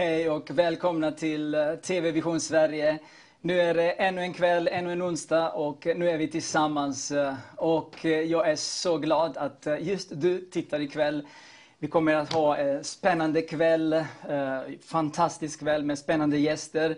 [0.00, 2.98] Hej och välkomna till eh, TV Vision Sverige.
[3.40, 7.10] Nu är det ännu en kväll, ännu en onsdag och nu är vi tillsammans.
[7.10, 11.26] Eh, och eh, jag är så glad att just du tittar ikväll.
[11.78, 14.04] Vi kommer att ha en spännande kväll,
[14.84, 16.96] fantastisk kväll med spännande gäster.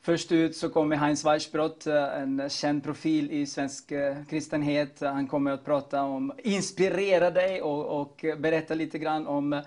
[0.00, 3.92] Först ut så kommer Heinz Weissbrott, en känd profil i svensk
[4.30, 5.00] kristenhet.
[5.00, 9.62] Han kommer att prata om, inspirera dig och, och berätta lite grann om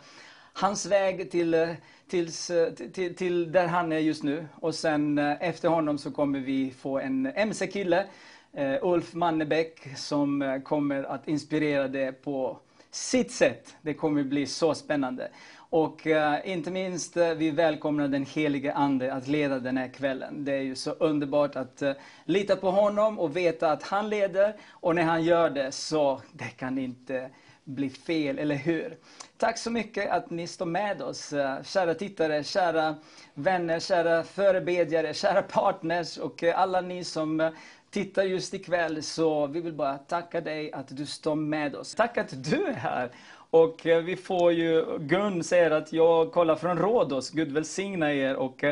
[0.54, 1.76] hans väg till,
[2.08, 4.48] tills, eh, till, till där han är just nu.
[4.56, 8.06] Och sen eh, efter honom så kommer vi få en MC-kille,
[8.54, 12.60] eh, Ulf Mannebäck, som kommer att inspirera dig på
[12.92, 13.76] sitt sätt.
[13.82, 15.30] Det kommer bli så spännande.
[15.70, 16.08] Och
[16.44, 20.46] inte minst, vi välkomnar den helige Ande att leda den här kvällen.
[20.46, 21.84] Det är ju så underbart att
[22.26, 24.56] lita på honom och veta att han leder.
[24.70, 27.30] Och när han gör det så, det kan inte
[27.64, 28.98] bli fel, eller hur?
[29.38, 32.96] Tack så mycket att ni står med oss, eh, kära tittare, kära
[33.34, 37.50] vänner, kära förebedjare, kära partners och eh, alla ni som eh,
[37.90, 39.04] tittar just ikväll.
[39.04, 41.96] Så vi vill bara tacka dig att du står med oss.
[41.96, 43.10] Tack att du är här.
[43.50, 48.36] Och vi får ju, Gun säger att jag kollar från Rhodos, Gud välsigna er.
[48.36, 48.64] Och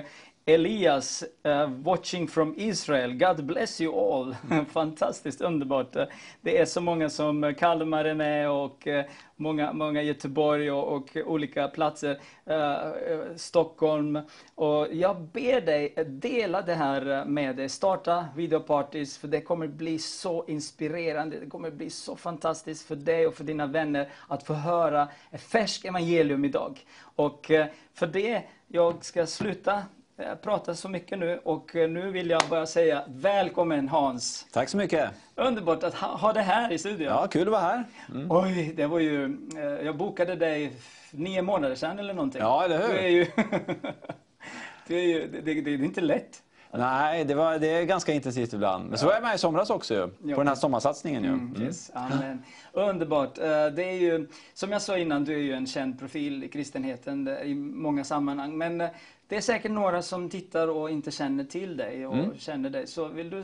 [0.45, 4.36] Elias, uh, watching from Israel, God bless you all.
[4.66, 5.95] Fantastiskt underbart.
[6.41, 9.02] Det är så många som eh, Kalmar är med och uh,
[9.36, 14.19] många, många Göteborg och, och olika platser, uh, Stockholm.
[14.55, 17.70] Och jag ber dig dela det här med dig.
[17.70, 21.39] Starta videopartys för det kommer bli så inspirerande.
[21.39, 25.42] Det kommer bli så fantastiskt för dig och för dina vänner att få höra ett
[25.42, 26.80] färskt evangelium idag.
[27.15, 27.52] Och
[27.93, 29.83] för det, jag ska sluta
[30.18, 34.46] eh, prata så mycket nu och eh, nu vill jag bara säga välkommen Hans.
[34.52, 35.10] Tack så mycket.
[35.36, 37.08] Underbart att ha, ha det här i studion.
[37.08, 37.84] Ja, kul att vara här.
[38.10, 38.28] Mm.
[38.32, 39.26] Oj, det var ju...
[39.58, 40.74] eh, Jag bokade dig
[41.12, 42.42] nio månader sedan eller någonting.
[42.42, 42.94] Ja, eller hur?
[42.94, 43.26] Du är ju...
[44.88, 46.44] du är ju det, det, det är inte lätt.
[46.76, 48.90] Nej, det, var, det är ganska intensivt ibland.
[48.90, 51.24] Men så var jag med i somras också ju, på den här sommarsatsningen.
[51.24, 51.30] Ju.
[51.30, 51.62] Mm, Mm.
[51.68, 52.44] yes, amen.
[52.72, 53.36] Underbart.
[53.36, 57.28] Det är ju, som jag sa innan, du är ju en känd profil i kristenheten
[57.44, 58.58] i många sammanhang.
[58.58, 58.84] Men
[59.33, 62.38] det är säkert några som tittar och inte känner till dig och Mm.
[62.38, 62.88] känner dig.
[62.88, 63.44] Så vill du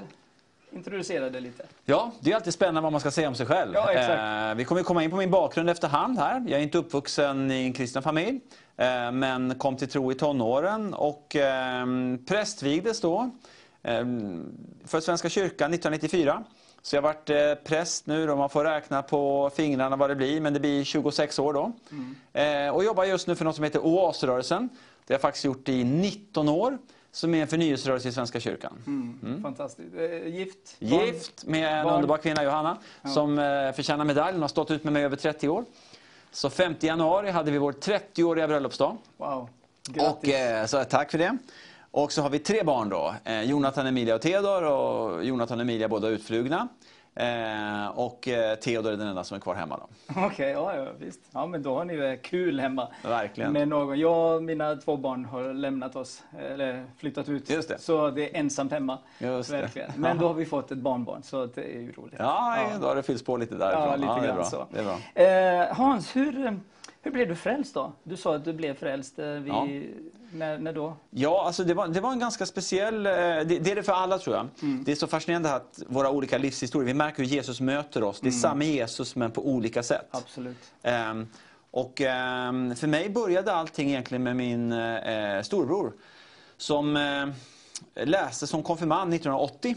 [0.71, 1.65] introducera dig lite?
[1.85, 3.71] Ja, det är alltid spännande vad man ska säga om sig själv.
[3.73, 3.91] Ja.
[4.49, 6.43] Eh, vi kommer komma in på min bakgrund efterhand här.
[6.47, 8.39] Jag är inte uppvuxen i en kristen familj,
[8.77, 11.85] eh, men kom till tro i tonåren och eh,
[12.27, 13.29] prästvigdes då
[13.83, 14.05] eh,
[14.85, 16.43] för Svenska kyrkan 1994.
[16.81, 20.15] Så jag har varit eh, präst nu, då man får räkna på fingrarna vad det
[20.15, 21.71] blir, men det blir 26 år då.
[22.39, 24.69] Eh, och jobbar just nu för något som heter Oasrörelsen.
[25.09, 26.77] Det har jag faktiskt gjort i 19 år,
[27.11, 28.73] som är en förnyelserörelse i Svenska kyrkan.
[29.43, 29.95] Fantastiskt.
[29.97, 30.79] Eh, Gift?
[30.79, 31.05] Barn?
[31.05, 31.95] Gift med en Barn.
[31.95, 32.77] underbar kvinna, Johanna,
[33.13, 34.33] som eh, förtjänar medalj.
[34.33, 35.65] Hon har stått ut med mig över 30 år.
[36.31, 38.97] Så 5 januari hade vi vår 30-åriga bröllopsdag.
[39.17, 39.49] Wow.
[39.99, 41.37] Och, eh, så tack för det.
[41.91, 43.15] Och så har vi tre barn då.
[43.23, 44.63] Eh, Jonathan, Emilia och Theodor.
[44.63, 46.67] Och Jonathan och Emilia båda utflugna.
[47.15, 49.77] Eh, och eh, Theodor är den enda som är kvar hemma.
[49.77, 50.13] Då.
[50.25, 51.19] Okej, ja, ja visst.
[51.31, 52.87] Ja, men då har ni det kul hemma.
[53.03, 53.53] Verkligen.
[53.53, 53.99] Med någon.
[53.99, 57.49] Jag och mina två barn har lämnat oss, eller flyttat ut.
[57.49, 57.77] Just det.
[57.79, 58.97] Så det är ensamt hemma.
[59.19, 59.61] Just det.
[59.61, 59.91] Verkligen.
[59.95, 62.15] Men då har vi fått ett barnbarn, så det är ju roligt.
[62.19, 63.83] Ja, då har det fyllts på lite därifrån.
[63.83, 64.45] Ja, lite det är grann bra.
[64.45, 64.65] så.
[64.71, 65.69] Det är bra.
[65.69, 66.59] Eh, Hans, hur,
[67.01, 67.91] hur blev du frälst då?
[68.03, 69.19] Du sa att du blev frälst.
[69.19, 69.67] Eh, vid, Ja.
[70.33, 70.95] När, när då?
[71.09, 73.05] Ja, alltså det, var, det var en ganska speciell...
[73.05, 74.47] eh, Det, det är det för alla tror jag.
[74.85, 78.19] Det är så fascinerande att våra olika livshistorier, vi märker hur Jesus möter oss.
[78.19, 80.07] Det är samma Jesus men på olika sätt.
[80.11, 80.57] Absolut.
[80.83, 81.27] Ehm,
[81.71, 85.93] och ehm, för mig började allting egentligen med min eh, storbror.
[86.57, 89.75] Som eh, läste som konfirmand 1980.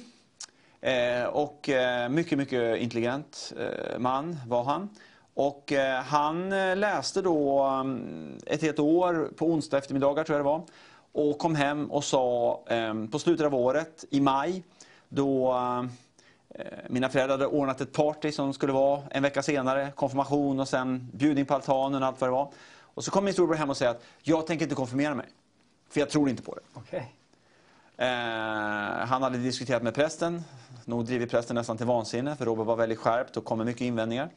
[0.81, 4.89] Eh, och eh, mycket, mycket intelligent eh, man var han.
[5.35, 10.47] Och eh, han eh, läste då mm, ett helt år på onsdag eftermiddagar tror jag
[10.47, 10.63] det var.
[11.13, 14.63] Och kom hem och sa eh, på slutet av året, i maj,
[15.09, 20.61] då eh, mina föräldrar hade ordnat ett party som skulle vara en vecka senare, konfirmation
[20.61, 22.53] och sen bjudning på altanen och allt vad det var.
[22.95, 25.27] Och så kom min storbror hem och säger att jag tänker inte konfirmera mig.
[25.91, 26.55] För jag tror inte på
[26.91, 26.97] det.
[27.97, 30.45] Eh, han hade diskuterat med prästen,
[30.85, 33.83] nog drivit prästen nästan till vansinne för Robert var väldigt skärpt och kom med mycket
[33.83, 34.29] invändningar.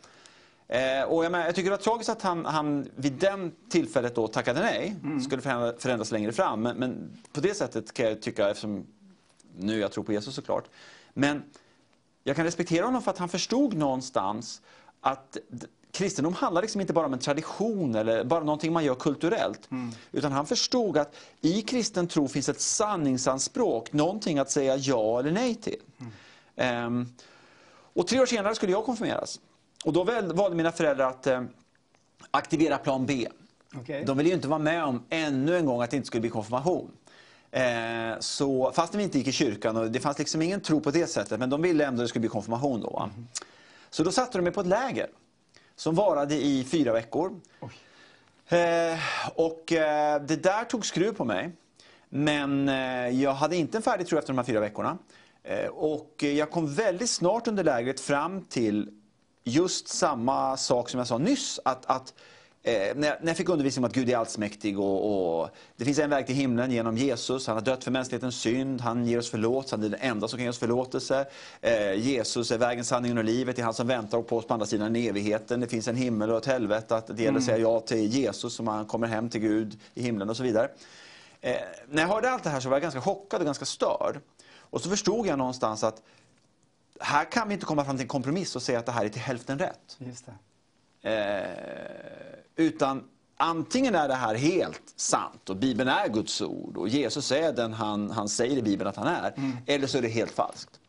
[0.68, 4.16] Eh, och jag, men, jag tycker det var tragiskt att han, han vid den tillfället
[4.16, 4.96] då tackade nej.
[5.24, 6.62] skulle förändra, förändras längre fram.
[6.62, 8.86] Men, men på det sättet kan jag tycka, eftersom
[9.58, 10.70] nu jag tror på Jesus såklart.
[11.14, 11.44] Men
[12.24, 14.62] jag kan respektera honom för att han förstod någonstans
[15.02, 15.38] att
[15.92, 19.70] kristendom handlar liksom inte bara om en tradition eller bara någonting man gör kulturellt.
[20.12, 25.32] Utan han förstod att i kristen tro finns ett sanningsanspråk, någonting att säga ja eller
[25.32, 25.82] nej till.
[26.56, 27.08] Ehm,
[27.94, 29.40] och tre år senare skulle jag konfirmeras.
[29.86, 30.04] Och då
[30.34, 31.44] valde mina föräldrar att eh,
[32.32, 33.28] aktivera plan B.
[33.76, 34.04] Okej.
[34.06, 36.30] De ville ju inte vara med om ännu en gång att det inte skulle bli
[36.30, 36.92] konfirmation.
[37.52, 40.92] Eh, så, fast vi inte gick i kyrkan och det fanns liksom ingen tro på
[40.92, 42.90] det sättet, men de ville ändå att det skulle bli konfirmation då.
[42.90, 43.10] Va?
[43.90, 45.08] Så då satte de mig på ett läger
[45.76, 47.40] som varade i fyra veckor.
[48.48, 49.00] Eh,
[49.36, 51.52] och eh, det där tog skruv på mig.
[52.10, 54.98] Men eh, jag hade inte en färdig tro efter de här fyra veckorna.
[55.44, 58.90] Eh, och jag kom väldigt snart under lägret fram till
[59.48, 61.60] just samma sak som jag sa nyss.
[61.64, 62.14] Att, att
[62.68, 66.10] Eh, när, jag, fick undervisning om att Gud är allsmäktig och, och, det finns en
[66.10, 67.48] väg till himlen genom Jesus.
[67.48, 70.38] Han har dött för mänsklighetens synd, han ger oss förlåtelse, han är den enda som
[70.38, 71.26] kan ge oss förlåtelse.
[71.62, 74.54] Eh, Jesus är vägen, sanningen och livet, det är han som väntar på oss på
[74.54, 75.60] andra sidan evigheten.
[75.60, 78.54] Det finns en himmel och ett helvete, att det gäller att säga ja till Jesus
[78.54, 80.70] som han kommer hem till Gud i himlen och så vidare.
[81.42, 81.56] Eh,
[81.90, 84.20] när jag hörde allt det här så var jag ganska chockad och ganska störd.
[84.58, 86.02] Och så förstod jag någonstans att
[87.00, 89.10] här kan vi inte komma fram till en kompromiss och säga att det här är
[89.10, 89.98] till hälften rätt.
[89.98, 90.34] Just det.
[91.10, 93.04] Eh, utan
[93.38, 97.74] antingen är det här helt sant och Bibeln är Guds ord och Jesus är den
[97.74, 99.34] han, han säger i Bibeln att han är.
[99.66, 100.80] Eller så är det helt falskt.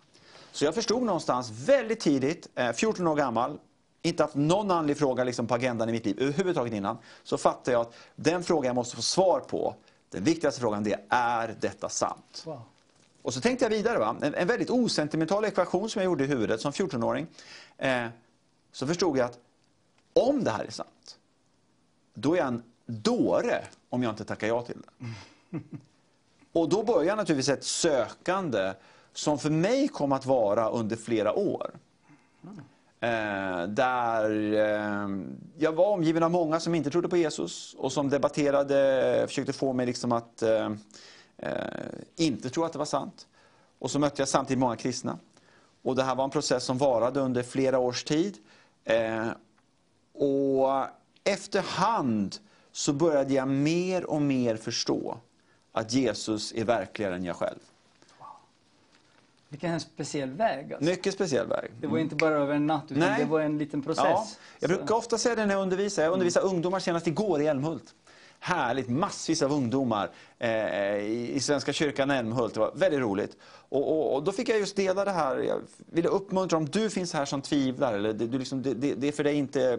[0.53, 3.59] Så jag förstod någonstans väldigt tidigt, eh, 14 år gammal,
[4.03, 6.99] inte haft någon andlig fråga liksom på agendan i mitt liv överhuvudtaget innan.
[7.23, 9.75] Så fattade jag att den frågan jag måste få svar på,
[10.11, 12.43] den viktigaste frågan det är, är detta sant?
[12.47, 12.61] Wow.
[13.27, 14.17] Och så tänkte jag vidare, va?
[14.23, 17.27] En, en väldigt osentimental ekvation som jag gjorde i huvudet som 14-åring.
[17.79, 18.07] Eh,
[18.73, 19.39] så förstod jag att
[20.13, 21.19] om det här är sant,
[22.15, 25.07] då är jag en dåre om jag inte tackar ja till det.
[26.53, 28.73] Och då börjar naturligtvis ett sökande
[29.13, 31.71] som för mig kom att vara under flera år.
[33.01, 35.09] Eh, där eh,
[35.59, 39.73] jag var omgiven av många som inte trodde på Jesus och som debatterade, försökte få
[39.73, 40.71] mig liksom att eh, eh,
[42.17, 43.27] inte tro att det var sant.
[43.79, 45.19] Och så mötte jag samtidigt många kristna.
[45.83, 48.39] Och det här var en process som varade under flera års tid.
[48.85, 49.29] Eh,
[50.13, 50.87] och
[51.25, 52.37] efterhand
[52.73, 55.19] så började jag mer och mer förstå
[55.73, 57.59] att Jesus är verkligare än jag själv.
[59.49, 60.73] Vilken speciell väg.
[60.73, 60.91] Alltså.
[60.91, 61.71] Mycket speciell väg.
[61.81, 63.25] Det var inte bara över en natt, utan Nej.
[63.25, 64.05] det var en liten process.
[64.05, 64.27] Ja,
[64.59, 66.03] jag brukar ofta säga det när jag undervisar.
[66.03, 67.95] Jag undervisar ungdomar senast igår i Älmhult.
[68.47, 72.55] Härligt, massvis av ungdomar eh, i, Svenska kyrkan Älmhult.
[72.55, 73.37] Det var väldigt roligt.
[73.69, 75.39] Och, och, och då fick jag just dela det här.
[75.39, 75.61] Jag
[75.93, 77.95] ville uppmuntra om du finns här som tvivlar.
[77.95, 79.79] Eller det, du liksom, det, det, är för dig inte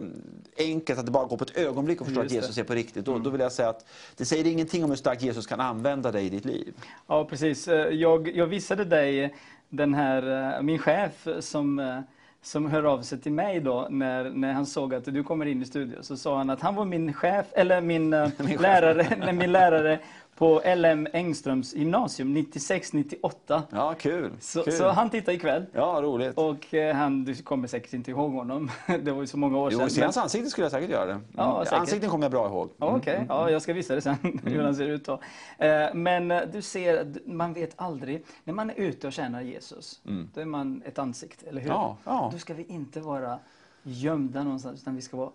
[0.58, 2.30] enkelt att det bara går på ett ögonblick och förstå att.
[2.30, 3.04] Jesus är på riktigt.
[3.04, 3.86] Då, då vill jag säga att
[4.16, 6.74] det säger ingenting om hur starkt Jesus kan använda dig i ditt liv.
[7.06, 7.68] Ja, precis.
[7.68, 9.34] Eh, Jag, jag visade dig
[9.68, 12.00] den här, eh, min chef som, eh,
[12.42, 15.62] som hör av sig till mig då när, när han såg att du kommer in
[15.62, 16.04] i studion.
[16.04, 18.28] Så sa han att han var min chef, eller min, eh,
[18.60, 19.98] lärare, nej, min lärare
[20.38, 23.62] på LM Engströms gymnasium 96-98.
[23.70, 24.30] Ja, kul.
[24.40, 24.72] Så, kul.
[24.72, 25.66] så han tittar ikväll.
[25.72, 26.38] Ja, roligt.
[26.38, 28.70] Och eh, han, du kommer säkert inte ihåg honom.
[29.02, 29.90] Det var ju så många år Jo, sedan.
[29.90, 31.20] se men- hans ansikte skulle jag säkert göra det.
[31.36, 31.64] Ja, Mm.
[31.64, 31.78] säkert.
[31.80, 32.70] Ansikten kommer jag bra ihåg.
[32.76, 35.20] Ja, Okej, ja, jag ska visa det sen hur han ser ut då.
[35.58, 38.24] Eh, Men eh, du ser, man vet aldrig.
[38.44, 40.00] När man är ute och tjänar Jesus,
[40.34, 41.68] då är man ett ansikte, eller hur?
[41.68, 42.28] Ja, ja.
[42.32, 43.38] Då ska vi inte vara
[43.82, 45.30] gömda någonstans, utan vi ska vara?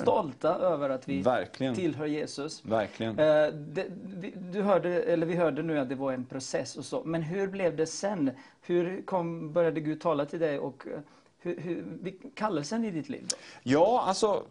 [0.00, 1.74] Stolta över att vi Verkligen.
[1.74, 2.64] tillhör Jesus.
[2.64, 3.18] Verkligen.
[3.18, 6.84] Eh, det, vi, du hörde, eller vi hörde nu att det var en process och
[6.84, 7.02] så.
[7.04, 8.30] Men hur blev det sen?
[8.60, 11.00] Hur kom, började Gud tala till dig och eh,
[11.38, 13.26] hur, hur, kallelsen i ditt liv?
[13.28, 13.36] Då?
[13.62, 14.44] Ja, alltså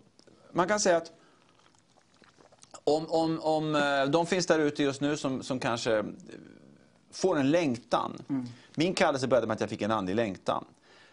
[0.51, 1.11] man kan säga att
[2.83, 6.03] om, om, om eh, de finns där ute just nu som, som kanske
[7.11, 8.17] får en längtan.
[8.75, 10.65] Min kallelse började med att jag fick en andlig längtan.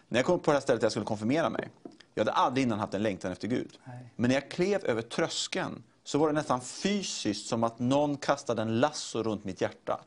[0.07, 1.69] När jag kom på det här stället där jag skulle konfirmera mig.
[2.13, 3.79] Jag hade aldrig innan haft en längtan efter Gud.
[3.83, 4.13] Nej.
[4.15, 8.61] Men när jag klev över tröskeln så var det nästan fysiskt som att någon kastade
[8.61, 9.99] en lasso runt mitt hjärta.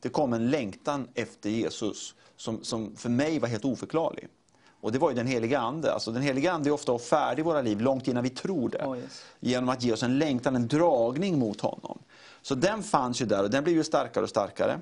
[0.00, 4.28] Det kom en längtan efter Jesus som, som för mig var helt oförklarlig.
[4.80, 5.92] Och det var ju den heliga Ande.
[5.92, 8.84] Alltså den heliga Ande är ofta färdig i våra liv långt innan vi tror det.
[8.84, 9.24] Oh, yes.
[9.40, 11.98] Genom att ge oss en längtan, en dragning mot honom.
[12.42, 14.80] Så den fanns ju där och den blev ju starkare och starkare.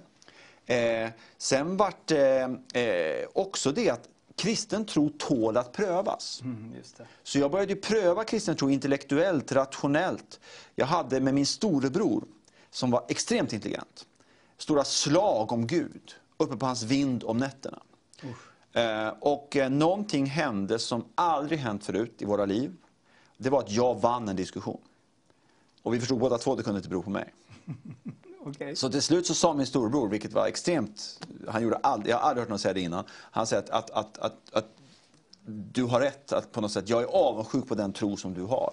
[0.67, 6.41] Eh, sen vart det eh, också det att kristen tro tål att prövas.
[6.45, 6.75] Mm.
[7.23, 10.41] Så jag började pröva kristen tro intellektuellt, rationellt.
[10.75, 12.25] Jag hade med min storebror,
[12.71, 14.07] som var extremt intelligent,
[14.59, 17.83] stora slag om Gud uppe på hans vind om nätterna.
[18.73, 22.77] Eh, och eh, någonting hände som aldrig hänt förut i våra liv.
[23.37, 24.81] Det var att jag vann en diskussion.
[25.83, 27.35] Och vi förstod båda två att det kunde inte bero på mig.
[28.45, 28.77] Okay.
[28.77, 32.23] Så till slut så sa min storbror, vilket var extremt, han gjorde all, jag har
[32.29, 34.67] aldrig hört någon säga det innan, han säger att, att, att, att, att
[35.45, 38.43] du har rätt, att på något sätt, jag är avundsjuk på den tro som du
[38.43, 38.73] har.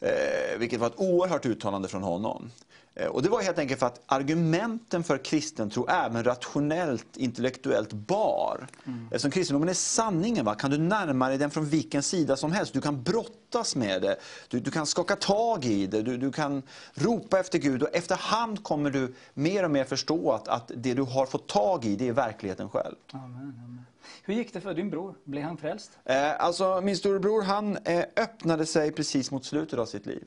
[0.00, 2.50] Eh, vilket var ett oerhört uttalande från honom.
[2.96, 7.92] Eh, och det var helt enkelt för att argumenten för kristen tro, även rationellt, intellektuellt
[7.92, 8.66] bar.
[8.86, 9.06] Mm.
[9.06, 10.54] Eftersom kristendomen är sanningen, va?
[10.54, 12.72] kan du närma dig den från vilken sida som helst.
[12.72, 14.16] Du kan brottas med det,
[14.48, 16.62] du, du kan skaka tag i det, du, du, kan
[16.94, 17.82] ropa efter Gud.
[17.82, 21.84] Och efterhand kommer du mer och mer förstå att, att det du har fått tag
[21.84, 22.94] i, det är verkligheten själv.
[23.12, 23.84] Amen, amen.
[24.26, 25.14] Hur gick det för din bror?
[25.24, 25.98] Blev han frälst?
[26.04, 30.24] Eh, alltså, min storebror han eh, öppnade sig precis mot slutet av sitt liv.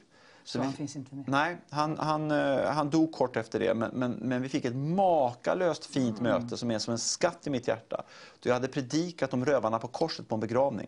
[0.48, 1.28] Så, han finns inte med?
[1.28, 3.74] Nej, han, han, eh, han dog kort efter det.
[3.74, 6.32] Men, men, men vi fick ett makalöst fint mm.
[6.32, 8.04] möte som är som en skatt i mitt hjärta.
[8.44, 10.88] Jag hade predikat om rövarna på korset på en begravning.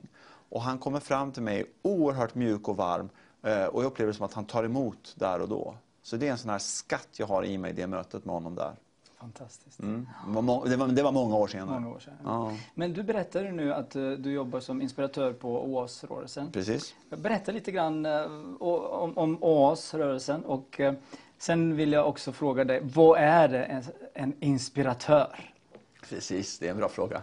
[0.50, 3.10] Och han kommer fram till mig oerhört mjuk och varm.
[3.44, 5.76] Eh, och jag upplever det som att han tar emot där och då.
[6.04, 8.56] Så det är en sån här skatt jag har i mig, det mötet med honom
[8.56, 8.76] där.
[9.20, 9.80] Fantastiskt.
[9.80, 10.10] Mm.
[10.28, 11.80] Det, var, det, var, det, var, många år senare.
[11.80, 12.14] Många år sedan.
[12.24, 12.54] Ja.
[12.74, 16.52] Men du berättade nu att uh, du jobbar som inspiratör på OAS-rörelsen.
[16.52, 16.96] Precis.
[17.10, 18.22] Berätta lite grann uh,
[18.60, 20.92] om, om OAS-rörelsen och uh,
[21.38, 23.84] sen vill jag också fråga dig, vad är en,
[24.14, 25.52] en inspiratör?
[26.10, 27.22] Precis, det är en bra fråga.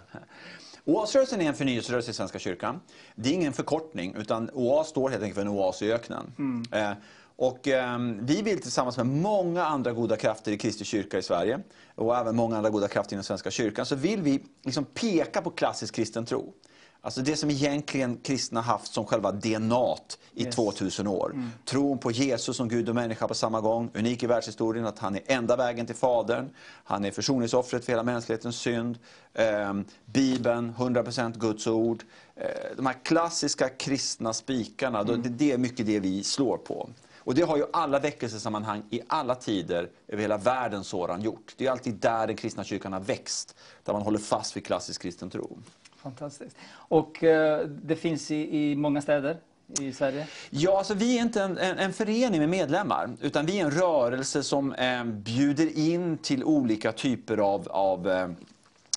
[0.85, 2.81] OAS-rörelsen är en förnyelserörelse i Svenska kyrkan.
[3.15, 6.33] Det är ingen förkortning, utan OAS står helt enkelt för en oas i öknen.
[6.39, 6.97] Mm.
[7.37, 11.61] Och, eh, vi vill tillsammans med många andra goda krafter i Kristi kyrka i Sverige
[11.95, 15.51] och även många andra goda krafter inom Svenska kyrkan så vill vi liksom peka på
[15.51, 16.53] klassisk kristen tro.
[17.01, 19.97] Alltså det som egentligen kristna haft som själva DNA
[20.35, 20.55] i yes.
[20.55, 21.31] 2000 år.
[21.35, 21.51] Mm.
[21.65, 23.91] Tron på Jesus som Gud och människa på samma gång.
[23.95, 26.51] Unik i världshistorien att han är enda vägen till Fadern.
[26.85, 28.99] Han är försoningsoffret för hela mänsklighetens synd.
[29.35, 29.75] Eh,
[30.05, 32.03] Bibeln, 100% Guds ord.
[32.37, 35.23] Eh, de här klassiska kristna spikarna, mm.
[35.23, 36.89] det, det är mycket det vi slår på.
[37.27, 41.55] Och det har ju alla väckelsesammanhang i alla tider över hela världen sådan gjort.
[41.57, 45.03] Det är alltid där den kristna kyrkan har växt, där man håller fast vid klassisk
[45.03, 45.59] kristen tro.
[45.97, 46.57] Fantastiskt.
[46.73, 49.37] Och eh, det finns i, i många städer
[49.81, 50.27] i Sverige?
[50.51, 53.71] Ja, alltså vi är inte en, en, en, förening med medlemmar, utan vi är en
[53.71, 58.29] rörelse som eh, bjuder in till olika typer av, av eh,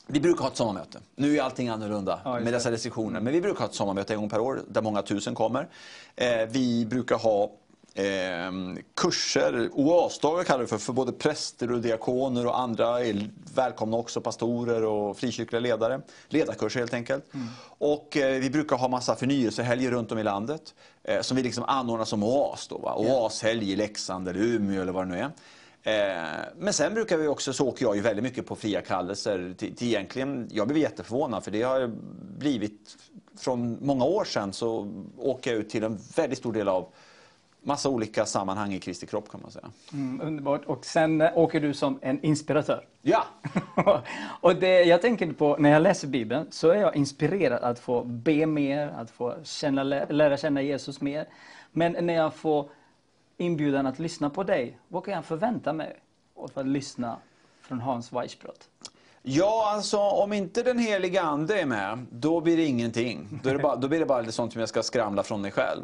[0.07, 0.99] vi brukar ha ett sommarmöte.
[1.15, 3.19] Nu är allting annorlunda ja, med dessa restriktioner.
[3.19, 5.67] Men vi brukar ha ett sommarmöte en gång per år där många tusen kommer.
[6.15, 7.51] Eh, vi brukar ha
[7.93, 8.51] eh,
[8.95, 14.21] kurser, oasdagar kallar vi för, för både präster och diakoner och andra är välkomna också,
[14.21, 16.01] pastorer och frikyrkliga ledare.
[16.27, 17.33] Ledarkurser helt enkelt.
[17.33, 17.47] Mm.
[17.77, 21.63] Och eh, vi brukar ha massa förnyelsehelger runt om i landet eh, som vi liksom
[21.63, 22.67] anordnar som oas.
[22.67, 22.95] Då, va?
[22.95, 25.31] Oashelg i Leksand eller Umeå eller vad det nu är.
[25.83, 29.53] Eh, men sen brukar vi också, så åker jag ju väldigt mycket på fria kallelser.
[29.57, 31.91] Till, till egentligen, jag blev jätteförvånad för det har
[32.37, 32.97] blivit,
[33.37, 36.87] från många år sedan så åker jag ut till en väldigt stor del av
[37.61, 39.69] massa olika sammanhang i Kristi kropp kan man säga.
[39.93, 40.65] Mm, underbart.
[40.65, 42.85] Och sen eh, åker du som en inspiratör.
[43.01, 43.25] Ja!
[44.41, 48.03] och det jag tänker på när jag läser Bibeln så är jag inspirerad att få
[48.03, 51.27] be mer, att få känna, lära känna Jesus mer.
[51.71, 52.69] Men när jag får
[53.37, 55.95] inbjudan att lyssna på dig, vad kan jag förvänta mig
[56.35, 57.17] av att lyssna
[57.61, 58.69] från Hans Weissbrott?
[59.21, 63.39] Ja, alltså om inte den heliga Ande är med, då blir det ingenting.
[63.43, 65.81] Då, det bara, då blir det bara sånt som jag ska skramla från mig själv.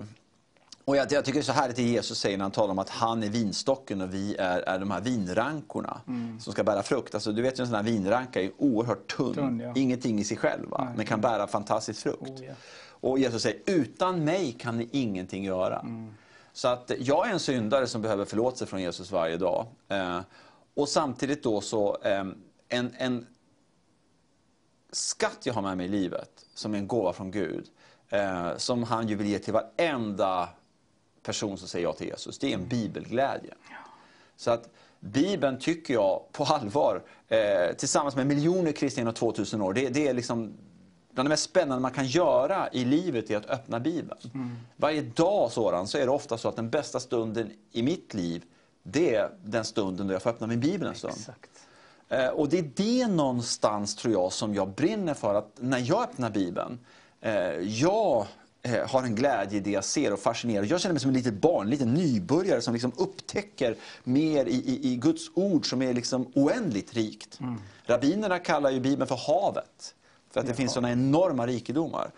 [0.85, 2.79] Och jag, jag tycker det är så härligt det Jesus säger när han talar om
[2.79, 6.39] att han är vinstocken och vi är, är de här vinrankorna mm.
[6.39, 7.13] som ska bära frukt.
[7.13, 9.73] Alltså, du vet ju en sån här vinranka är oerhört tunn, tunn ja.
[9.75, 10.93] ingenting i sig själv, va?
[10.95, 12.29] men kan bära fantastisk frukt.
[12.29, 12.55] Oh, yeah.
[12.87, 15.79] Och Jesus säger, utan mig kan ni ingenting göra.
[15.79, 16.13] Mm.
[16.53, 19.65] Så att jag är en syndare som behöver förlåtelse från Jesus varje dag.
[19.87, 20.19] Eh,
[20.73, 22.25] och samtidigt då så, eh,
[22.69, 23.25] en, en
[24.91, 27.65] skatt jag har med mig i livet, som är en gåva från Gud,
[28.09, 30.49] eh, som han ju vill ge till varenda
[31.25, 32.39] person som säger ja till Jesus.
[32.39, 33.53] Det är en bibelglädje.
[34.35, 39.73] Så att Bibeln tycker jag på allvar, eh, tillsammans med miljoner kristna genom 2000 år,
[39.73, 40.53] det, det, är liksom
[41.11, 44.19] bland det mest spännande man kan göra i livet är att öppna Bibeln.
[44.33, 44.57] Mm.
[44.75, 48.43] Varje dag sådan, så är det ofta så att den bästa stunden i mitt liv,
[48.83, 51.13] det är den stunden då jag får öppna min Bibel en stund.
[51.17, 51.49] Exakt.
[52.09, 55.35] Eh, och det är det någonstans, tror jag, som jag brinner för.
[55.35, 56.79] Att när jag öppnar Bibeln,
[57.21, 58.27] eh, jag
[58.87, 60.63] har en glädje i det jag ser och fascinerar.
[60.63, 64.55] Jag känner mig som ett litet barn, en liten nybörjare som liksom upptäcker mer i,
[64.55, 67.39] i, i Guds ord som är liksom oändligt rikt.
[67.39, 67.61] Mm.
[67.85, 69.95] Rabbinerna kallar ju Bibeln för havet,
[70.31, 72.11] för att det finns sådana enorma rikedomar.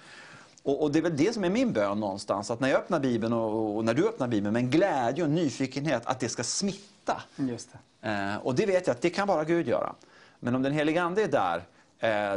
[0.63, 3.00] Och, och, det är väl det som är min bön någonstans, att när jag öppnar
[3.00, 6.30] Bibeln och, och när du öppnar Bibeln med en glädje och en nyfikenhet, att det
[6.30, 7.22] ska smitta.
[7.36, 7.70] Just
[8.01, 8.10] det.
[8.10, 9.96] Eh, och det vet jag att det kan bara Gud göra.
[10.39, 11.77] Men om den helige Ande är där, Eh,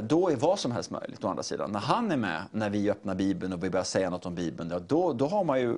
[0.03, 1.73] då är vad som helst möjligt å andra sidan.
[1.73, 4.73] När han är med, när vi öppnar Bibeln och vi börjar säga något om Bibeln,
[4.87, 5.77] då, då har man ju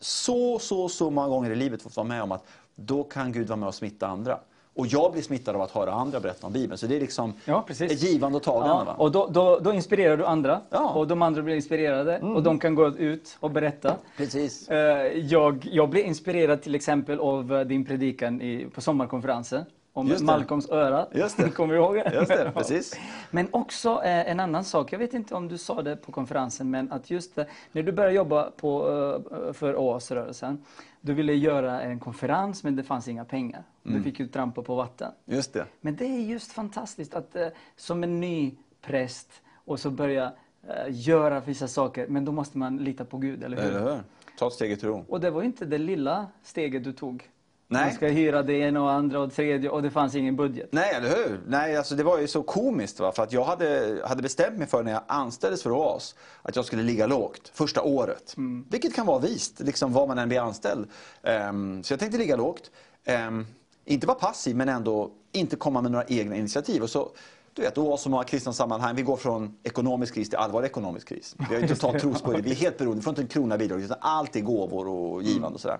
[0.00, 2.44] så, så, så många gånger i livet fått vara med om att
[2.74, 4.38] då kan Gud vara med och smitta andra.
[4.74, 6.78] Och jag blir smittad av att höra andra berätta om Bibeln.
[6.78, 8.84] Så det är liksom Ja, ett givande och tagande.
[8.86, 10.78] Ja, och då, då, då inspirerar du andra Ja.
[10.78, 10.90] Mm.
[10.96, 13.96] och de andra blir inspirerade och de kan gå ut och berätta.
[14.16, 14.68] Precis.
[14.68, 20.16] Eh, Jag, jag blev inspirerad till exempel av eh, din predikan i, på sommarkonferensen om.
[20.20, 21.06] Malcolms öra.
[21.12, 21.50] Just det.
[21.54, 22.12] Kommer du ihåg det?
[22.14, 22.94] Just det, precis.
[23.30, 26.70] Men också eh, en annan sak, jag vet inte om du sa det på konferensen,
[26.70, 28.88] men att just eh, när du började jobba på,
[29.30, 30.64] eh, för OAS-rörelsen,
[31.00, 33.62] du ville göra en konferens men det fanns inga pengar.
[33.84, 33.98] Mm.
[33.98, 35.12] Du fick ju trampa på vatten.
[35.24, 35.66] Just det.
[35.80, 39.28] Men det är just fantastiskt att eh, som en ny präst
[39.64, 40.32] och så börja
[40.68, 43.70] eh, göra vissa saker, men då måste man lita på Gud, eller hur?
[43.70, 44.02] Eller hur?
[44.38, 45.04] Ta ett steg i tro.
[45.08, 47.28] Och det var inte det lilla steget du tog.
[47.72, 47.84] Nej.
[47.84, 50.68] Man ska hyra det ena och andra och tredje och det fanns ingen budget.
[50.72, 51.40] Nej, eller hur?
[51.46, 53.00] Nej, alltså det var ju så komiskt.
[53.00, 53.12] Va?
[53.12, 56.64] För att jag hade, hade bestämt mig för när jag anställdes för OAS att jag
[56.64, 58.34] skulle ligga lågt första året.
[58.70, 60.88] Vilket kan vara vist, liksom var man än blir anställd.
[61.22, 62.70] Ehm, så jag tänkte ligga lågt.
[63.04, 63.46] Ehm,
[63.84, 66.82] inte vara passiv, men ändå inte komma med några egna initiativ.
[66.82, 67.08] Och så,
[67.52, 71.08] du vet, OAS och många kristna sammanhang, vi går från ekonomisk kris till allvarlig ekonomisk
[71.08, 71.36] kris.
[71.48, 73.80] Vi har ju totalt trosbudget, vi är helt beroende, vi får inte en krona bidrag,
[73.80, 75.78] utan allt är gåvor och givande och sådär.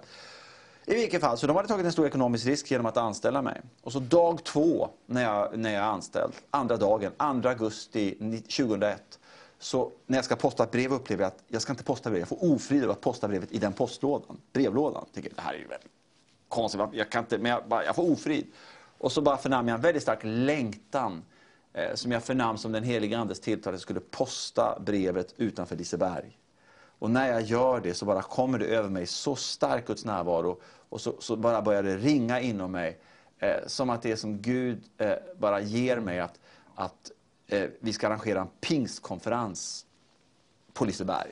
[0.87, 3.61] I vilket fall, så de hade tagit en stor ekonomisk risk genom att anställa mig.
[3.83, 7.13] Och så dag två när jag, när jag är anställd, andra dagen,
[7.43, 9.19] 2 augusti 2001.
[9.59, 12.21] Så när jag ska posta ett brev upplever jag att jag ska inte posta brev.
[12.21, 15.07] Jag får ofrid över att posta brevet i den postlådan, brevlådan.
[15.13, 15.91] Tycker jag, det här är ju väldigt
[16.49, 18.47] konstigt, jag kan inte, men jag, bara, jag får ofrid.
[18.99, 21.23] Och så bara förnam jag en väldigt stark längtan
[21.73, 25.77] eh, som jag förnam som den helige Andes tilltal att jag skulle posta brevet utanför
[25.77, 26.39] Liseberg.
[27.03, 30.61] Och när jag gör det så bara kommer det över mig så stark Guds närvaro
[30.89, 32.99] och så, så bara börjar det ringa inom mig.
[33.39, 36.41] Eh, som att det är som Gud eh, bara ger mig att,
[36.75, 37.11] att
[37.47, 39.87] eh, vi ska arrangera en pingstkonferens
[40.73, 41.31] på Liseberg.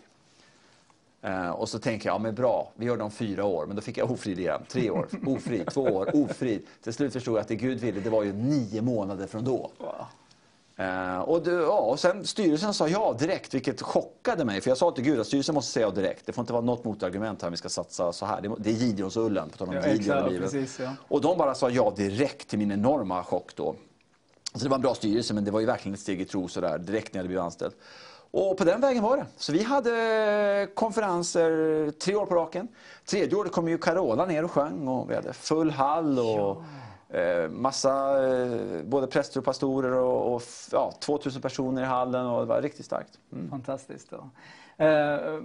[1.23, 3.67] Eh, och så tänker jag, ja men bra, vi gör det om fyra år.
[3.67, 4.62] Men då fick jag ofrid igen.
[4.69, 6.67] Tre år, ofrid, två år, ofrid.
[6.83, 9.71] Till slut förstod jag att det Gud ville, det var ju nio månader från då.
[10.80, 14.60] Eh, och, det, ja, och sen styrelsen sa ja direkt, vilket chockade mig.
[14.60, 16.26] För jag sa till Gud att styrelsen måste säga ja direkt.
[16.26, 18.40] Det får inte vara något motargument här, vi ska satsa så här.
[18.40, 20.93] Det, det är Gideonsullen, på tal om Ja, Gideon och precis, ja.
[21.08, 23.75] Och de bara sa ja direkt till min enorma chock då.
[24.54, 26.49] Så det var en bra styrelse, men det var ju verkligen ett steg i tro
[26.49, 27.73] sådär, direkt när jag hade blivit anställd.
[28.30, 29.26] Och på den vägen var det.
[29.36, 32.69] Så vi hade konferenser tre år på raken.
[33.04, 36.64] Tredje året kom ju Carola ner och sjöng och vi hade full hall och eh,
[37.50, 40.42] massa, eh, både präster och pastorer och, och
[40.73, 43.18] ja, 2000 personer i hallen och det var riktigt starkt.
[43.32, 43.50] Mm.
[43.50, 44.10] Fantastiskt.
[44.10, 44.30] Då.
[44.84, 45.38] Eh,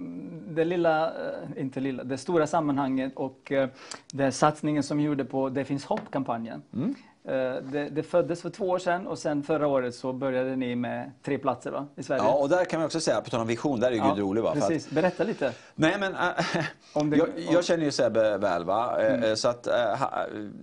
[0.48, 3.68] Det lilla, eh, inte lilla, det stora sammanhanget och eh,
[4.12, 6.62] den satsningen som gjorde på Det finns hopp-kampanjen.
[6.74, 6.94] Mm.
[7.28, 10.76] Eh, Det, det föddes för två år sedan och sen förra året så började ni
[10.76, 11.86] med tre platser va?
[11.96, 12.22] i Sverige.
[12.22, 14.18] Ja, och där kan man också säga, på tal om vision, där är ju Gud
[14.18, 14.42] rolig.
[14.42, 14.52] Va?
[14.54, 15.52] För att- Precis, berätta lite.
[15.74, 16.20] Nej, men äh,
[16.92, 18.64] Om det- jag, om- jag känner ju Sebbe väl.
[18.64, 19.02] Va?
[19.02, 19.74] Eh, Så att, äh,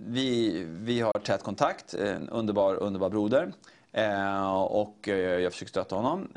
[0.06, 3.52] vi, vi har tät kontakt, en underbar, underbar broder.
[3.92, 6.28] Eh, och jag försöker stötta honom.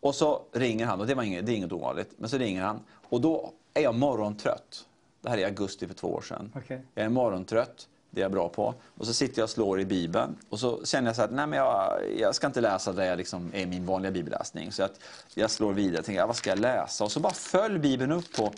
[0.00, 2.62] Och så ringer han, och det, var inget, det är inget ovanligt, men så ringer
[2.62, 2.80] han.
[3.08, 4.84] Och då är jag morgontrött.
[5.20, 6.52] Det här är i augusti för två år sedan.
[6.56, 6.82] Okej.
[6.94, 8.74] Jag är morgontrött, det är jag bra på.
[8.98, 10.36] Och så sitter jag och slår i Bibeln.
[10.48, 13.18] Och så känner jag så att nej, men jag, jag ska inte läsa det jag
[13.18, 14.72] liksom är min vanliga bibelläsning.
[14.72, 15.00] Så att
[15.34, 17.04] jag slår vidare och tänker, ja, vad ska jag läsa?
[17.04, 18.52] Och så bara föll Bibeln upp på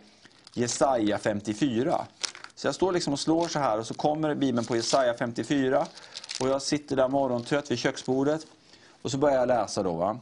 [0.52, 2.06] Jesaja 54.
[2.54, 5.86] Så jag står liksom och slår så här och så kommer Bibeln på Jesaja 54.
[6.40, 8.46] Och jag sitter där morgontrött vid köksbordet.
[9.02, 9.92] Och så börjar jag läsa då.
[9.92, 10.18] Va?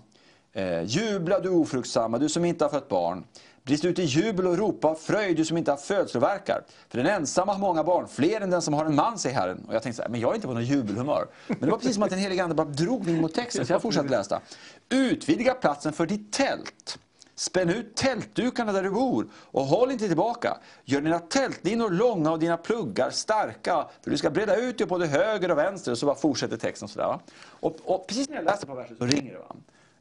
[0.53, 3.25] Eh, jubla du ofruktsamma, du som inte har fött barn.
[3.67, 6.65] Brist ut i jubel och ropa av fröjd, du som inte har födslovärkar.
[6.89, 9.65] För den ensamma har många barn, fler än den som har en man, säger Herren.
[9.69, 11.27] Och jag tänkte så här, men jag är inte på något jubelhumör.
[11.47, 13.73] Men det var precis som att den helige Ande bara drog mig mot texten, så
[13.73, 14.41] jag fortsatte läsa.
[14.89, 16.99] Utvidga platsen för ditt tält.
[17.35, 20.57] Spänn ut tältdukarna där du bor och håll inte tillbaka.
[20.85, 23.87] Gör dina tältlinor långa och dina pluggar starka.
[24.03, 25.93] För du ska breda ut dig både höger och vänster.
[25.93, 27.19] Och så bara fortsätter texten sådär.
[27.45, 29.39] Och, och precis när jag läste på versen så ringer det.
[29.39, 29.57] Va?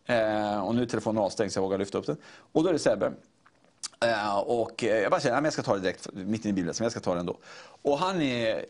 [0.06, 2.18] Eh, och nu är telefonen avstängd så jag vågar lyfta upp den.
[2.52, 3.12] Och då är det Sebbe.
[4.04, 6.74] Eh, och eh, jag bara känner att jag ska ta det direkt, mitt i bilen,
[6.78, 7.38] men jag ska ta det ändå.
[7.82, 8.66] Och han är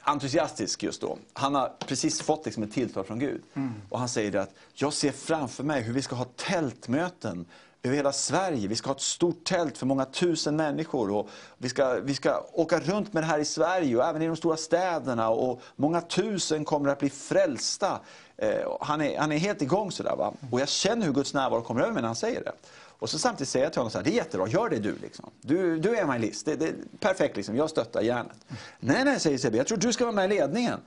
[0.00, 1.18] entusiastisk just då.
[1.32, 3.42] Han har precis fått liksom ett tilltal från Gud.
[3.88, 7.46] Och han säger att jag ser framför mig hur vi ska ha tältmöten
[7.82, 8.68] över hela Sverige.
[8.68, 11.10] Vi ska ha ett stort tält för många tusen människor.
[11.10, 14.26] Och vi, ska, vi ska åka runt med det här i Sverige och även i
[14.26, 15.28] de stora städerna.
[15.28, 18.00] Och många tusen kommer att bli frälsta.
[18.36, 20.16] Eh, han, är, han är helt igång sådär.
[20.16, 20.32] Va?
[20.50, 22.52] Och jag känner hur Guds närvaro kommer över mig när han säger det.
[22.98, 24.98] Och så samtidigt säger jag till honom så här, det är jättebra, gör det du.
[25.02, 25.30] Liksom.
[25.40, 27.56] Du, du är evangelist, det, det är perfekt, liksom.
[27.56, 28.46] jag stöttar järnet.
[28.80, 30.80] Nej, nej, säger Sebbe, jag tror du ska vara med i ledningen.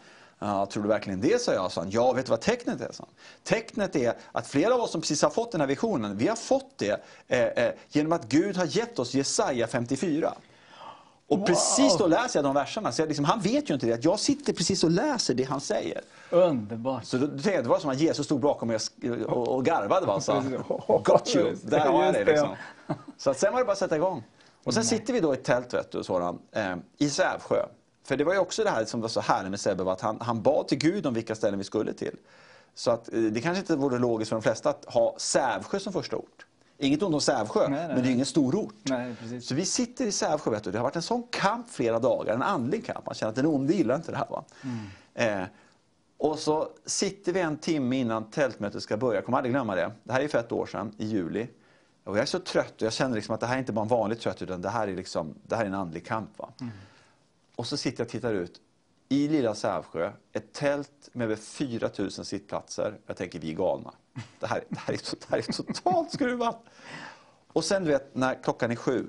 [0.44, 1.72] Ja, tror du verkligen det, sa jag.
[1.72, 1.92] Sa han.
[1.92, 2.92] Ja, vet du vad tecknet är?
[2.92, 3.14] Sa han.
[3.44, 6.36] Tecknet är att flera av oss som precis har fått den här visionen, vi har
[6.36, 10.34] fått det eh, eh, genom att Gud har gett oss Jesaja 54.
[11.32, 12.92] Och precis då läser jag de verserna.
[12.92, 13.94] Så jag liksom, han vet ju inte det.
[13.94, 16.02] att Jag sitter precis och läser det han säger.
[16.30, 17.06] Underbart.
[17.06, 20.06] Så då, det var som att Jesus stod bakom mig och, och, och garvade.
[20.06, 20.22] Va?
[20.22, 20.34] Så,
[21.06, 21.56] Got you!
[21.64, 22.26] Där har jag det.
[22.26, 22.50] Liksom.
[23.18, 24.24] Så att sen var det bara att sätta igång.
[24.64, 27.66] Och sen sitter vi då i ett tält vet du, sådan, eh, i Sävsjö.
[28.04, 30.18] För det var ju också det här som var så härligt med Sebbe, att han,
[30.22, 32.16] han bad till Gud om vilka ställen vi skulle till.
[32.76, 35.94] Så att, eh, det kanske inte vore logiskt för de flesta att ha Sävsjö som
[35.94, 36.46] första ort.
[36.82, 38.76] Inget ont om Sävsjö, Nej, nej, men det är ingen stor ort.
[38.84, 39.48] Nej, precis.
[39.48, 40.72] Så vi sitter i Sävsjö, vet du.
[40.72, 43.06] det har varit en sån kamp flera dagar, en andlig kamp.
[43.06, 44.28] Man känner att den onde gillar inte det här.
[44.30, 44.44] Va?
[45.14, 45.44] Eh,
[46.18, 49.92] och så sitter vi en timme innan tältmötet ska börja, jag kommer aldrig glömma det.
[50.04, 51.48] Det här är för ett år sedan, i juli.
[52.04, 53.82] Och jag är så trött och jag känner liksom att det här är inte bara
[53.82, 56.30] en vanlig trött utan det här är, liksom, det här är en andlig kamp.
[56.38, 56.50] Va?
[57.56, 58.62] Och så sitter jag och tittar ut
[59.10, 62.98] i lilla Sävsjö, ett tält med över 4 000 sittplatser.
[63.06, 63.94] Jag tänker, vi är galna.
[64.40, 66.64] Det här, det här, är, det här är totalt skruvat.
[67.48, 69.08] Och sen du vet, när klockan är sju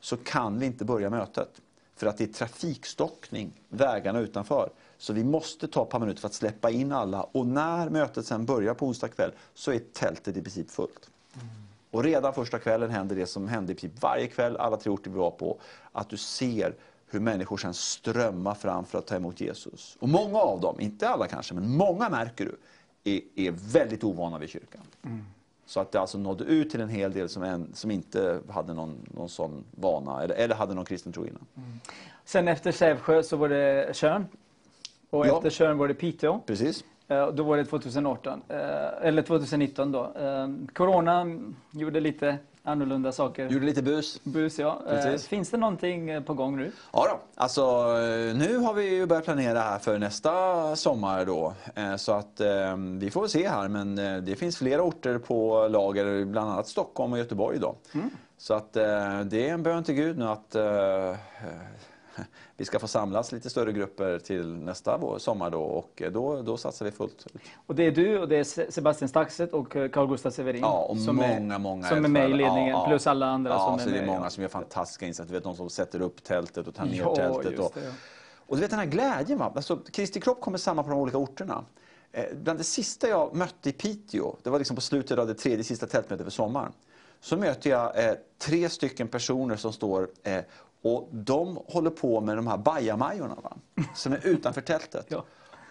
[0.00, 1.60] så kan vi inte börja mötet.
[1.96, 4.70] För att det är trafikstockning, vägarna utanför.
[4.98, 7.22] Så vi måste ta ett par minuter för att släppa in alla.
[7.22, 11.10] Och när mötet sen börjar på onsdag kväll så är tältet i princip fullt.
[11.90, 15.10] Och redan första kvällen händer det som hände i princip varje kväll, alla tre orter
[15.10, 15.60] vi var på.
[15.92, 16.74] Att du ser
[17.06, 19.96] hur människor sen strömmar fram för att ta emot Jesus.
[20.00, 22.56] Och många av dem, inte alla kanske, men många märker du,
[23.04, 24.80] är, är väldigt ovana vid kyrkan.
[25.66, 28.74] Så att det alltså nådde ut till en hel del som, en, som inte hade
[28.74, 31.46] någon, någon sån vana eller, eller hade någon kristen tro innan.
[32.24, 34.26] Sen efter Sävsjö så var det Tjörn.
[35.10, 35.36] Och Ja.
[35.36, 36.40] efter Tjörn var det Piteå.
[36.46, 36.84] Precis.
[37.08, 38.58] Eh, Då var det 2018, eh,
[39.02, 40.12] eller 2019 då.
[40.16, 41.26] Eh, Corona
[41.70, 43.48] gjorde lite annorlunda saker.
[43.48, 44.20] Gjorde lite bus.
[44.24, 44.82] Bus, ja.
[44.88, 45.28] Eh, Precis.
[45.28, 46.72] Finns det någonting eh, på gång nu?
[46.92, 47.20] Ja då.
[47.34, 51.54] Alltså, eh, nu har vi ju börjat planera här för nästa sommar då.
[51.96, 52.40] Så att
[52.98, 53.68] vi får se här.
[53.68, 57.76] Men det finns flera orter på lager, bland annat Stockholm och Göteborg då.
[58.38, 60.56] Så att det är en bön till Gud nu att
[62.56, 65.60] vi ska få samlas lite större grupper till nästa vår, sommar då.
[65.62, 67.42] Och eh, då, då satsar vi fullt ut.
[67.66, 70.60] Och det är du och det är Se- Sebastian Staxet och eh, Carl Gustaf Severin.
[70.60, 73.50] Ja, och som många, är, många Som är med i ledningen, Ja, plus alla andra
[73.50, 73.98] ja, som är så med.
[73.98, 75.28] det är många som gör fantastiska insatser.
[75.28, 77.58] Du vet, de som sätter upp tältet och tar ner Ja, tältet.
[77.58, 77.92] Och, det,
[78.46, 79.38] och du vet den här glädjen.
[79.38, 79.52] Va?
[79.56, 81.64] Alltså, Kristi kropp kommer samman på de olika orterna.
[82.12, 85.34] Eh, bland det sista jag mötte i Piteå, det var liksom på slutet av det
[85.34, 86.72] tredje sista tältmötet för sommaren.
[87.20, 90.38] Så möter jag eh, tre stycken personer som står eh,
[90.84, 93.56] och de håller på med de här bajamajorna va?
[93.94, 95.06] som är utanför tältet.
[95.10, 95.24] Ja.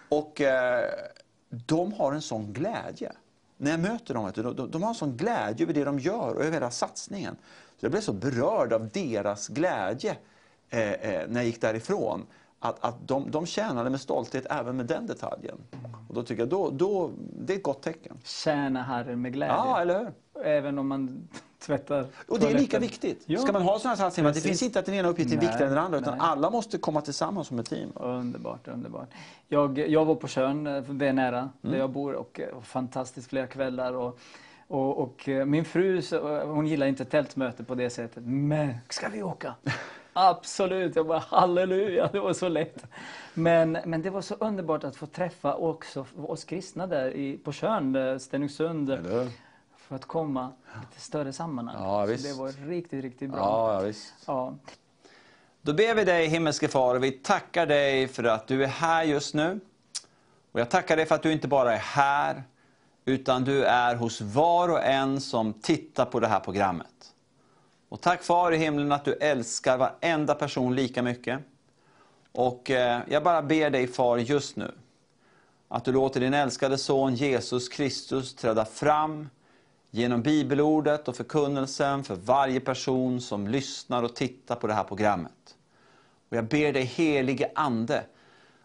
[0.08, 0.84] Och eh,
[1.48, 3.12] de har en sån glädje.
[3.56, 6.34] När jag möter dem, de, de, de har en sån glädje över det de gör
[6.34, 7.36] och över hela satsningen.
[7.76, 10.16] Så jag blev så berörd av deras glädje
[10.70, 12.26] eh, eh, när jag gick därifrån.
[12.58, 15.56] Att, att de, de tjänade med stolthet även med den detaljen.
[16.08, 18.18] Och då tycker jag då, då, det är ett gott tecken.
[18.24, 19.54] Tjäna Herren med glädje.
[19.54, 20.42] Ja, eller hur?
[20.44, 21.28] Även om man
[21.66, 23.22] tvättar Och det är lika viktigt.
[23.26, 23.40] Ja.
[23.40, 25.64] Ska man ha sådana här satsningar, det finns inte att den ena uppgiften är viktigare
[25.66, 26.26] än den andra, utan nej.
[26.26, 27.92] alla måste komma tillsammans som ett team.
[27.94, 29.08] Underbart, underbart.
[29.48, 31.50] Jag, jag var på Tjörn, eh, det är nära Mm.
[31.72, 33.92] där jag bor och, eh, och fantastiskt flera kvällar.
[33.92, 34.18] Och,
[34.68, 38.24] och, och eh, min fru eh, hon gillar inte tältmöte på det sättet.
[38.26, 39.54] Men ska vi åka?
[40.12, 42.84] Absolut, jag bara halleluja, det var så lätt.
[43.34, 47.52] Men, men det var så underbart att få träffa också oss kristna där i, på
[47.52, 48.90] Tjörn, eh, Stenungsund.
[49.88, 51.76] För att komma lite större sammanhang.
[51.82, 52.24] Ja, så visst.
[52.24, 53.38] det var riktigt, riktigt bra.
[53.38, 54.14] Ja, ja, visst.
[54.26, 54.54] Ja.
[55.62, 59.02] Då ber vi dig himmelske far och vi tackar dig för att du är här
[59.02, 59.60] just nu.
[60.52, 62.42] Och jag tackar dig för att du inte bara är här,
[63.04, 67.14] utan du är hos var och en som tittar på det här programmet.
[67.88, 71.40] Och tack far i himlen att du älskar varenda person lika mycket.
[72.32, 74.74] Och eh, jag bara ber dig far just nu,
[75.68, 79.28] att du låter din älskade son Jesus Kristus träda fram
[79.94, 85.56] genom bibelordet och förkunnelsen för varje person som lyssnar och tittar på det här programmet.
[86.28, 88.04] Och jag ber dig helige Ande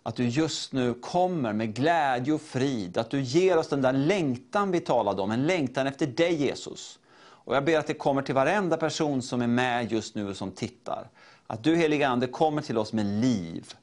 [0.03, 3.93] att du just nu kommer med glädje och frid, att du ger oss den där
[3.93, 6.99] längtan vi talade om, en längtan efter dig Jesus.
[7.21, 10.37] Och jag ber att det kommer till varenda person som är med just nu och
[10.37, 11.09] som tittar.
[11.47, 13.73] Att du helige Ande kommer till oss med liv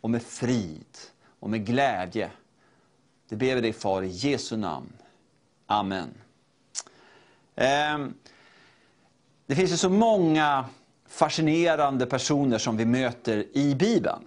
[0.00, 0.98] och med frid
[1.40, 2.30] och med glädje.
[3.28, 4.92] Det ber vi dig far i Jesu namn.
[5.66, 6.21] Amen.
[7.56, 8.14] Ehm,
[9.46, 10.64] det finns ju så många
[11.08, 14.24] fascinerande personer som vi möter i Bibeln.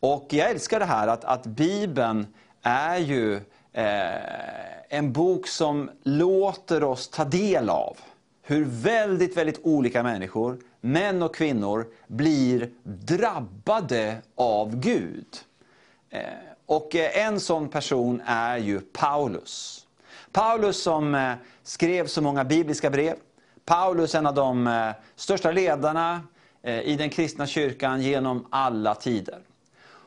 [0.00, 2.26] Och jag älskar det här att, att Bibeln
[2.62, 3.34] är ju
[3.72, 7.96] eh, en bok som låter oss ta del av
[8.42, 15.26] hur väldigt, väldigt olika människor, män och kvinnor, blir drabbade av Gud.
[16.10, 16.20] Eh,
[16.66, 19.81] Och eh, en sån person är ju Paulus.
[20.32, 23.16] Paulus som eh, skrev så många bibliska brev.
[23.64, 26.20] Paulus, en av de eh, största ledarna
[26.62, 29.38] eh, i den kristna kyrkan genom alla tider.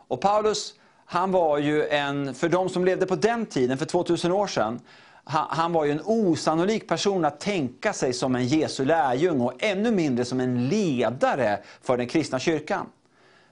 [0.08, 0.74] Och Paulus,
[1.06, 4.80] han var ju en, för de som levde på den tiden, för 2000 år sedan,
[5.28, 9.92] han var ju en osannolik person att tänka sig som en Jesu lärjung och ännu
[9.92, 12.86] mindre som en ledare för den kristna kyrkan.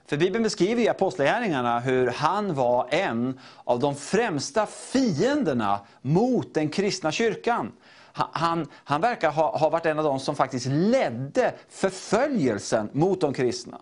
[0.06, 6.68] För Bibeln beskriver i Apostlagärningarna hur han var en av de främsta fienderna mot den
[6.68, 7.72] kristna kyrkan.
[8.12, 13.32] Han, han, verkar ha, ha varit en av de som faktiskt ledde förföljelsen mot de
[13.32, 13.80] kristna.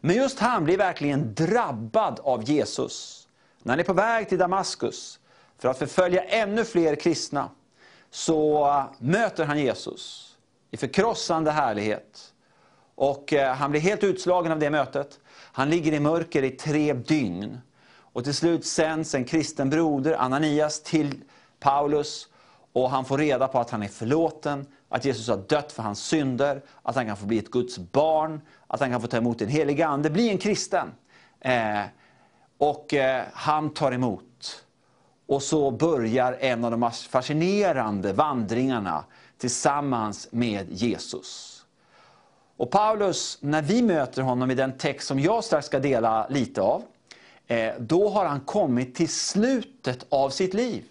[0.00, 3.28] Men just han blir verkligen drabbad av Jesus.
[3.62, 5.18] När han är på väg till Damaskus
[5.58, 7.50] för att förfölja ännu fler kristna,
[8.10, 10.34] så äh, möter han Jesus
[10.70, 12.29] i förkrossande härlighet.
[13.00, 15.20] Och eh, han blir helt utslagen av det mötet.
[15.52, 17.58] Han ligger i mörker i tre dygn.
[17.92, 21.22] Och till slut sänds en kristen broder, Ananias, till
[21.60, 22.28] Paulus.
[22.72, 26.02] Och han får reda på att han är förlåten, att Jesus har dött för hans
[26.02, 29.38] synder, att han kan få bli ett Guds barn, att han kan få ta emot
[29.38, 30.92] den helige ande, bli en kristen.
[31.40, 31.82] Eh,
[32.58, 34.64] och eh, han tar emot.
[35.26, 39.04] Och så börjar en av de mest fascinerande vandringarna
[39.38, 41.49] tillsammans med Jesus.
[42.60, 46.60] Och Paulus, när vi möter honom i den text som jag strax ska dela lite
[46.60, 46.82] av,
[47.46, 50.84] eh, då har han kommit till slutet av sitt liv.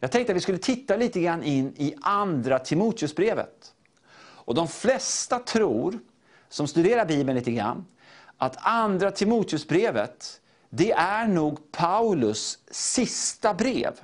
[0.00, 3.72] Jag tänkte att vi skulle titta lite grann in i andra Timoteusbrevet.
[4.20, 5.98] Och de flesta tror,
[6.48, 7.86] som studerar Bibeln lite grann,
[8.36, 14.00] att andra Timoteusbrevet, det är nog Paulus sista brev.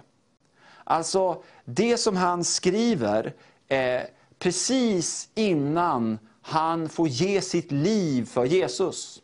[0.84, 3.32] Alltså det som han skriver
[3.68, 4.02] eh,
[4.38, 9.22] precis innan han får ge sitt liv för Jesus.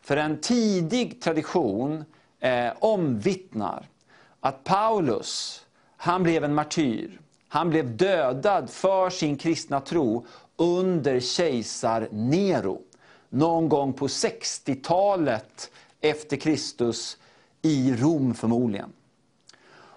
[0.00, 2.04] För en tidig tradition
[2.40, 3.88] eh, omvittnar
[4.40, 5.64] att Paulus,
[5.96, 7.20] han blev en martyr.
[7.48, 12.82] Han blev dödad för sin kristna tro under kejsar Nero.
[13.28, 15.70] Någon gång på 60-talet
[16.00, 17.16] efter Kristus
[17.62, 18.92] i Rom förmodligen.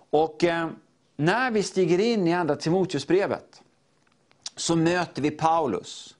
[0.09, 0.69] Och eh,
[1.15, 3.61] när vi stiger in i Andra Timoteusbrevet
[4.55, 6.15] så möter vi Paulus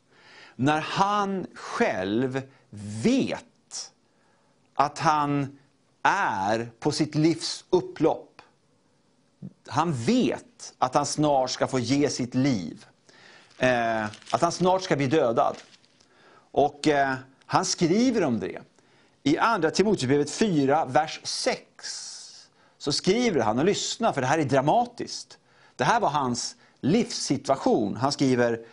[0.62, 2.42] när han själv
[3.04, 3.92] vet
[4.74, 5.58] att han
[6.04, 8.42] är på sitt livs upplopp.
[9.68, 12.86] Han vet att han snart ska få ge sitt liv.
[13.58, 15.58] Eh, att han snart ska bli dödad.
[16.52, 18.62] Och eh, han skriver om det.
[19.24, 22.48] I Andra Timoteusbrevet 4, vers 6
[22.78, 25.38] så skriver han, och lyssna för det här är dramatiskt.
[25.76, 27.96] Det här var hans livssituation.
[27.96, 28.66] Han skriver,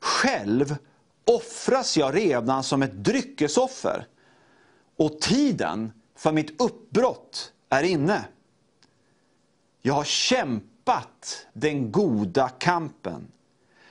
[0.00, 0.76] själv
[1.28, 4.06] offras jag redan som ett dryckesoffer
[4.96, 8.24] och tiden för mitt uppbrott är inne.
[9.82, 13.32] Jag har kämpat den goda kampen.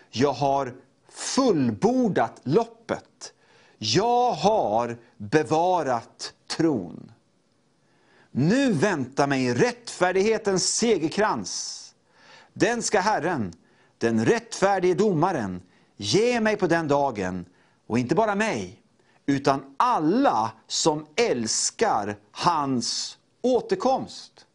[0.09, 0.75] Jag har
[1.09, 3.33] fullbordat loppet.
[3.77, 7.11] Jag har bevarat tron.
[8.31, 11.83] Nu väntar mig rättfärdighetens segerkrans.
[12.53, 13.53] Den ska Herren,
[13.97, 15.61] den rättfärdige domaren,
[15.97, 17.45] ge mig på den dagen,
[17.87, 18.81] och inte bara mig,
[19.25, 24.45] utan alla som älskar hans återkomst.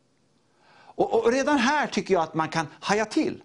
[0.95, 3.43] Och, och redan här tycker jag att man kan haja till.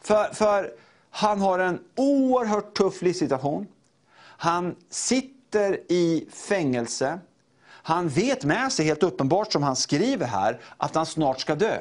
[0.00, 0.72] För, för
[1.10, 3.66] han har en oerhört tuff livssituation.
[4.20, 7.18] Han sitter i fängelse.
[7.70, 11.80] Han vet med sig helt uppenbart, som han skriver här, att han snart ska dö.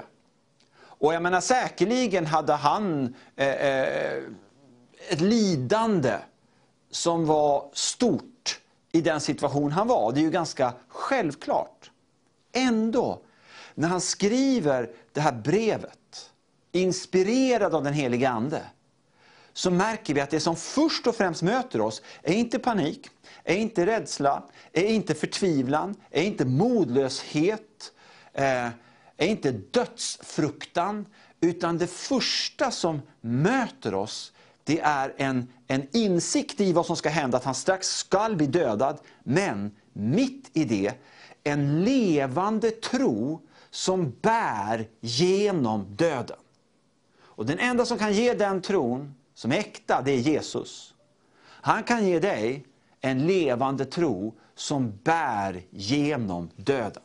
[0.79, 4.23] Och jag menar säkerligen hade han eh, eh,
[5.09, 6.15] ett lidande
[6.91, 8.59] som var stort
[8.91, 10.11] i den situation han var.
[10.11, 11.91] Det är ju ganska självklart.
[12.51, 13.21] Ändå,
[13.75, 16.31] när han skriver det här brevet,
[16.71, 18.61] inspirerad av den helige Ande,
[19.53, 23.09] så märker vi att det som först och främst möter oss är inte panik,
[23.43, 27.91] är inte rädsla, är inte förtvivlan, är inte modlöshet,
[28.33, 28.67] eh,
[29.17, 31.05] är inte dödsfruktan,
[31.41, 34.33] utan det första som möter oss
[34.67, 38.47] det är en, en insikt i vad som ska hända, att han strax skall bli
[38.47, 38.99] dödad.
[39.23, 40.93] Men mitt i det,
[41.43, 46.37] en levande tro som bär genom döden.
[47.19, 50.93] Och den enda som kan ge den tron, som är äkta, det är Jesus.
[51.45, 52.65] Han kan ge dig
[53.01, 57.03] en levande tro som bär genom döden.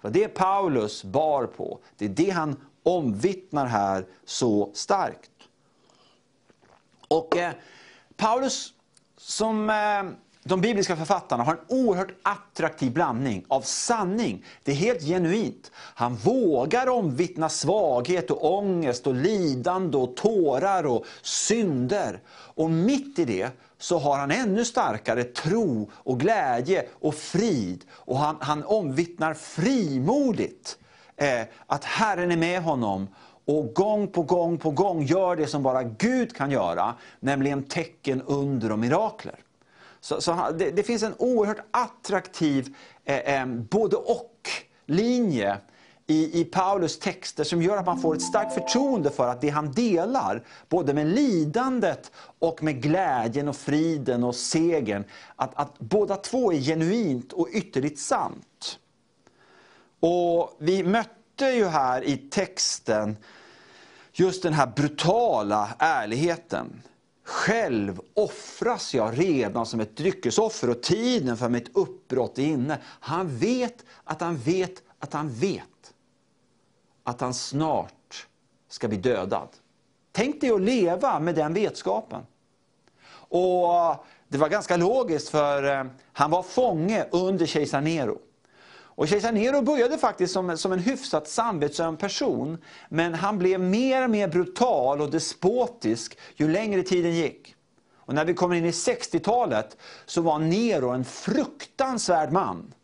[0.00, 5.30] För det Paulus bar på, det är det han omvittnar här så starkt.
[7.08, 7.52] Och eh,
[8.16, 8.72] Paulus,
[9.16, 10.16] som eh,
[10.48, 14.44] de bibliska författarna har en oerhört attraktiv blandning av sanning.
[14.62, 15.70] Det är helt genuint.
[15.74, 22.20] Han vågar omvittna svaghet och ångest och lidande och tårar och synder.
[22.28, 27.84] Och mitt i det så har han ännu starkare tro och glädje och frid.
[27.90, 30.78] Och han, han omvittnar frimodigt
[31.16, 33.08] eh, att Herren är med honom
[33.46, 38.22] och gång på gång på gång gör det som bara Gud kan göra, nämligen tecken,
[38.22, 39.38] under och mirakler.
[40.00, 45.58] Så, så det, det, finns en oerhört attraktiv eh, eh, både och-linje
[46.06, 49.48] i, i Paulus texter som gör att man får ett starkt förtroende för att det
[49.48, 55.04] han delar, både med lidandet och med glädjen och friden och segern,
[55.36, 58.78] att, att båda två är genuint och ytterligt sant.
[60.00, 63.16] Och vi mötte ju här i texten
[64.18, 66.82] just den här brutala ärligheten.
[67.24, 72.78] Själv offras jag redan som ett dryckesoffer och tiden för mitt uppbrott är inne.
[72.84, 75.94] Han vet att han vet att han vet
[77.04, 78.26] att han snart
[78.68, 79.48] ska bli dödad.
[80.12, 82.22] Tänk dig att leva med den vetskapen.
[83.28, 88.18] Och Det var ganska logiskt för eh, han var fånge under kejsar Nero.
[88.96, 94.04] Och kejsar Nero började faktiskt som, som en hyfsat samvetsöm person, men han blev mer
[94.04, 97.54] och mer brutal och despotisk ju längre tiden gick.
[97.96, 102.74] Och när vi kommer in i 60-talet så var Nero en fruktansvärd man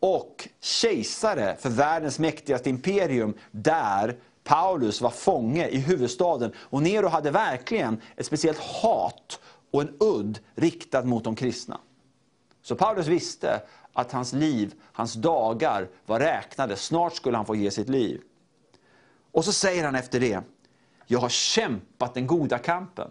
[0.00, 6.52] och kejsare för världens mäktigaste imperium där Paulus var fånge i huvudstaden.
[6.58, 11.80] Och Nero hade verkligen ett speciellt hat och en udd riktad mot de kristna.
[12.62, 13.60] Så Paulus visste
[13.92, 16.76] att hans liv, hans dagar var räknade.
[16.76, 18.20] Snart skulle han få ge sitt liv.
[19.32, 20.40] Och så säger han efter det,
[21.06, 23.10] jag har kämpat den goda kampen.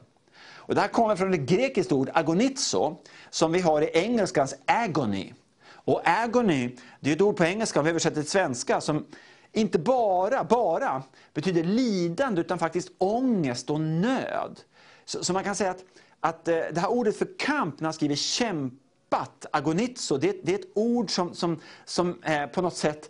[0.72, 2.98] Och det här kommer från ett grekiskt ord, agonizo,
[3.30, 5.34] som vi har i engelskans agony.
[5.70, 9.06] Och agony, det är ett ord på engelska, vi översätter till svenska, som
[9.52, 14.60] inte bara, bara betyder lidande, utan faktiskt ångest och nöd.
[15.06, 15.84] Så, så man kan säga att,
[16.20, 20.54] att eh, det här ordet för kamp, när han skriver kämpa, kämpat, agonizo, det, det
[20.54, 23.10] är ett ord som, som, som eh, på något sätt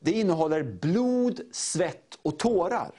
[0.00, 2.90] det innehåller blod, svett och tårar.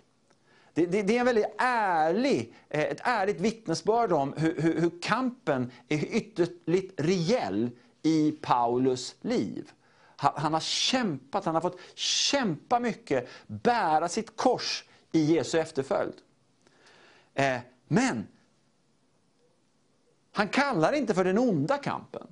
[0.73, 5.01] Det, det, det är en väldigt ärlig, eh, ett ärligt vittnesbörd om hur, hur, hur
[5.01, 7.69] kampen är ytterligt reell
[8.03, 9.71] i Paulus liv.
[10.15, 16.15] Han, han har kämpat, han har fått kämpa mycket, bära sitt kors i Jesu efterföljd.
[17.33, 18.27] Eh, men
[20.31, 22.27] han kallar det inte för den onda kampen.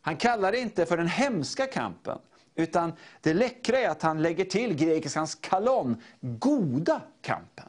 [0.00, 2.18] Han kallar det inte för den hemska kampen.
[2.54, 7.68] Utan det läckra är att han lägger till grekiskans kalon, goda kampen.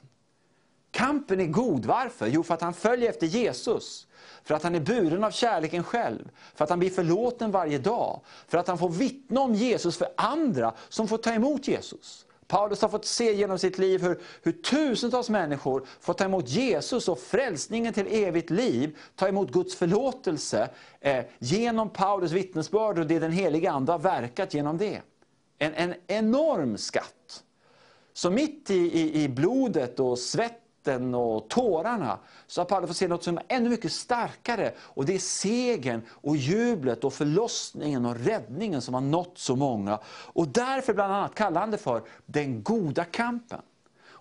[0.91, 2.27] Kampen är god, varför?
[2.27, 4.07] Jo, för att han följer efter Jesus.
[4.43, 6.29] För att han är buren av kärleken själv.
[6.55, 8.21] För att han blir förlåten varje dag.
[8.47, 12.25] För att han får vittna om Jesus för andra som får ta emot Jesus.
[12.51, 17.07] Paulus har fått se genom sitt liv hur, hur tusentals människor får ta emot Jesus
[17.07, 23.19] och frälsningen till evigt liv, ta emot Guds förlåtelse eh, genom Paulus vittnesbörd och det
[23.19, 25.01] den heliga Ande har verkat genom det.
[25.57, 27.43] En, en enorm skatt.
[28.13, 32.97] Så mitt i, i, i blodet och svett svetten och tårarna så har Paulus fått
[32.97, 34.73] se något som är ännu mycket starkare.
[34.79, 39.99] Och det är segern och jublet och förlossningen och räddningen som har nått så många.
[40.33, 43.61] Och därför bland annat kallar han det för den goda kampen.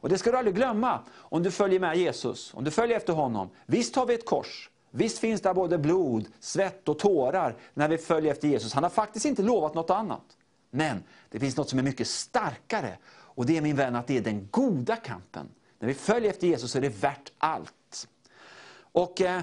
[0.03, 3.13] Och det ska du aldrig glömma om du följer med Jesus, om du följer efter
[3.13, 3.51] honom.
[3.67, 7.99] Visst har vi ett kors, visst finns det både blod, svett och tårar när vi
[7.99, 8.75] följer efter Jesus.
[8.75, 10.23] Han har faktiskt inte lovat något annat.
[10.71, 12.99] Men det finns något som är mycket starkare.
[13.09, 15.49] Och det är min vän att det är den goda kampen.
[15.81, 18.09] När vi följer efter Jesus så är det värt allt.
[18.93, 19.41] Och eh,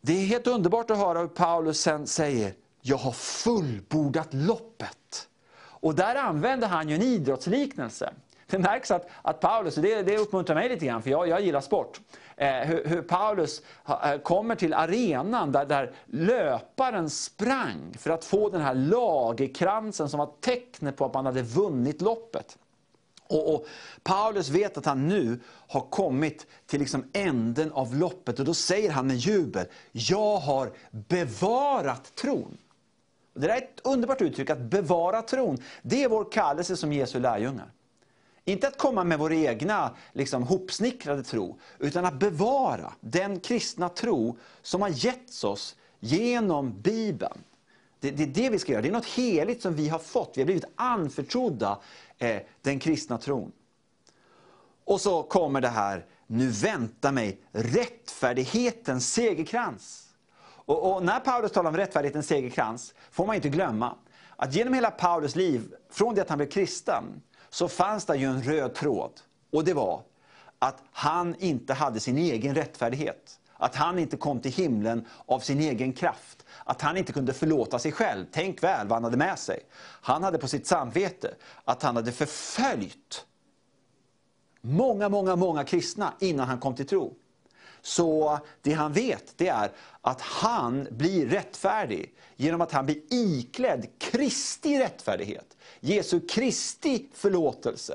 [0.00, 5.28] Det är helt underbart att höra hur Paulus sen säger, jag har fullbordat loppet.
[5.58, 8.12] Och där använder han ju en idrottsliknelse.
[8.46, 11.40] Det märks att, att Paulus, och det, det uppmuntrar mig lite grann för jag, jag
[11.40, 12.00] gillar sport,
[12.36, 18.24] eh, hur, hur, Paulus ha, eh, kommer till arenan där, där löparen sprang för att
[18.24, 22.58] få den här lagerkransen som var tecknet på att man hade vunnit loppet.
[23.28, 23.66] Och, och,
[24.02, 28.90] Paulus vet att han nu har kommit till liksom änden av loppet och då säger
[28.90, 32.58] han med jubel, jag har bevarat tron.
[33.34, 35.58] Och det där är ett underbart uttryck, att bevara tron.
[35.82, 37.72] Det är vår kallelse som Jesu lärjungar.
[38.44, 44.36] Inte att komma med vår egna liksom, hopsnickrade tro, utan att bevara den kristna tro
[44.62, 47.38] som har getts oss genom Bibeln.
[48.00, 48.82] Det, det, är det vi ska göra.
[48.82, 50.32] Det är något heligt som vi har fått.
[50.34, 51.78] Vi har blivit anförtrodda
[52.18, 53.52] eh, den kristna tron.
[54.84, 60.08] Och så kommer det här, nu väntar mig rättfärdighetens segerkrans.
[60.40, 63.94] Och, och, när Paulus talar om rättfärdighetens segerkrans får man inte glömma
[64.36, 67.04] att genom hela Paulus liv, från det att han blev kristen,
[67.50, 69.12] så fanns det ju en röd tråd.
[69.52, 70.02] Och det var
[70.58, 73.40] att han inte hade sin egen rättfärdighet.
[73.56, 76.37] Att han inte kom till himlen av sin egen kraft.
[76.68, 78.26] Att han inte kunde förlåta sig själv.
[78.32, 79.60] Tänk väl vad han hade med sig.
[80.00, 83.26] Han hade på sitt samvete att han hade förföljt
[84.60, 87.14] många, många, många kristna innan han kom till tro.
[87.80, 93.86] Så det han vet det är att han blir rättfärdig genom att han blir iklädd
[93.98, 95.56] Kristi rättfärdighet.
[95.80, 97.94] Jesu Kristi förlåtelse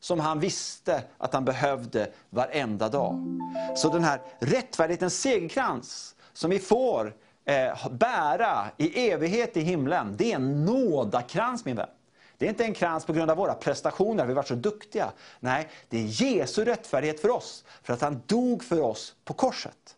[0.00, 3.40] som han visste att han behövde varenda dag.
[3.76, 7.14] Så den här rättfärdighetens segerkrans som vi får
[7.44, 11.88] eh, bära i evighet i himlen, det är en nådakrans min vän.
[12.38, 15.12] Det är inte en krans på grund av våra prestationer, vi har varit så duktiga.
[15.40, 19.96] Nej, det är Jesu rättfärdighet för oss, för att han dog för oss på korset.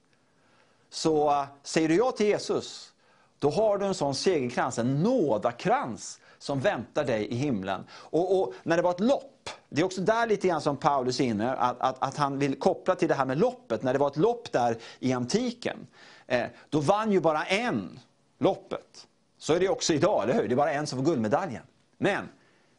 [0.91, 2.93] Så eh, säger du ja till Jesus,
[3.39, 7.85] då har du en sån segerkrans, en nådakrans som väntar dig i himlen.
[7.91, 11.21] Och, och, när det var ett lopp, det är också där lite grann som Paulus
[11.21, 13.83] är inne, att, att, att, han vill koppla till det här med loppet.
[13.83, 15.87] När det var ett lopp där i antiken,
[16.27, 18.01] Eh, då vann ju bara en
[18.39, 19.07] loppet.
[19.39, 20.49] Så är det också idag, eller hur?
[20.49, 21.63] Det är bara en som får guldmedaljen.
[21.99, 22.29] Men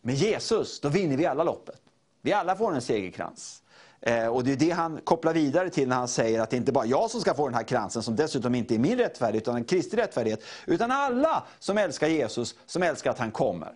[0.02, 1.82] med Jesus, då vinner vi alla loppet.
[2.22, 3.64] Vi alla får en segerkrans.
[4.02, 6.72] Eh, och det är det han kopplar vidare till när han säger att det inte
[6.72, 9.44] bara är jag som ska få den här kransen, som dessutom inte är min rättfärdighet,
[9.44, 10.44] utan en Kristi rättfärdighet.
[10.66, 13.74] Utan alla som älskar Jesus, som älskar att han kommer.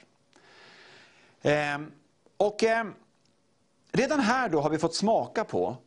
[1.41, 1.79] Eh,
[2.37, 2.63] och
[3.91, 5.77] redan här då har vi fått smaka på,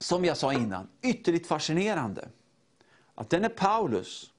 [0.00, 2.28] som jag sa innan, ytterligt fascinerande.
[3.14, 4.32] Att den är Paulus,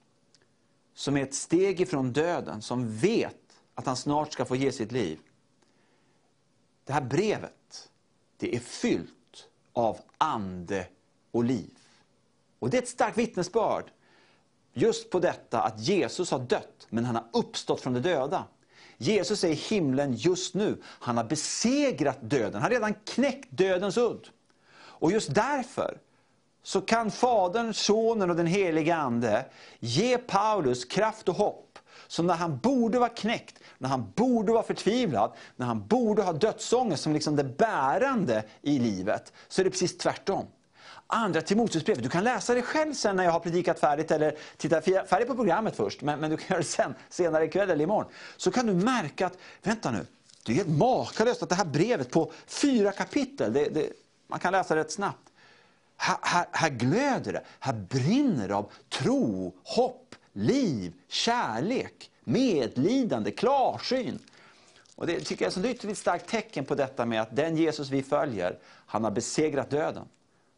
[0.93, 3.35] som är ett steg ifrån döden, som vet
[3.75, 5.19] att han snart ska få ge sitt liv.
[6.83, 7.89] Det här brevet,
[8.37, 10.87] det är fyllt av ande
[11.31, 11.77] och liv.
[12.59, 13.91] Och det är ett starkt vittnesbörd
[14.73, 18.47] just på detta att Jesus har dött, men han har uppstått från de döda.
[18.97, 20.81] Jesus är i himlen just nu.
[20.83, 22.53] Han har besegrat döden.
[22.53, 24.29] Han har redan knäckt dödens udd.
[25.01, 25.97] Och just därför
[26.63, 29.45] så kan Fadern, Sonen och den helige Ande
[29.79, 31.79] ge Paulus kraft och hopp.
[32.07, 36.33] Så när han borde vara knäckt, när han borde vara förtvivlad, när han borde ha
[36.33, 40.45] dödsångest som liksom det bärande i livet, så är det precis tvärtom.
[41.07, 44.81] Andra Timoteusbrevet, du kan läsa det själv sen när jag har predikat färdigt, eller titta
[44.81, 48.11] färdigt på programmet först, men, men du kan göra det sen, senare ikväll eller imorgon.
[48.37, 50.05] Så kan du märka att, vänta nu,
[50.45, 53.89] det är helt makalöst att det här brevet på fyra kapitel, det, det,
[54.31, 55.31] man kan läsa rätt snabbt.
[55.97, 64.19] Här, här, här glöder det, här brinner det av tro, hopp, liv, kärlek, medlidande, klarsyn.
[64.95, 67.89] Och det tycker jag är ett ytterligt starkt tecken på detta med att den Jesus
[67.89, 70.05] vi följer, han har besegrat döden.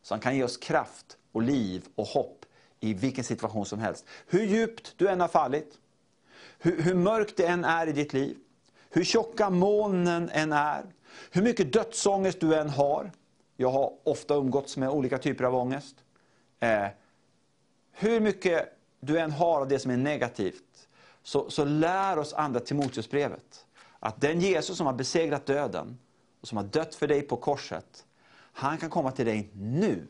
[0.02, 2.46] Så han kan ge oss kraft och liv och hopp
[2.80, 4.06] i vilken situation som helst.
[4.28, 5.78] Hur djupt du än har fallit,
[6.60, 8.38] hur, hur mörkt det än är i ditt liv,
[8.90, 10.86] hur tjocka molnen än är,
[11.32, 13.12] hur mycket dödsångest du än har.
[13.56, 15.96] Jag har ofta umgåtts med olika typer av ångest.
[16.60, 16.88] Eh,
[17.92, 20.88] hur mycket du än har av det som är negativt,
[21.24, 23.66] så, så lär oss andra Timoteusbrevet
[24.00, 25.98] att den Jesus som har besegrat döden
[26.42, 30.08] och som har dött för dig på korset, han kan komma till dig nu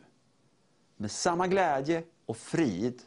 [0.97, 3.01] med samma glädje och frid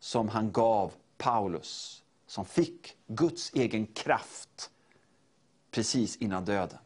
[0.00, 4.70] som han gav Paulus, som fick Guds egen kraft
[5.70, 6.78] precis innan döden.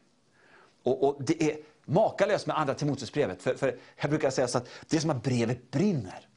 [0.82, 4.68] Och, och Det är makalöst med andra Timoteusbrevet, för, för jag brukar säga så att
[4.88, 6.28] det är som att brevet brinner.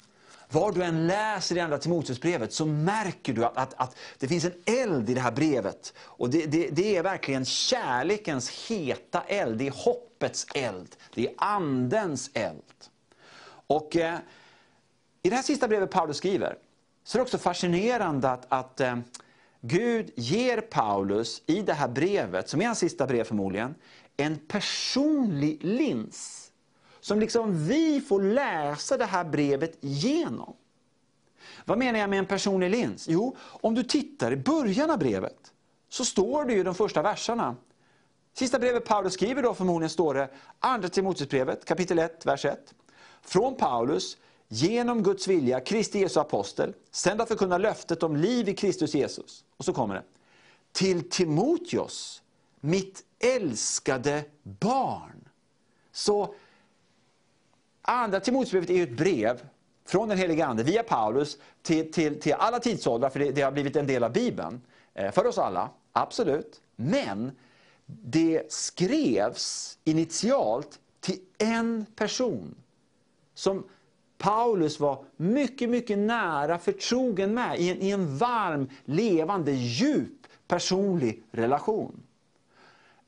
[0.52, 4.46] Var du än läser i Andra Timoteusbrevet så märker du att, att, att, det finns
[4.46, 5.94] en eld i det här brevet.
[6.00, 11.34] Och det, det, det, är verkligen kärlekens heta eld, det är hoppets eld, det är
[11.38, 12.64] andens eld.
[13.68, 14.18] Och eh,
[15.24, 16.58] i det här sista brevet Paulus skriver
[17.04, 18.98] så är det också fascinerande att, att eh,
[19.62, 23.76] Gud ger Paulus i det här brevet, som är hans sista brev förmodligen,
[24.20, 26.52] en personlig lins
[27.00, 30.54] som liksom vi får läsa det här brevet genom.
[31.66, 33.08] Vad menar jag med en personlig lins?
[33.10, 35.54] Jo, om du tittar i början av brevet
[35.90, 37.56] så står det ju de första verserna.
[38.34, 42.74] Sista brevet Paulus skriver då förmodligen står det, Andra Timoteusbrevet kapitel 1, vers 1.
[43.22, 44.18] Från Paulus,
[44.48, 49.44] genom Guds vilja, Kristi Jesu apostel, sänd att förkunna löftet om liv i Kristus Jesus.
[49.58, 50.04] Och så kommer det.
[50.72, 52.22] Till Timoteus,
[52.60, 55.30] mitt älskade barn.
[55.92, 56.36] Så
[57.82, 59.42] Andra Timoteusbrevet är ett brev
[59.86, 63.52] från den helige Ande via Paulus till, till, till alla tidsåldrar, för det, det, har
[63.52, 64.62] blivit en del av Bibeln.
[64.94, 66.62] Eh, för oss alla, absolut.
[66.76, 67.32] Men
[67.86, 72.56] det skrevs initialt till en person
[73.34, 73.64] som
[74.18, 81.24] Paulus var mycket, mycket nära förtrogen med i en, i en varm, levande, djup personlig
[81.32, 82.04] relation.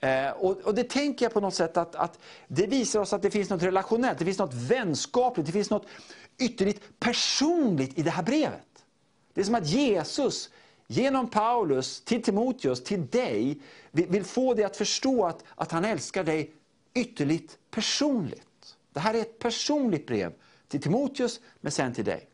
[0.01, 3.21] Eh, och, och, det tänker jag på något sätt att, att det visar oss att
[3.21, 5.85] det finns något relationellt, det finns något vänskapligt, det finns något
[6.39, 8.85] ytterligt personligt i det här brevet.
[9.33, 10.49] Det är som att Jesus
[10.87, 16.23] genom Paulus till Timoteus, till dig, vill få dig att förstå att, att han älskar
[16.23, 16.53] dig
[16.93, 18.75] ytterligt personligt.
[18.93, 20.33] Det här är ett personligt brev
[20.67, 22.27] till Timoteus, men sen till dig.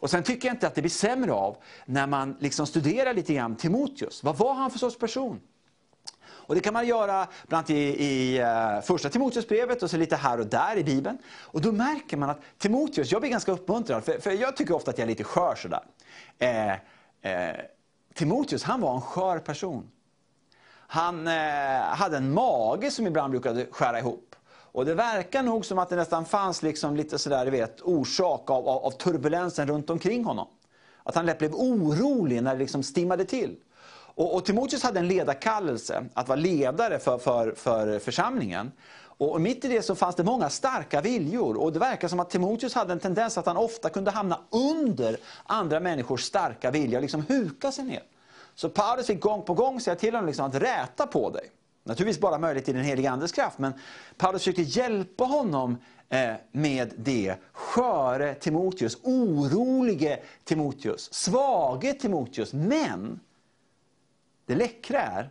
[0.00, 1.56] Och Sen tycker jag inte att det blir sämre av
[1.86, 4.22] när man liksom studerar lite grann Timoteus.
[4.24, 5.40] Vad var han för sorts person?
[6.48, 10.40] Och Det kan man göra bland i, i eh, första Timoteusbrevet och så lite här
[10.40, 11.18] och där i Bibeln.
[11.40, 14.90] Och Då märker man att Timoteus, jag blir ganska uppmuntrad, för, för jag tycker ofta
[14.90, 15.82] att jag är lite skör sådär.
[16.38, 16.72] Eh,
[17.22, 17.56] eh,
[18.14, 19.90] Timoteus, han var en skör person.
[20.70, 24.36] Han eh, hade en mage som ibland brukade skära ihop.
[24.50, 28.68] Och det verkar nog som att det nästan fanns liksom lite sådär, vet, orsak av,
[28.68, 30.48] av, av, turbulensen runt omkring honom.
[31.02, 33.56] Att han lätt blev orolig när det liksom stimmade till.
[34.18, 38.72] Och, och Timoteus hade en ledarkallelse, att vara ledare för, för, för församlingen.
[39.00, 41.56] Och mitt i det så fanns det många starka viljor.
[41.56, 45.16] Och det verkar som att Timoteus hade en tendens att han ofta kunde hamna under
[45.46, 48.02] andra människors starka vilja och liksom huka sig ner.
[48.54, 51.50] Så Paulus fick gång på gång säga till honom liksom att räta på dig.
[51.84, 53.72] Naturligtvis bara möjligt i den helige Andes kraft, men
[54.16, 55.76] Paulus försökte hjälpa honom
[56.08, 57.34] eh, med det.
[57.52, 62.52] Sköre Timoteus, orolige Timoteus, svage Timoteus.
[62.52, 63.20] Men
[64.48, 65.30] det läckra är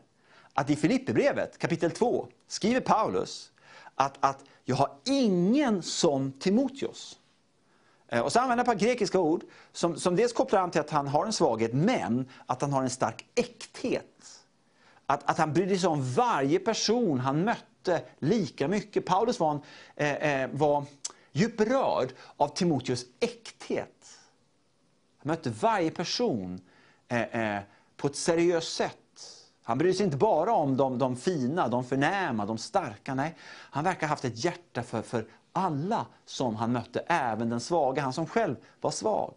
[0.53, 3.51] att i Filipperbrevet kapitel 2 skriver Paulus
[3.95, 7.19] att, att jag har ingen som Timoteus.
[8.07, 10.81] Eh, och så använder han ett par grekiska ord som, som dels kopplar an till
[10.81, 14.43] att han har en svaghet, men att han har en stark äkthet.
[15.05, 19.05] Att, att han brydde sig om varje person han mötte lika mycket.
[19.05, 19.61] Paulus var, en,
[19.95, 20.85] eh, eh, var
[21.31, 24.19] djupt berörd av Timoteus äkthet.
[25.17, 26.61] Han mötte varje person
[27.07, 27.61] eh, eh,
[27.97, 28.97] på ett seriöst sätt.
[29.67, 33.15] Han bryr sig inte bara om de, de fina, de förnäma, de starka.
[33.15, 37.59] Nej, han verkar ha haft ett hjärta för, för alla som han mötte, även den
[37.59, 39.33] svaga, han som själv var svag.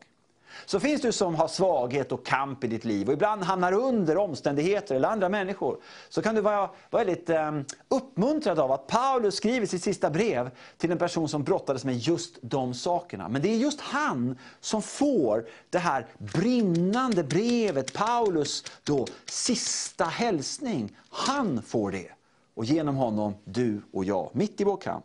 [0.66, 4.16] Så finns du som har svaghet och kamp i ditt liv och ibland hamnar under
[4.16, 5.76] omständigheter eller andra människor.
[6.08, 10.90] Så kan du vara väldigt ehm, uppmuntrad av att Paulus skriver sitt sista brev till
[10.90, 13.28] en person som brottades med just de sakerna.
[13.28, 20.96] Men det är just han som får det här brinnande brevet, Paulus då sista hälsning.
[21.10, 22.10] Han får det.
[22.54, 25.04] Och genom honom du och jag, mitt i vår kamp.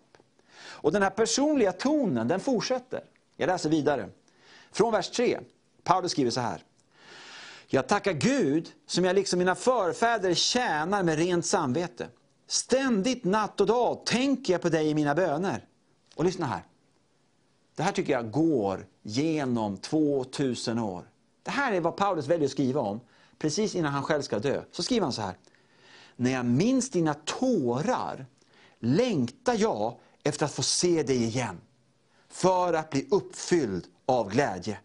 [0.68, 3.04] Och den här personliga tonen, den fortsätter.
[3.38, 4.10] Jag läser vidare.
[4.76, 5.40] Från vers 3.
[5.84, 6.64] Paulus skriver så här.
[7.68, 12.08] Jag tackar Gud som jag liksom mina förfäder tjänar med rent samvete.
[12.48, 15.66] Ständigt natt och dag tänker jag på dig i mina böner.
[16.16, 16.64] Och lyssna här.
[17.76, 21.10] Det här tycker jag går genom 2000 år.
[21.44, 23.00] Det här är vad Paulus väljer att skriva om
[23.38, 24.62] precis innan han själv ska dö.
[24.72, 25.38] Så skriver han så här.
[26.16, 28.26] När jag minns dina tårar
[28.80, 31.62] längtar jag efter att få se dig igen.
[32.30, 34.78] För att bli uppfylld av glädje.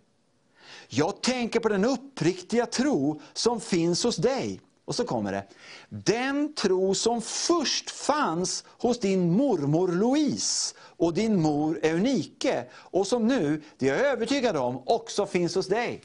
[0.89, 4.61] Jag tänker på den uppriktiga tro som finns hos dig.
[4.85, 5.45] Och så kommer det.
[5.89, 13.27] Den tro som först fanns hos din mormor Louise och din mor Eunike och som
[13.27, 16.03] nu, det är jag övertygad om, också finns hos dig.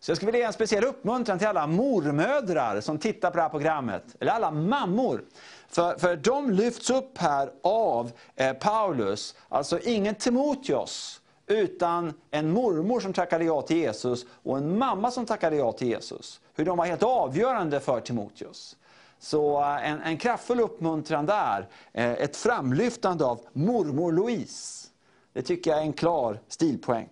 [0.00, 3.42] Så jag skulle vilja ge en speciell uppmuntran till alla mormödrar som tittar på det
[3.42, 5.24] här programmet, eller alla mammor.
[5.68, 11.20] För, för de lyfts upp här av eh, Paulus, alltså ingen Timoteos,
[11.52, 15.88] utan en mormor som tackade ja till Jesus och en mamma som tackade ja till
[15.88, 16.40] Jesus.
[16.54, 18.76] Hur de var helt avgörande för Timoteus.
[19.18, 24.88] Så eh, en, en kraftfull uppmuntran där, eh, ett framlyftande av mormor Louise.
[25.32, 27.08] Det tycker jag är en klar stilpoäng.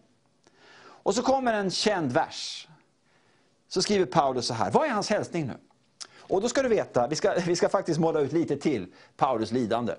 [0.82, 2.68] Och så kommer en känd vers.
[3.68, 5.54] Så skriver Paulus så här, vad är hans hälsning nu?
[6.18, 8.86] Och då ska du veta, vi ska, vi ska faktiskt måla ut lite till
[9.16, 9.94] Paulus lidande.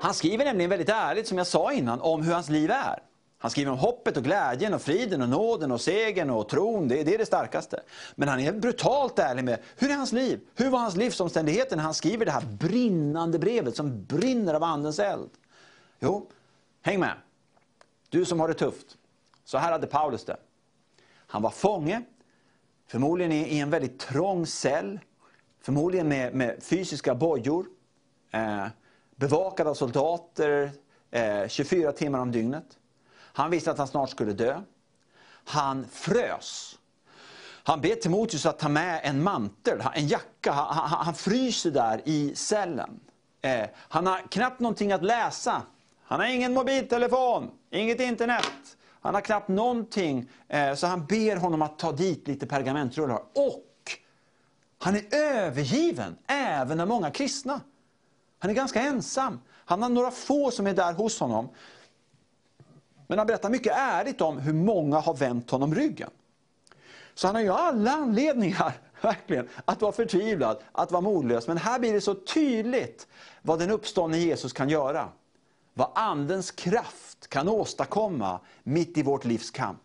[0.00, 3.02] Han skriver nämligen väldigt ärligt, som jag sa innan, om hur hans liv är.
[3.40, 6.88] Han skriver om hoppet och glädjen och friden och nåden och segern och tron.
[6.88, 7.80] Det, det är det starkaste.
[8.14, 10.40] Men han är brutalt ärlig med hur är hans liv?
[10.54, 14.98] Hur var hans livsomständigheter när han skriver det här brinnande brevet som brinner av andens
[14.98, 15.30] eld?
[16.00, 16.30] Jo,
[16.82, 17.14] häng med.
[18.08, 18.86] Du som har det tufft.
[19.44, 20.36] Så här hade Paulus det.
[21.26, 22.02] Han var fånge,
[22.86, 25.00] förmodligen i en väldigt trång cell.
[25.60, 27.66] Förmodligen med, med fysiska bojor.
[28.30, 28.66] Eh,
[29.18, 30.70] bevakad av soldater
[31.10, 32.66] eh, 24 timmar om dygnet.
[33.16, 34.60] Han visste att han snart skulle dö.
[35.44, 36.78] Han frös.
[37.62, 40.52] Han ber Timoteus att ta med en mantel, en jacka.
[40.52, 43.00] Han, han, han fryser där i cellen.
[43.42, 45.62] Eh, han har knappt någonting att läsa.
[46.04, 47.50] Han har ingen mobiltelefon.
[47.70, 48.76] inget internet.
[49.00, 53.22] Han har knappt någonting, eh, så han ber honom att ta dit lite pergamentrullar.
[53.34, 53.64] Och
[54.78, 57.60] han är övergiven, även av många kristna.
[58.38, 59.40] Han är ganska ensam.
[59.50, 61.48] Han har några få som är där hos honom.
[63.06, 66.10] Men han berättar mycket ärligt om hur många har vänt honom ryggen.
[67.14, 71.46] Så han har ju alla anledningar, verkligen, att vara förtvivlad, att vara modlös.
[71.48, 73.06] Men här blir det så tydligt
[73.42, 75.08] vad den uppståndne Jesus kan göra.
[75.74, 79.78] Vad Andens kraft kan åstadkomma mitt i vårt livs kamp.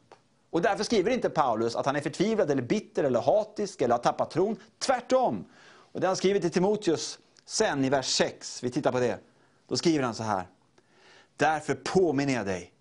[0.49, 4.03] Och därför skriver inte Paulus att han är förtvivlad, eller bitter, eller hatisk, eller har
[4.03, 4.55] tappat tron.
[4.79, 5.45] Tvärtom!
[5.65, 9.19] Och det han skriver till Timoteus sen i vers 6, vi tittar på det.
[9.67, 10.47] Då skriver han så här.
[11.37, 12.73] Därför påminner jag dig,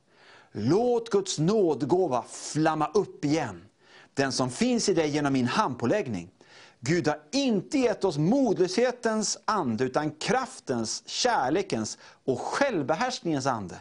[0.52, 3.64] låt Guds nådgåva flamma upp igen.
[4.14, 6.30] Den som finns i dig genom min handpåläggning.
[6.80, 13.76] Gud har inte gett oss modlöshetens ande, utan kraftens, kärlekens och självbehärskningens ande.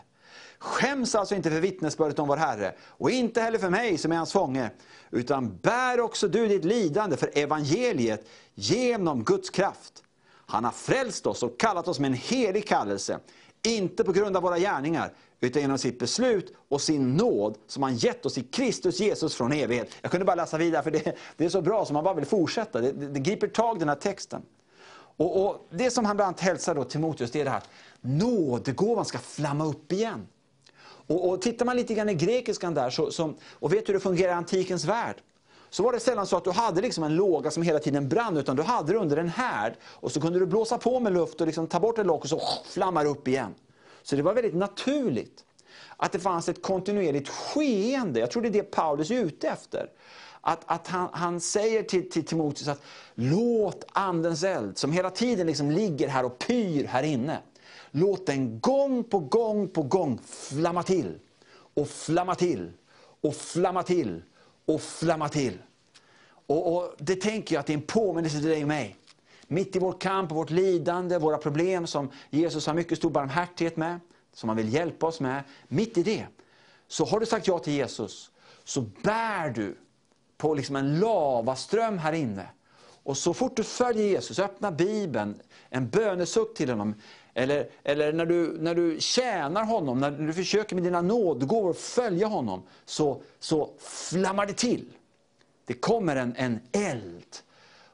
[0.60, 4.18] Skäms alltså inte för vittnesbördet om vår Herre, och inte heller för mig som är
[4.18, 4.70] hans fånge,
[5.12, 10.04] utan bär också du ditt lidande för evangeliet genom Guds kraft.
[10.52, 13.20] Han har frälst oss och kallat oss med en helig kallelse,
[13.64, 17.96] inte på grund av våra gärningar, utan genom sitt beslut och sin nåd som han
[17.96, 19.90] gett oss i Kristus Jesus från evighet.
[20.02, 22.26] Jag kunde bara läsa vidare för det, det är så bra så man bara vill
[22.26, 22.82] fortsätta.
[22.82, 24.42] Det, det, det griper tag den här texten.
[25.18, 27.70] Och, och Det som han bland annat hälsar då Timoteus, det är det här att
[28.02, 30.28] nådegåvan ska flamma upp igen.
[30.84, 34.00] Och, och Tittar man lite grann i grekiskan där så, som, och vet hur det
[34.00, 35.16] fungerar i antikens värld,
[35.72, 38.38] så var det sällan så att du hade liksom en låga som hela tiden brann,
[38.38, 39.74] utan du hade det under en härd.
[39.84, 42.30] Och så kunde du blåsa på med luft och liksom ta bort ett lock och
[42.30, 43.54] så flammar upp igen.
[44.04, 45.46] Så det var väldigt naturligt
[45.98, 48.20] att det fanns ett kontinuerligt skeende.
[48.20, 49.90] Jag tror det är det Paulus är ute efter.
[50.42, 52.82] Att, att han, han säger till, till Timoteus att
[53.16, 57.40] låt andens eld, som hela tiden liksom ligger här och pyr här inne,
[57.92, 61.20] låt den gång på gång på gång flamma till.
[61.74, 62.72] Och flamma till.
[63.22, 64.22] Och flamma till.
[64.74, 65.58] Och flamma till.
[66.48, 68.96] Och, och Det tänker jag att det är en påminnelse till dig och mig.
[69.48, 74.00] Mitt i vår kamp, vårt lidande, våra problem som Jesus har mycket stor barmhärtighet med,
[74.34, 75.44] som han vill hjälpa oss med.
[75.68, 76.26] Mitt i det,
[76.88, 78.32] så har du sagt ja till Jesus,
[78.64, 79.78] så bär du
[80.38, 82.48] på liksom en lavaström här inne.
[83.04, 86.96] Och så fort du följer Jesus, öppna Bibeln, en bönesuck till honom,
[87.34, 92.28] eller, eller när, du, när du tjänar honom, när du försöker med dina nådgåvor följa
[92.28, 94.86] honom, så, så flammar det till.
[95.66, 97.26] Det kommer en, en eld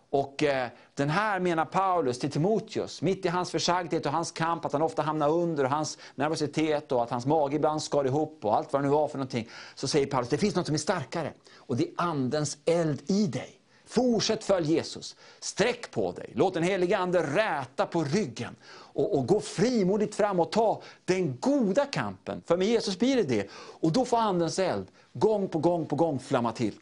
[0.10, 4.66] och eh, den här menar Paulus till Timoteus, mitt i hans försagdhet och hans kamp,
[4.66, 8.40] att han ofta hamnar under, och hans nervositet och att hans mage ibland skar ihop
[8.46, 9.50] och allt vad det nu var för någonting.
[9.76, 13.28] Så säger Paulus, det finns något som är starkare och det är Andens eld i
[13.28, 13.57] dig.
[13.88, 19.28] Fortsätt följ Jesus, sträck på dig, låt den helige Ande räta på ryggen och, och
[19.28, 22.42] gå frimodigt fram och ta den goda kampen.
[22.46, 23.50] För med Jesus blir det det.
[23.54, 26.74] Och då får Andens eld gång på gång på gång flamma till.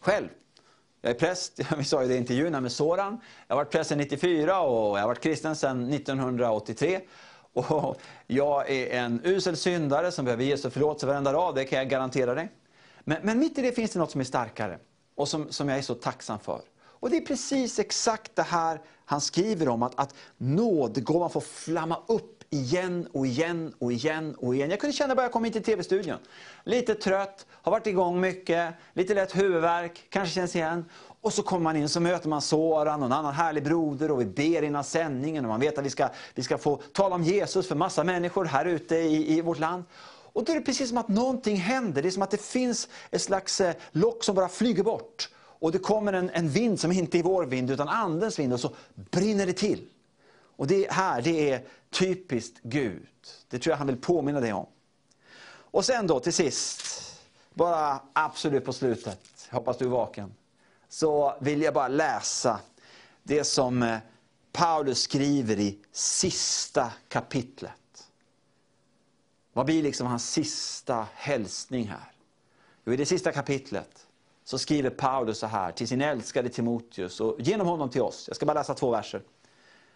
[0.00, 0.28] Själv
[1.02, 3.20] jag är präst, vi sa ju det i intervjun med Soran.
[3.46, 7.00] Jag har varit präst sedan 94 och jag har varit kristen sedan 1983.
[7.52, 11.88] Och jag är en usel syndare som behöver Jesu förlåtelse varenda dag, det kan jag
[11.88, 12.52] garantera dig.
[13.00, 14.78] Men, men mitt i det finns det något som är starkare
[15.14, 16.60] och som, som jag är så tacksam för.
[16.82, 21.98] Och det är precis exakt det här han skriver om, att, att nådgåvan får flamma
[22.06, 24.70] upp igen och igen och igen och igen.
[24.70, 26.16] Jag kunde känna bara jag kom in till TV-studion.
[26.64, 30.84] Lite trött, har varit igång mycket, lite lätt huvudvärk, kanske känns igen.
[31.20, 34.20] Och så kommer man in så möter man Soran och en annan härlig broder och
[34.20, 37.22] vi ber innan sändningen och man vet att vi ska, vi ska få tala om
[37.22, 39.84] Jesus för massa människor här ute i, i vårt land.
[40.32, 42.02] Och då är det precis som att någonting händer.
[42.02, 45.28] Det är som att det finns ett slags eh, lock som bara flyger bort.
[45.34, 48.60] Och det kommer en, en vind som inte är vår vind utan andens vind och
[48.60, 49.88] så brinner det till.
[50.56, 53.08] Och det här, det är typiskt Gud.
[53.48, 54.66] Det tror jag han vill påminna dig om.
[55.44, 56.82] Och sen då till sist,
[57.54, 60.34] bara absolut på slutet, hoppas du är vaken,
[60.88, 62.60] så vill jag bara läsa
[63.22, 63.98] det som eh,
[64.52, 67.81] Paulus skriver i sista kapitlet.
[69.52, 72.12] Vad blir liksom hans sista hälsning här?
[72.84, 74.06] Jo, i det sista kapitlet
[74.44, 78.24] så skriver Paulus så här till sin älskade Timoteus och genom honom till oss.
[78.28, 79.22] Jag ska bara läsa två verser.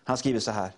[0.05, 0.73] Han skriver så här.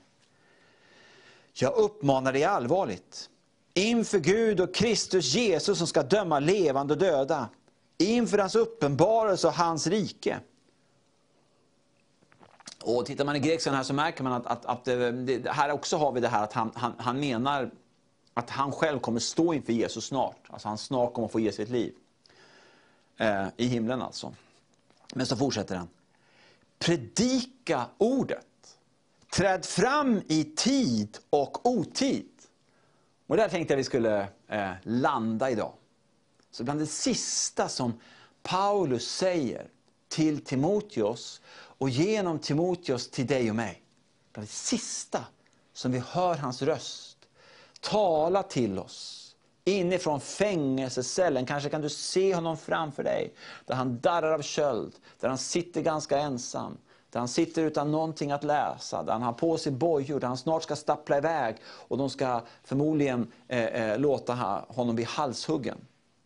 [1.53, 3.31] Jag uppmanar dig allvarligt,
[3.75, 7.49] inför Gud och Kristus Jesus som ska döma levande och döda,
[7.99, 10.41] inför hans uppenbarelse och hans rike.
[12.83, 15.71] Och tittar man i grekskan här så märker man att, att, att eh, det, här
[15.71, 17.71] också har vi det här att han, han, han menar
[18.39, 20.37] att han själv kommer stå inför Jesus snart.
[20.47, 21.95] Alltså han snart kommer få ge sitt liv.
[23.17, 24.35] Eh, I himlen alltså.
[25.15, 25.89] Men så fortsätter han.
[26.79, 28.47] Predika ordet.
[29.37, 32.29] Träd fram i tid och otid.
[33.27, 35.73] Och där tänkte jag vi skulle eh, landa idag.
[36.51, 38.01] Så bland det sista som
[38.43, 39.69] Paulus säger
[40.09, 43.83] till Timoteus och genom Timoteus till dig och mig.
[44.33, 45.25] Bland det sista
[45.73, 47.08] som vi hör hans röst
[47.81, 49.29] tala till oss
[49.65, 51.47] inifrån fängelsecellen.
[51.47, 53.35] Kanske kan du se honom framför dig,
[53.67, 56.79] där han darrar av köld, där han sitter ganska ensam.
[57.11, 60.37] Där han sitter utan någonting att läsa, där han har på sig bojor, där han
[60.37, 65.79] snart ska stappla iväg och de ska förmodligen eh, eh, låta honom bli halshuggen.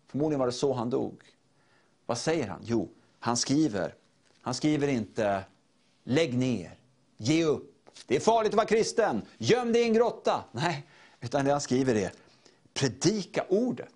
[0.08, 1.22] Förmodligen var det så han dog.
[2.06, 2.60] Vad säger han?
[2.62, 2.88] Jo,
[3.20, 3.94] han skriver.
[4.42, 5.44] Han skriver inte
[6.04, 6.78] lägg ner,
[7.16, 7.72] ge upp,
[8.06, 10.44] det är farligt att vara kristen, göm dig i en grotta.
[10.52, 10.86] Nej,
[11.22, 12.12] utan det han skriver är
[12.74, 13.88] predika ordet.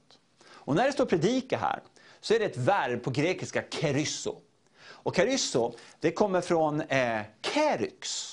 [0.49, 1.83] Och när det står predika här,
[2.21, 4.37] så är det ett verb på grekiska kerysso.
[4.85, 8.33] Och kerysso, det kommer från eh, keryx.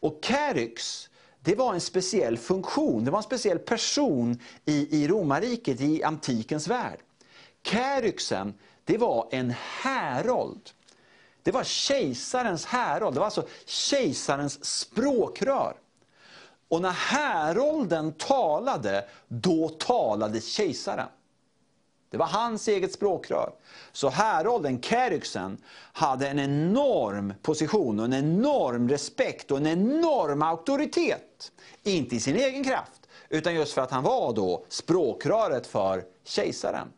[0.00, 1.08] Och keryx,
[1.40, 6.68] det var en speciell funktion, det var en speciell person i, i romarriket, i antikens
[6.68, 6.98] värld.
[7.62, 8.54] Keryxen,
[8.84, 10.70] det var en härold.
[11.42, 15.76] Det var kejsarens härold, det var alltså kejsarens språkrör.
[16.68, 21.08] Och när härolden talade, då talade kejsaren.
[22.10, 23.52] Det var hans eget språkrör.
[23.92, 25.58] Så härolden, Keryxen,
[25.92, 31.52] hade en enorm position, och en enorm respekt och en enorm auktoritet.
[31.82, 36.88] Inte i sin egen kraft, utan just för att han var då språkröret för kejsaren.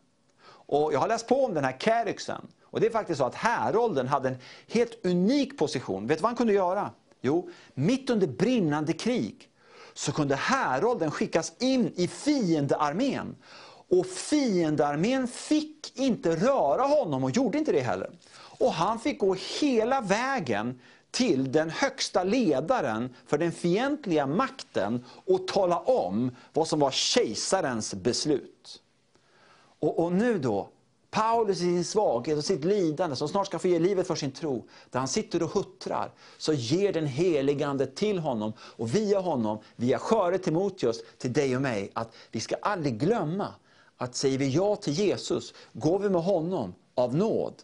[0.46, 2.46] Och jag har läst på om den här Keryxen.
[2.62, 6.06] Och det är faktiskt så att härolden hade en helt unik position.
[6.06, 6.90] Vet du vad han kunde göra?
[7.20, 9.49] Jo, mitt under brinnande krig
[10.00, 13.36] så kunde härolden skickas in i fiendearmén.
[13.88, 18.10] Och fiendearmén fick inte röra honom och gjorde inte det heller.
[18.32, 20.80] Och han fick gå hela vägen
[21.10, 27.94] till den högsta ledaren för den fientliga makten och tala om vad som var kejsarens
[27.94, 28.82] beslut.
[29.80, 30.68] Och, och nu då,
[31.10, 34.32] Paulus i sin svaghet och sitt lidande, som snart ska få ge livet för sin
[34.32, 39.20] tro, där han sitter och huttrar, så ger den helige Ande till honom och via
[39.20, 43.54] honom, via sköre Timoteus, till dig och mig, att vi ska aldrig glömma
[43.96, 47.54] att säger vi ja till Jesus, går vi med honom av nåd,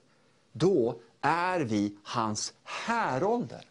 [0.53, 3.65] då är vi hans härålder.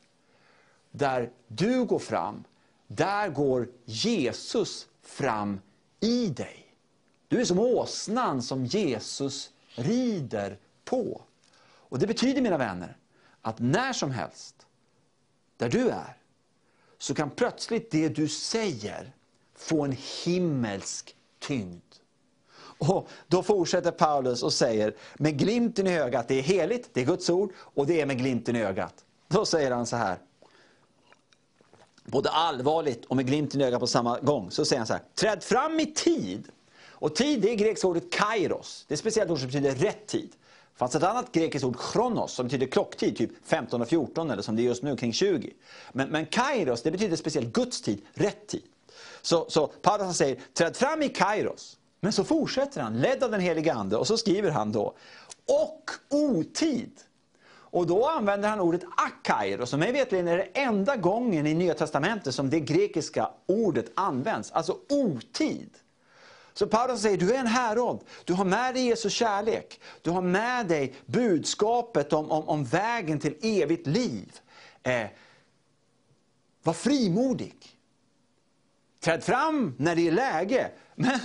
[0.91, 2.43] Där du går fram,
[2.88, 5.59] där går Jesus fram
[5.99, 6.65] i dig.
[7.28, 11.21] Du är som åsnan som Jesus rider på.
[11.65, 12.97] Och Det betyder, mina vänner,
[13.41, 14.67] att när som helst,
[15.57, 16.17] där du är,
[16.97, 19.13] så kan plötsligt det du säger
[19.55, 21.82] få en himmelsk tyngd.
[22.78, 27.05] Och Då fortsätter Paulus och säger med glimten i ögat, det är heligt, det är
[27.05, 29.05] Guds ord, och det är med glimten i ögat.
[29.28, 30.17] Då säger han så här,
[32.03, 34.51] både allvarligt och med glimten i ögat på samma gång.
[34.51, 36.47] Så säger han så här, träd fram i tid
[37.05, 38.85] och tid det är grekiska ordet kairos.
[38.87, 40.29] Det är ett speciellt ord som betyder rätt tid.
[40.31, 44.41] Det fanns ett annat grekiskt ord, kronos, som betyder klocktid, typ 15 och 14 eller
[44.41, 45.53] som det är just nu, kring 20.
[45.91, 48.63] Men, men kairos, det betyder speciellt Guds tid, rätt tid.
[49.21, 51.77] Så, så Paulus säger, träd fram i kairos.
[51.99, 54.95] Men så fortsätter han, ledd av den helige Ande, och så skriver han då,
[55.47, 56.91] och otid.
[57.51, 61.73] Och då använder han ordet akairos, som mig veterligen är det enda gången i Nya
[61.73, 65.69] Testamentet som det grekiska ordet används, alltså otid.
[66.57, 68.01] Så Paulus säger, du är en härold.
[68.23, 69.79] Du har med dig Jesu kärlek.
[70.01, 74.39] Du har med dig budskapet om, om, om vägen till evigt liv.
[74.83, 75.07] Eh,
[76.63, 77.74] var frimodig.
[79.05, 80.71] Träd fram när det är läge.
[80.95, 81.19] Men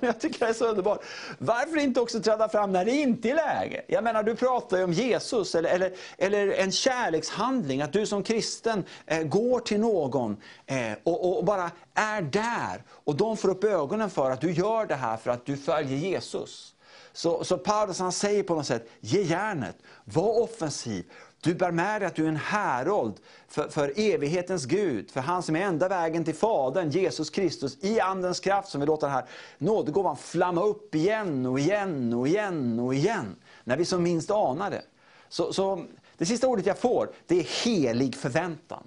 [0.00, 1.04] jag tycker det är så underbart.
[1.38, 3.82] Varför inte också träda fram när det inte är läge?
[3.88, 7.82] Jag menar, du pratar ju om Jesus eller, eller, eller en kärlekshandling.
[7.82, 12.82] Att du som kristen eh, går till någon eh, och, och, bara är där.
[12.88, 15.98] Och de får upp ögonen för att du gör det här för att du följer
[15.98, 16.74] Jesus.
[17.12, 21.04] Så, så Paulus han säger på något sätt, ge järnet, var offensiv,
[21.40, 23.14] du bär med dig att du är en härold
[23.48, 28.00] för, för evighetens Gud, för han som är enda vägen till Fadern, Jesus Kristus, i
[28.00, 29.24] Andens kraft som vi låter den här
[29.58, 34.70] nådegåvan flamma upp igen och igen och igen och igen, när vi som minst anar
[34.70, 34.82] det.
[35.28, 35.84] Så, så
[36.16, 38.86] det sista ordet jag får, det är helig förväntan.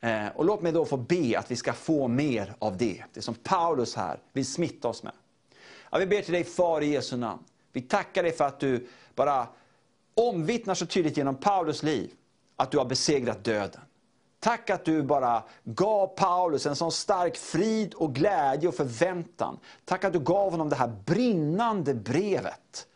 [0.00, 3.22] Eh, och låt mig då få be att vi ska få mer av det, det
[3.22, 5.12] som Paulus här vill smitta oss med.
[5.90, 7.42] Ja, vi ber till dig Far i Jesu namn.
[7.72, 9.46] Vi tackar dig för att du bara
[10.14, 12.10] omvittnar så tydligt genom Paulus liv
[12.56, 13.80] att du har besegrat döden.
[14.40, 19.58] Tack att du bara gav Paulus en sån stark frid och glädje och förväntan.
[19.84, 22.86] Tack att du gav honom det här brinnande brevet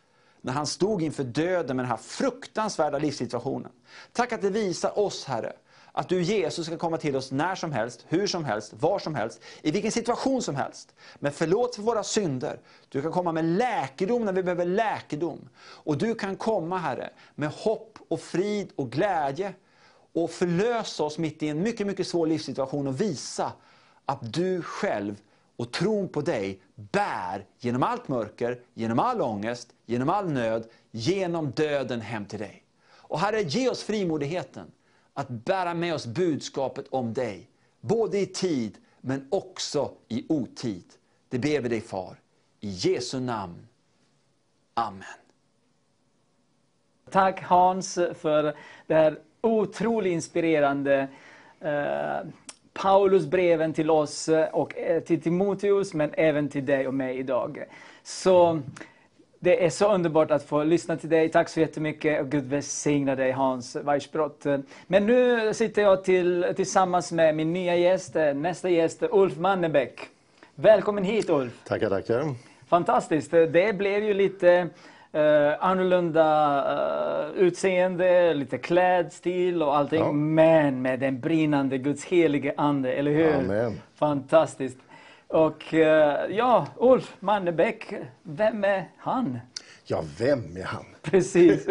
[0.41, 3.71] när han stod inför döden med den här fruktansvärda livssituationen.
[4.11, 5.53] Tack att det visar oss, Herre,
[5.97, 9.15] att du Jesus ska komma till oss när som helst, hur som helst, var som
[9.15, 10.95] helst, i vilken situation som helst.
[11.19, 12.59] Men förlåt för våra synder.
[12.89, 15.49] Du kan komma med läkedom när vi behöver läkedom.
[15.57, 19.53] Och du kan komma Herre med hopp och frid och glädje
[20.13, 23.51] och förlösa oss mitt i en mycket, mycket svår livssituation och visa
[24.05, 25.21] att du själv
[25.57, 31.51] och tron på dig bär genom allt mörker, genom all ångest, genom all nöd, genom
[31.51, 32.63] döden hem till dig.
[32.91, 34.71] Och Herre, ge oss frimodigheten
[35.17, 37.49] att bära med oss budskapet om dig.
[37.81, 40.83] Både i tid, men också i otid.
[41.29, 42.15] Det ber vi dig Far.
[42.59, 43.67] I Jesu namn.
[44.73, 45.03] Amen.
[47.09, 48.55] Tack Hans för
[48.87, 51.07] det här otroligt inspirerande
[51.59, 52.29] eh,
[52.73, 57.63] Paulusbreven till oss och eh, till Timoteus, men även till dig och mig idag.
[58.03, 58.61] Så
[59.45, 61.29] det är så underbart att få lyssna till dig.
[61.29, 64.45] Tack så jättemycket och Gud välsigna dig Hans Weissbrott.
[64.87, 69.99] Men nu sitter jag till, tillsammans med min nya gäst, nästa gäst, Ulf Mannebäck.
[70.55, 71.53] Välkommen hit Ulf!
[71.67, 72.35] Tackar, tackar.
[72.67, 73.31] Fantastiskt!
[73.31, 74.67] Det blev ju lite
[75.15, 76.25] Uh, annorlunda
[77.29, 79.99] uh, utseende, lite klädstil och allting.
[79.99, 80.11] Ja.
[80.11, 83.33] Men med den brinnande Guds helige Ande, eller hur?
[83.33, 83.81] Amen.
[83.95, 84.77] Fantastiskt.
[85.35, 85.79] Och uh,
[86.29, 89.39] ja, Ulf Mannebäck, vem är han?
[89.83, 90.85] Ja, vem är han?
[91.01, 91.67] Precis.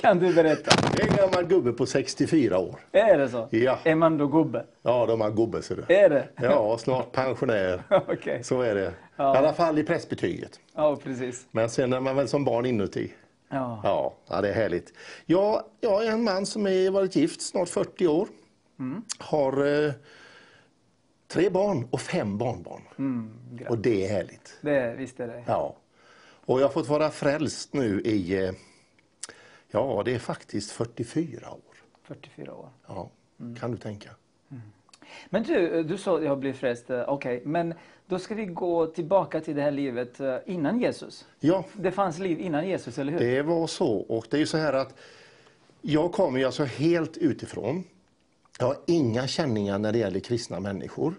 [0.00, 0.70] Kan du berätta?
[1.02, 2.76] En gammal gubbe på 64 år.
[2.92, 3.48] Är det så?
[3.50, 3.78] Ja.
[3.84, 4.64] Är man då gubbe?
[4.82, 5.94] Ja, då är gubbe ser du.
[5.94, 6.28] Är det?
[6.36, 7.82] Ja, snart pensionär.
[8.08, 8.42] okay.
[8.42, 8.92] Så är det.
[9.16, 9.34] Ja.
[9.34, 10.60] I alla fall i prästbetyget.
[10.74, 11.46] Ja, precis.
[11.50, 13.12] Men sen är man väl som barn inuti.
[13.48, 13.80] Ja.
[13.84, 14.92] Ja, ja det är härligt.
[15.26, 18.28] Jag, jag är en man som har varit gift snart 40 år.
[18.78, 19.02] Mm.
[19.18, 19.92] Har eh,
[21.30, 22.82] tre barn och fem barnbarn.
[22.98, 23.30] Mm,
[23.68, 24.58] och det är härligt.
[24.60, 25.44] Det, visst är det.
[25.46, 25.76] Ja.
[26.44, 28.52] Och jag har fått vara frälst nu i, eh,
[29.70, 31.60] ja det är faktiskt 44 år.
[32.02, 32.68] 44 år.
[32.86, 33.10] Ja,
[33.40, 33.56] mm.
[33.56, 34.10] kan du tänka.
[34.50, 34.62] Mm.
[35.30, 37.48] Men du, du sa att jag blev frälst, eh, okej, okay.
[37.50, 37.74] men
[38.06, 41.26] då ska vi gå tillbaka till det här livet eh, innan Jesus.
[41.40, 41.64] Ja.
[41.72, 43.18] Det fanns liv innan Jesus, eller hur?
[43.18, 43.92] Det var så.
[43.92, 44.94] Och det är ju så här att
[45.82, 47.84] jag kommer ju alltså helt utifrån.
[48.60, 51.14] Jag har inga känningar när det gäller kristna människor.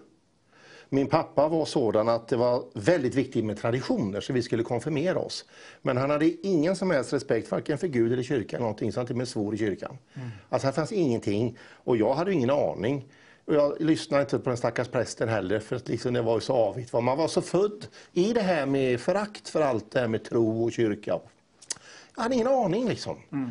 [0.88, 5.18] Min pappa var sådan att det var väldigt viktigt med traditioner så vi skulle konfirmera
[5.18, 5.44] oss.
[5.82, 9.06] Men han hade ingen som helst respekt varken för Gud eller kyrkan, någonting så han
[9.06, 9.98] till och med svor i kyrkan.
[10.14, 10.28] Mm.
[10.48, 13.08] Alltså här fanns ingenting och jag hade ingen aning.
[13.44, 16.52] Och jag lyssnade inte på den stackars prästen heller för att liksom det var så
[16.52, 16.92] avigt.
[16.92, 20.64] Man var så född i det här med förakt för allt det här med tro
[20.64, 21.20] och kyrka.
[22.16, 23.16] Jag hade ingen aning liksom.
[23.32, 23.50] Mm.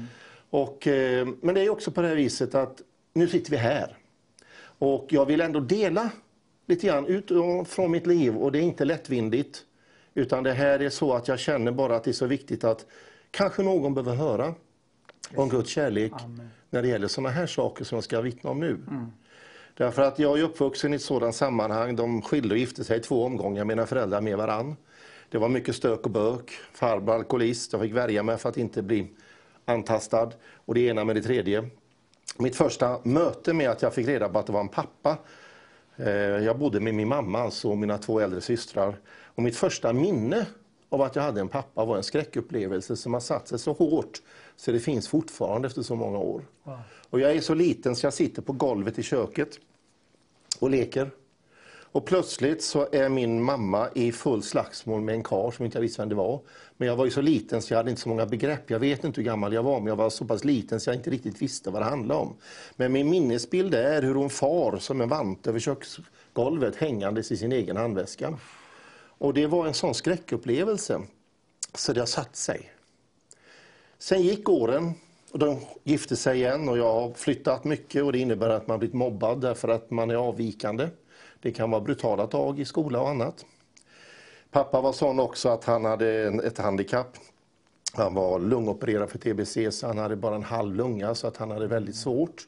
[0.49, 2.81] Och, eh, men det är också på det viset att
[3.13, 3.97] nu sitter vi här.
[4.61, 6.09] Och jag vill ändå dela
[6.65, 7.31] lite grann ut
[7.69, 9.65] från mitt liv och det är inte lättvindigt.
[10.13, 12.85] Utan det här är så att jag känner bara att det är så viktigt att
[13.31, 14.53] kanske någon behöver höra
[15.35, 16.49] om Guds kärlek Amen.
[16.69, 18.69] när det gäller sådana här saker som jag ska vittna om nu.
[18.69, 19.11] Mm.
[19.77, 21.95] Därför att jag är uppvuxen i ett sådant sammanhang.
[21.95, 24.75] De skilde och gifte sig i två omgångar, mina föräldrar med varann.
[25.29, 26.51] Det var mycket stök och bök.
[26.73, 29.07] Farbror alkoholist, jag fick värja mig för att inte bli
[29.65, 30.31] antastad.
[30.65, 31.69] Och det ena med det tredje.
[32.37, 35.17] Mitt första möte med att jag fick reda på att det var en pappa.
[35.95, 38.95] Eh, jag bodde med min mamma alltså, och mina två äldre systrar.
[39.07, 40.45] Och mitt första minne
[40.89, 44.21] av att jag hade en pappa var en skräckupplevelse som har satt sig så hårt
[44.55, 46.45] så det finns fortfarande efter så många år.
[46.63, 46.79] Wow.
[47.09, 49.59] Och jag är så liten så jag sitter på golvet i köket
[50.59, 51.11] och leker.
[51.91, 55.81] Och plötsligt så är min mamma i full slagsmål med en karl som inte jag
[55.81, 56.41] visste vem det var.
[56.77, 58.69] Men jag var ju så liten så jag hade inte så många begrepp.
[58.69, 60.95] Jag vet inte hur gammal jag var, men jag var så pass liten så jag
[60.95, 62.35] inte riktigt visste vad det handlade om.
[62.75, 67.51] Men min minnesbild är hur hon far som en vant över köksgolvet hängandes i sin
[67.51, 68.37] egen handväska.
[69.17, 71.01] Och det var en sån skräckupplevelse
[71.75, 72.71] så det har satt sig.
[73.97, 74.93] Sen gick åren
[75.31, 78.79] och de gifte sig igen och jag har flyttat mycket och det innebär att man
[78.79, 80.87] blivit mobbad därför att man är avvikande.
[81.41, 83.45] Det kan vara brutala tag i skola och annat.
[84.51, 86.07] Pappa var sån också att han hade
[86.43, 87.17] ett handikapp.
[87.93, 91.51] Han var lungopererad för TBC så han hade bara en halv lunga så att han
[91.51, 92.47] hade väldigt svårt.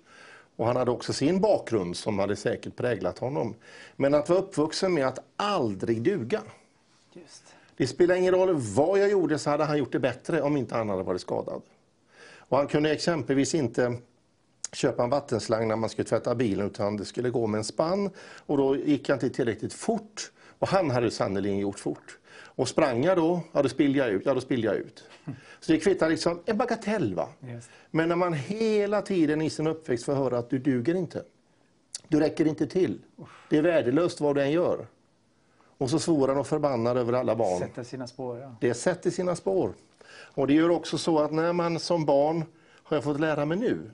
[0.56, 3.56] Och han hade också sin bakgrund som hade säkert präglat honom.
[3.96, 6.42] Men att vara uppvuxen med att aldrig duga.
[7.14, 7.44] Just.
[7.78, 10.76] Det spelar ingen roll vad jag gjorde så hade han gjort det bättre om inte
[10.76, 11.62] han hade varit skadad.
[12.36, 13.98] Och han kunde exempelvis inte
[14.76, 18.10] köpa en vattenslang när man skulle tvätta bilen utan det skulle gå med en spann
[18.46, 20.32] och då gick jag inte tillräckligt fort.
[20.60, 22.18] Och han hade sannerligen gjort fort.
[22.56, 24.26] Och sprang jag då, ja då spillde jag ut.
[24.26, 25.04] Ja, då spillde jag ut.
[25.60, 27.16] Så det kvittar liksom en bagatell.
[27.16, 27.30] Va?
[27.48, 27.70] Yes.
[27.92, 31.24] Men när man hela tiden i sin uppväxt får höra att du duger inte.
[32.08, 33.02] Du räcker inte till.
[33.50, 34.88] Det är värdelöst vad du än gör.
[35.78, 37.60] Och så svor han och förbannad över alla barn.
[37.60, 38.56] Sätter sina spår, ja.
[38.62, 39.74] Det sätter sina spår.
[40.14, 42.44] Och det gör också så att när man som barn,
[42.84, 43.92] har jag fått lära mig nu,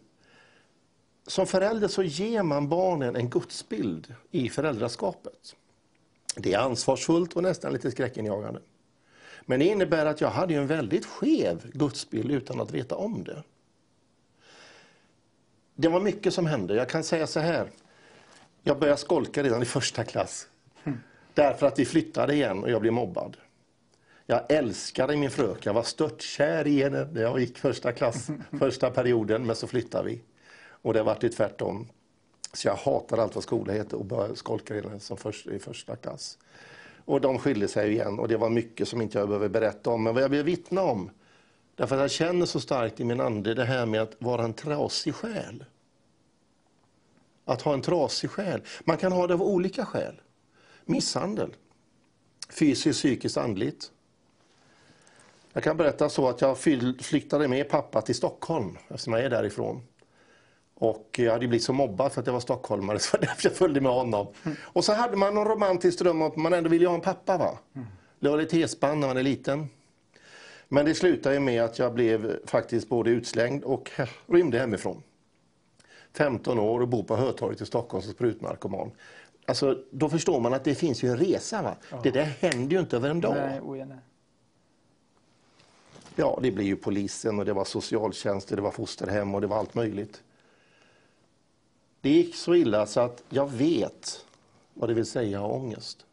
[1.29, 5.55] som förälder så ger man barnen en gudsbild i föräldraskapet.
[6.35, 8.59] Det är ansvarsfullt och nästan lite skräckinjagande.
[9.45, 13.43] Men det innebär att jag hade en väldigt skev gudsbild utan att veta om det.
[15.75, 16.75] Det var mycket som hände.
[16.75, 17.69] Jag kan säga så här.
[18.63, 20.47] Jag började skolka redan i första klass.
[21.33, 23.37] Därför att vi flyttade igen och jag blev mobbad.
[24.25, 28.27] Jag älskade min fröken, jag var störtkär i henne när jag gick första klass,
[28.59, 30.21] första perioden, men så flyttade vi.
[30.81, 31.87] Och det har varit tvärtom.
[32.53, 35.95] Så jag hatar allt vad skola heter och började skolka redan som först, i första
[35.95, 36.37] klass.
[37.05, 40.03] Och de skilde sig igen och det var mycket som inte jag behöver berätta om.
[40.03, 41.11] Men vad jag vill vittna om,
[41.75, 44.53] därför att jag känner så starkt i min ande det här med att vara en
[44.53, 45.65] trasig själ.
[47.45, 48.61] Att ha en trasig själ.
[48.83, 50.21] Man kan ha det av olika skäl.
[50.85, 51.55] Misshandel.
[52.49, 53.91] Fysiskt, psykiskt, andligt.
[55.53, 56.57] Jag kan berätta så att jag
[56.99, 59.81] flyttade med pappa till Stockholm eftersom jag är därifrån.
[60.79, 63.81] Och jag hade blivit så mobbad för att jag var stockholmare så därför jag följde
[63.81, 64.27] med honom.
[64.43, 64.57] Mm.
[64.63, 67.37] Och så hade man någon romantisk dröm om att man ändå ville ha en pappa.
[67.37, 67.57] va?
[67.75, 67.87] Mm.
[68.19, 69.69] Lojalitetsband när man är liten.
[70.67, 73.91] Men det slutade med att jag blev faktiskt både utslängd och
[74.27, 75.03] rymde hemifrån.
[76.13, 78.91] 15 år och bor på Hötorget i Stockholm som sprutnarkoman.
[79.45, 81.61] Alltså, då förstår man att det finns ju en resa.
[81.61, 81.75] Va?
[81.91, 81.99] Ja.
[82.03, 83.35] Det där händer ju inte över en dag.
[83.35, 83.97] Nej, oj, nej.
[86.15, 89.57] Ja, det blir ju polisen och det var socialtjänst, det var fosterhem och det var
[89.57, 90.21] allt möjligt.
[92.01, 94.25] Det gick så illa så att jag vet
[94.73, 96.05] vad det vill säga att ha ångest.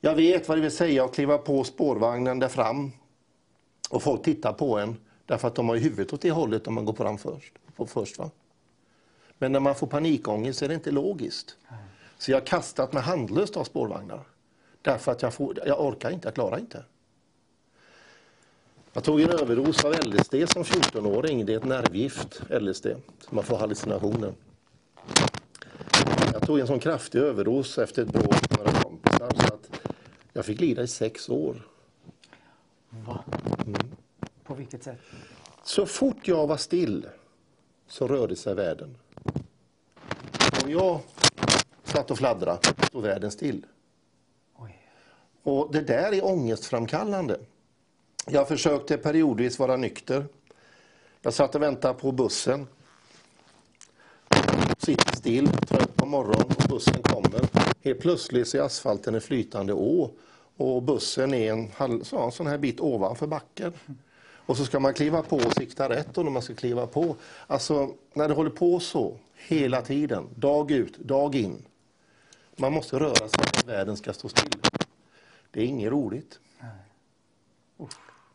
[0.00, 2.92] Jag vet vad det vill säga att kliva på spårvagnen där fram
[3.90, 6.84] och folk tittar på en därför att de har huvudet åt det hållet om man
[6.84, 7.52] går fram först.
[7.76, 8.30] På först va?
[9.38, 11.56] Men när man får panikångest är det inte logiskt.
[12.18, 14.24] Så jag har kastat mig handlöst av spårvagnar.
[14.82, 16.84] Därför att jag, får, jag orkar inte, jag klarar inte.
[18.92, 21.46] Jag tog en överdos av LSD som 14-åring.
[21.46, 22.86] Det är ett nervgift, LSD,
[23.30, 24.32] man får hallucinationer.
[26.32, 29.70] Jag tog en sån kraftig överdos efter ett bråk med några kompisar så att
[30.32, 31.68] jag fick lida i sex år.
[32.90, 33.24] Va?
[33.66, 33.80] Mm.
[34.44, 34.98] På vilket sätt?
[35.64, 37.06] Så fort jag var still
[37.88, 38.96] så rörde sig världen.
[40.64, 41.00] Om jag
[41.84, 43.66] satt och fladdrade stod världen still.
[44.56, 44.78] Oj.
[45.42, 47.38] Och det där är ångestframkallande.
[48.26, 50.26] Jag försökte periodvis vara nykter.
[51.22, 52.66] Jag satt och väntade på bussen.
[54.78, 57.40] Sitter still, trött på morgonen och bussen kommer.
[57.84, 60.10] Helt plötsligt så är asfalten en flytande å
[60.56, 63.72] och bussen är en, så, en sån här bit ovanför backen.
[64.50, 67.16] Och så ska man kliva på och sikta rätt och när man ska kliva på.
[67.46, 71.62] Alltså när det håller på så hela tiden, dag ut, dag in.
[72.56, 74.60] Man måste röra sig för att världen ska stå still.
[75.50, 76.38] Det är inget roligt.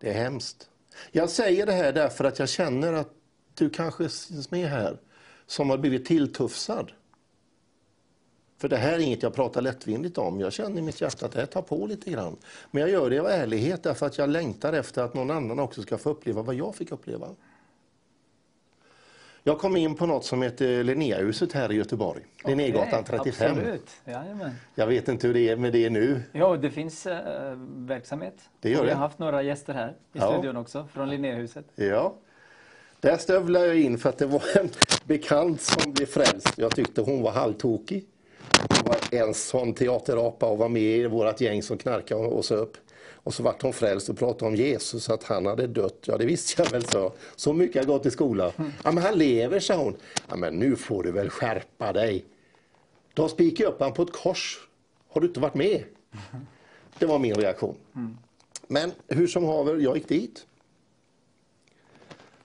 [0.06, 0.70] Det är hemskt.
[1.12, 3.10] Jag säger det här därför att jag känner att
[3.54, 4.98] du kanske finns med här
[5.46, 6.92] som har blivit tilltufsad.
[8.58, 10.40] För det här är inget jag pratar lättvindigt om.
[10.40, 12.38] Jag känner i mitt hjärta att det här tar på lite grann.
[12.72, 15.82] Men jag gör det av ärlighet därför att jag längtar efter att någon annan också
[15.82, 17.30] ska få uppleva vad jag fick uppleva.
[19.48, 22.22] Jag kom in på något som heter Linnéhuset här i Göteborg.
[22.44, 23.52] Okay, Linnégatan 35.
[23.52, 23.90] Absolut.
[24.76, 26.22] Jag vet inte hur det är med det nu.
[26.32, 28.34] Ja, det finns äh, verksamhet.
[28.60, 28.86] Det gör det.
[28.86, 30.32] Vi har haft några gäster här i ja.
[30.32, 31.66] studion också från Linnéhuset.
[31.76, 32.16] Ja.
[33.00, 34.70] Där stövlade jag in för att det var en
[35.04, 36.54] bekant som blev frälst.
[36.58, 38.06] Jag tyckte hon var halvtokig.
[38.70, 42.78] Hon var en sån teaterapa och var med i vårt gäng som knarkade och söp.
[43.26, 46.00] Och så vart hon frälst och pratade om Jesus, att han hade dött.
[46.06, 47.14] Ja, det visste jag väl, så.
[47.36, 48.52] Så mycket har gått i skolan.
[48.84, 49.96] Ja, men han lever, sa hon.
[50.30, 52.26] Ja, men nu får du väl skärpa dig.
[53.14, 54.68] De spikade upp han på ett kors.
[55.10, 55.84] Har du inte varit med?
[57.00, 57.76] Det var min reaktion.
[58.68, 60.46] Men hur som haver, jag gick dit.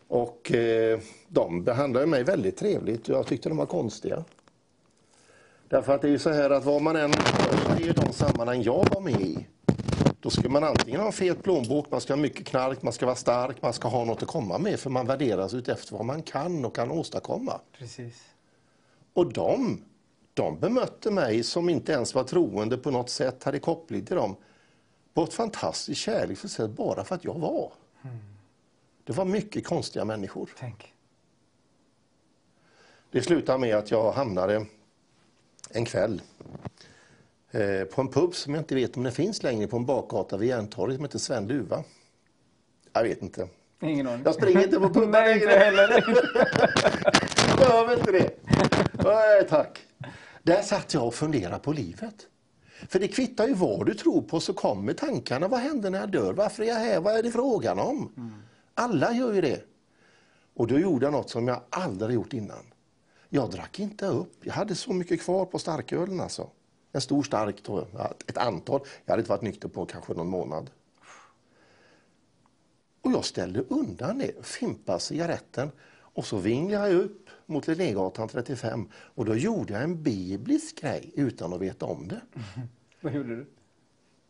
[0.08, 3.08] Och eh, de behandlade mig väldigt trevligt.
[3.08, 4.24] Jag tyckte de var konstiga.
[5.68, 7.12] Därför att det är ju så här att vad man än
[7.78, 9.46] gör i de sammanhang jag var med i
[10.20, 13.06] då ska man antingen ha en fet plånbok, man ska ha mycket knark, man ska
[13.06, 16.22] vara stark, man ska ha något att komma med för man värderas utefter vad man
[16.22, 17.60] kan och kan åstadkomma.
[17.78, 18.24] Precis.
[19.12, 19.84] Och de,
[20.34, 24.36] de bemötte mig som inte ens var troende på något sätt, hade koppling till dem,
[25.14, 27.72] på ett fantastiskt kärleksfullt sätt bara för att jag var.
[28.02, 28.16] Mm.
[29.04, 30.50] Det var mycket konstiga människor.
[30.58, 30.94] Tänk.
[33.10, 34.66] Det slutade med att jag hamnade
[35.70, 36.22] en kväll
[37.50, 40.36] Eh, på en pub som jag inte vet om det finns längre på en bakgata
[40.36, 41.84] vid Järntorget som heter Sven Duva.
[42.92, 43.48] Jag vet inte.
[43.82, 44.22] Ingen aning.
[44.24, 45.90] Jag springer inte på puben Nej, inte heller.
[47.48, 48.30] jag behöver inte det.
[49.04, 49.78] Nej, tack.
[50.42, 52.26] Där satt jag och funderade på livet.
[52.88, 55.48] För det kvittar ju vad du tror på så kommer tankarna.
[55.48, 56.32] Vad händer när jag dör?
[56.32, 57.00] Varför är jag här?
[57.00, 58.12] Vad är det frågan om?
[58.16, 58.32] Mm.
[58.74, 59.64] Alla gör ju det.
[60.54, 62.64] Och då gjorde jag något som jag aldrig gjort innan.
[63.28, 64.32] Jag drack inte upp.
[64.42, 66.48] Jag hade så mycket kvar på starkölen alltså.
[66.92, 68.14] En stor stark, jag.
[68.26, 68.80] ett antal.
[69.04, 70.70] Jag hade inte varit nykter på kanske någon månad.
[73.02, 78.88] Och jag ställde undan det, fimpade cigaretten och så vinglade jag upp mot Linnégatan 35
[78.92, 82.20] och då gjorde jag en biblisk grej utan att veta om det.
[83.00, 83.46] Vad gjorde du?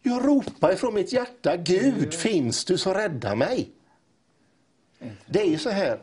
[0.02, 3.72] Jag ropade från mitt hjärta, Gud finns du så rädda mig.
[5.26, 6.02] Det är ju så här,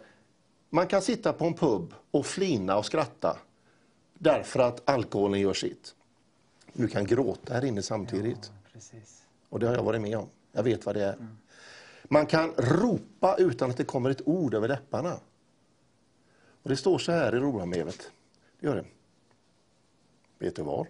[0.70, 3.38] man kan sitta på en pub och flina och skratta
[4.14, 5.96] därför att alkoholen gör sitt.
[6.78, 8.52] Du kan gråta här inne samtidigt.
[8.92, 9.00] Ja.
[9.50, 10.30] Och det har jag varit med om.
[10.52, 11.28] Jag vet vad det är.
[12.04, 15.20] Man kan ropa utan att det kommer ett ord över läpparna.
[16.64, 18.12] Och Det står så här i Romarbrevet.
[18.60, 18.86] Det gör det.
[20.40, 20.88] Vet du var?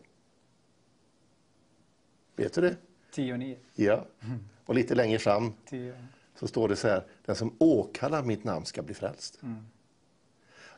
[2.35, 2.75] Vet du det?
[3.11, 3.57] 10 och 9.
[3.75, 4.05] Ja.
[4.65, 5.93] Och lite längre fram 10.
[6.35, 7.05] så står det så här.
[7.25, 9.39] Den som åkallar mitt namn ska bli frälst.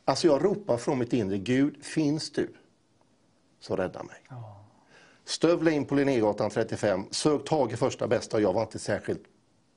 [0.06, 1.38] Alltså jag ropar från mitt inre.
[1.38, 2.54] Gud, finns du?
[3.60, 4.16] Så rädda mig.
[4.30, 4.59] Ja.
[5.30, 9.24] Stövla in på Linnégatan 35, sök tag i första bästa och jag var inte särskilt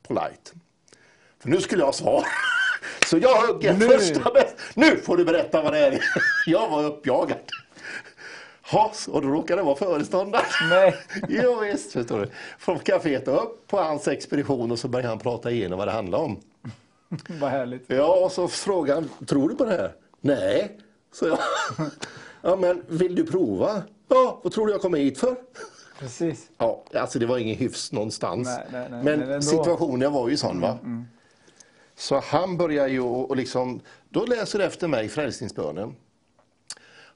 [0.08, 0.50] polite.
[1.38, 2.24] För nu skulle jag ha svar.
[3.06, 3.88] Så jag högg Nu.
[3.88, 4.52] första bästa.
[4.74, 6.00] Nu får du berätta vad det är.
[6.46, 7.38] Jag var uppjagad.
[8.70, 10.44] Ha, och då råkade det vara föreståndaren.
[10.70, 10.94] Nej.
[11.28, 12.28] Jo, visst, förstår du.
[12.58, 16.24] Från kaféet upp på hans expedition och så började han prata igenom vad det handlade
[16.24, 16.40] om.
[17.28, 17.84] Vad härligt.
[17.86, 19.92] Ja, och så frågade han, tror du på det här?
[20.20, 20.78] Nej,
[21.12, 21.38] så jag.
[22.42, 23.82] Ja, men vill du prova?
[24.14, 25.36] Ja, vad tror du jag kommer hit för?
[25.98, 26.50] Precis.
[26.58, 28.48] Ja, alltså det var ingen hyfs någonstans.
[28.48, 29.42] Nej, nej, nej, men ändå.
[29.42, 30.78] situationen var ju sån va.
[31.94, 35.96] Så han börjar ju och liksom, då läser efter mig frälsningsbönen.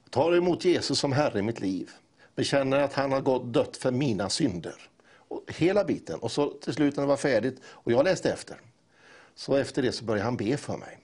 [0.09, 1.89] Tar emot Jesus som Herre i mitt liv.
[2.35, 4.89] Bekänner att han har gått dött för mina synder.
[5.27, 6.19] Och hela biten.
[6.19, 8.61] Och så till slut när det var färdigt och jag läste efter.
[9.35, 10.99] Så efter det så började han be för mig.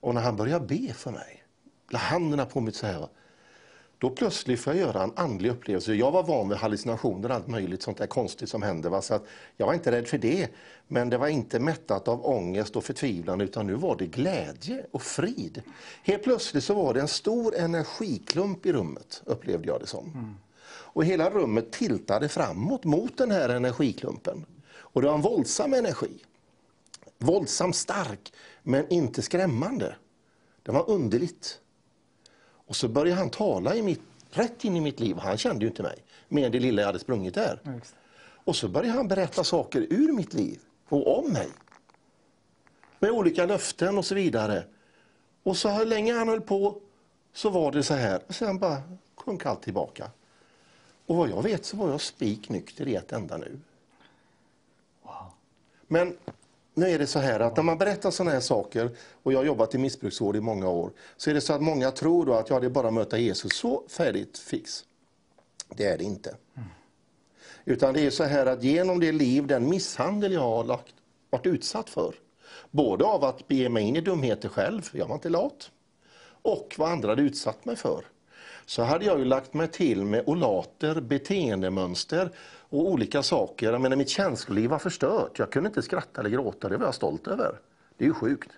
[0.00, 1.44] Och när han började be för mig,
[1.90, 3.08] la händerna på mig så här.
[4.02, 5.94] Då plötsligt får jag göra en andlig upplevelse.
[5.94, 8.90] Jag var van vid hallucinationer och allt möjligt sånt där konstigt som händer.
[8.90, 9.02] Va?
[9.02, 9.24] Så att
[9.56, 10.48] jag var inte rädd för det.
[10.88, 15.02] Men det var inte mättat av ångest och förtvivlan utan nu var det glädje och
[15.02, 15.62] frid.
[16.02, 20.36] Helt plötsligt så var det en stor energiklump i rummet, upplevde jag det som.
[20.64, 24.46] Och hela rummet tiltade framåt mot den här energiklumpen.
[24.74, 26.24] Och det var en våldsam energi.
[27.18, 28.32] Våldsamt stark,
[28.62, 29.96] men inte skrämmande.
[30.62, 31.58] Det var underligt.
[32.72, 34.00] Och så började han tala i mitt,
[34.30, 35.16] rätt in i mitt liv.
[35.16, 37.60] Han kände ju inte mig, mer än det lilla jag hade sprungit där.
[37.64, 37.94] Just.
[38.44, 41.48] Och så började han berätta saker ur mitt liv och om mig.
[42.98, 44.64] Med olika löften och så vidare.
[45.42, 46.80] Och så här länge han höll på
[47.32, 48.22] så var det så här.
[48.26, 48.82] Och sen bara
[49.16, 50.10] sjönk allt tillbaka.
[51.06, 53.60] Och vad jag vet så var jag spiknykter i ett enda nu.
[55.86, 56.16] Men
[56.74, 58.90] nu är det så här att när man berättar sådana här saker,
[59.22, 61.90] och jag har jobbat i missbruksvård i många år, så är det så att många
[61.90, 64.84] tror då att ja, det är bara att möta Jesus, så färdigt, fix.
[65.68, 66.36] Det är det inte.
[67.64, 70.94] Utan det är så här att genom det liv, den misshandel jag har lagt,
[71.30, 72.14] varit utsatt för,
[72.70, 75.70] både av att bege mig in i dumheter själv, jag var inte lat,
[76.42, 78.04] och vad andra hade utsatt mig för,
[78.66, 82.30] så hade jag ju lagt mig till med olater, beteendemönster
[82.72, 83.72] och olika saker.
[83.72, 85.38] Jag menar, mitt känsloliv var förstört.
[85.38, 87.58] Jag kunde inte skratta eller gråta, det var jag stolt över.
[87.96, 88.50] Det är ju sjukt.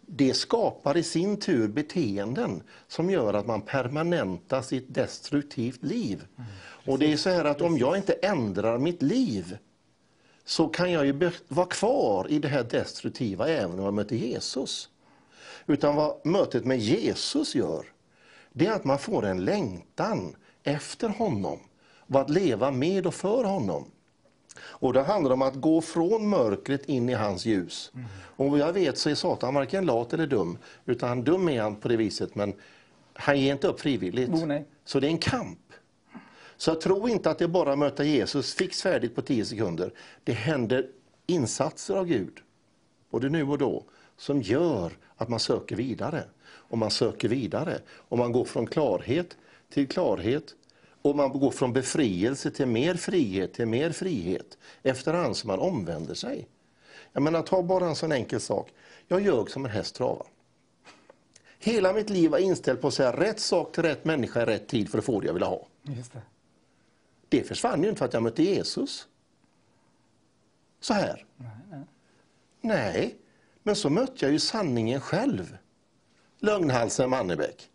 [0.00, 6.26] Det skapar i sin tur beteenden som gör att man permanentar sitt destruktivt liv.
[6.86, 9.58] Och det är så här att om jag inte ändrar mitt liv
[10.44, 14.88] så kan jag ju vara kvar i det här destruktiva även om jag möter Jesus.
[15.66, 17.86] Utan vad mötet med Jesus gör,
[18.52, 21.58] det är att man får en längtan efter honom.
[22.10, 23.84] Och att leva med och för honom.
[24.60, 27.92] Och det handlar om att gå från mörkret in i hans ljus.
[28.36, 31.76] Och vad jag vet så är Satan varken lat eller dum, utan dum är han
[31.76, 32.54] på det viset, men
[33.12, 34.30] han ger inte upp frivilligt.
[34.30, 34.58] Oh.
[34.84, 35.58] Så det är en kamp.
[36.56, 39.44] Så jag tror inte att det är bara att möta Jesus fix färdigt på 10
[39.44, 39.92] sekunder.
[40.24, 40.86] Det händer
[41.26, 42.38] insatser av Gud,
[43.10, 43.84] både nu och då,
[44.16, 46.24] som gör att man söker vidare.
[46.42, 47.78] Och man söker vidare.
[47.88, 49.36] Och man går från klarhet
[49.72, 50.54] till klarhet.
[51.02, 54.58] Och man går från befrielse till mer frihet, till mer frihet.
[54.82, 56.48] Efterhand som man omvänder sig.
[57.12, 58.72] Jag menar, ta bara en sån enkel sak.
[59.08, 60.26] Jag ljög som en häst travar.
[61.58, 64.68] Hela mitt liv var inställt på att säga rätt sak till rätt människa i rätt
[64.68, 65.66] tid för att få det jag ville ha.
[65.82, 66.22] Just det.
[67.28, 69.08] Det försvann ju inte för att jag mötte Jesus.
[70.80, 71.26] Så här.
[72.60, 73.16] Nej,
[73.62, 75.56] men så mötte jag ju sanningen själv.
[76.38, 77.70] Lögnhalsen Mannebäck.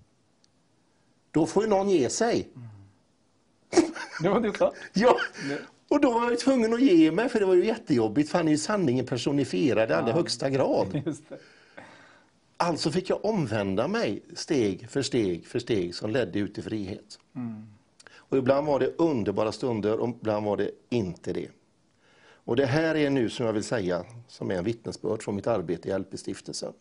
[1.31, 2.49] Då får ju någon ge sig.
[4.21, 4.73] Det var du klart.
[4.93, 5.17] Ja,
[5.89, 8.47] och då var jag tvungen att ge mig för det var ju jättejobbigt för han
[8.47, 11.15] är ju sanningen personifierad i allra högsta grad.
[12.57, 17.19] Alltså fick jag omvända mig steg för steg för steg som ledde ut i frihet.
[18.15, 21.47] Och ibland var det underbara stunder och ibland var det inte det.
[22.45, 25.47] Och det här är nu som jag vill säga, som är en vittnesbörd från mitt
[25.47, 26.73] arbete i LP-stiftelsen.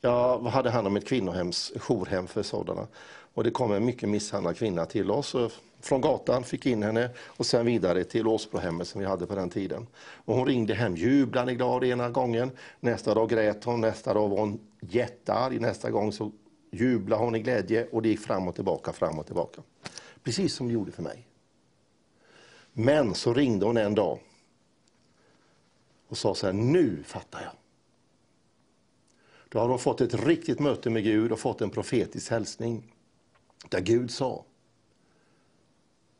[0.00, 2.86] Jag hade hand om ett kvinnohems, jourhem för sådana.
[3.34, 7.10] Och det kom en mycket misshandlad kvinna till oss och från gatan, fick in henne
[7.18, 9.86] och sen vidare till Åsbrohemmet som vi hade på den tiden.
[9.96, 12.50] Och hon ringde hem jublande glad ena gången,
[12.80, 16.32] nästa dag grät hon, nästa dag var hon jättearg, nästa gång så
[16.70, 19.62] jublade hon i glädje och det gick fram och tillbaka, fram och tillbaka.
[20.22, 21.26] Precis som det gjorde för mig.
[22.72, 24.18] Men så ringde hon en dag
[26.08, 27.52] och sa så här, nu fattar jag.
[29.48, 32.94] Då har hon fått ett riktigt möte med Gud och fått en profetisk hälsning.
[33.68, 34.44] Där Gud sa,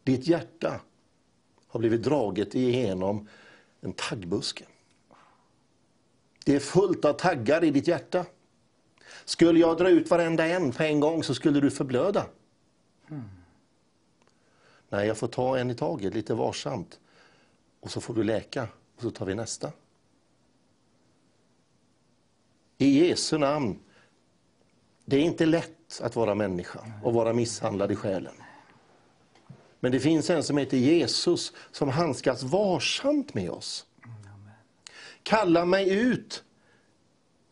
[0.09, 0.81] ditt hjärta
[1.69, 3.29] har blivit draget igenom
[3.81, 4.65] en taggbuske.
[6.45, 8.27] Det är fullt av taggar i ditt hjärta.
[9.25, 12.27] Skulle jag dra ut varenda en på en gång så skulle du förblöda.
[13.11, 13.23] Mm.
[14.89, 17.01] Nej, jag får ta en i taget, lite varsamt.
[17.81, 19.73] Och så får du läka, och så tar vi nästa.
[22.79, 23.79] I Jesu namn.
[25.05, 28.35] Det är inte lätt att vara människa och vara misshandlad i själen.
[29.81, 33.87] Men det finns en som heter Jesus som handskas varsamt med oss.
[35.23, 36.45] Kalla mig ut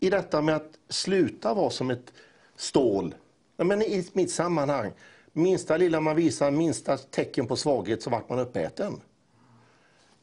[0.00, 2.12] i detta med att sluta vara som ett
[2.56, 3.14] stål.
[3.56, 4.92] Men i mitt sammanhang,
[5.32, 9.00] minsta lilla man visar, minsta tecken på svaghet så vart man uppäten.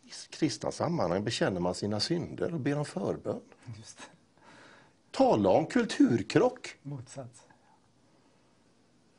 [0.03, 3.41] I kristna sammanhang bekänner man sina synder och ber om förbön.
[5.11, 6.75] Tala om kulturkrock.
[6.81, 7.43] Motsats.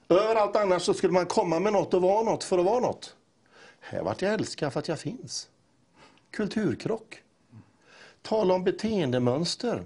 [0.09, 3.17] Överallt annars så skulle man komma med något och vara något för att vara något.
[3.81, 5.49] Här vart jag älskad för att jag finns.
[6.31, 7.23] Kulturkrock.
[8.23, 9.85] Tala om beteendemönster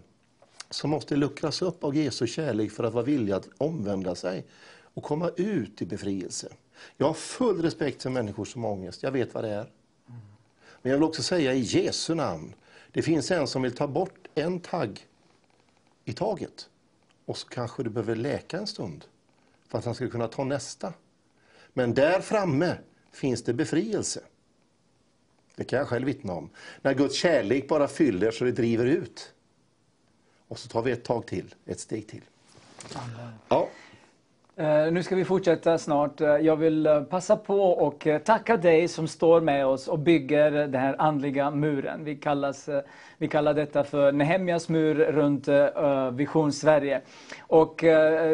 [0.70, 4.47] som måste luckras upp av Jesu kärlek för att vara villig att omvända sig
[4.95, 6.49] och komma ut i befrielse.
[6.97, 9.03] Jag har full respekt för människor som har ångest.
[9.03, 9.70] Jag vet vad det är.
[10.82, 12.55] Men jag vill också säga i Jesu namn.
[12.93, 15.07] Det finns en som vill ta bort en tagg
[16.05, 16.69] i taget.
[17.24, 19.05] Och så kanske du behöver läka en stund
[19.69, 20.93] för att han ska kunna ta nästa.
[21.73, 22.77] Men där framme
[23.12, 24.20] finns det befrielse.
[25.57, 26.51] Det kan jag själv vittna om.
[26.82, 29.32] När Guds kärlek bara fyller så det driver ut.
[30.49, 32.23] Och så tar vi ett tag till, ett steg till.
[33.49, 33.69] Ja.
[34.60, 36.20] Eh, nu ska vi fortsätta snart.
[36.20, 40.51] Eh, jag vill eh, passa på och tacka dig som står med oss och bygger
[40.51, 42.05] den här andliga muren.
[42.05, 42.68] Vi, kallas,
[43.18, 45.48] vi kallar detta för Nehemjas mur runt
[46.12, 47.01] Vision Sverige.
[47.40, 47.85] Och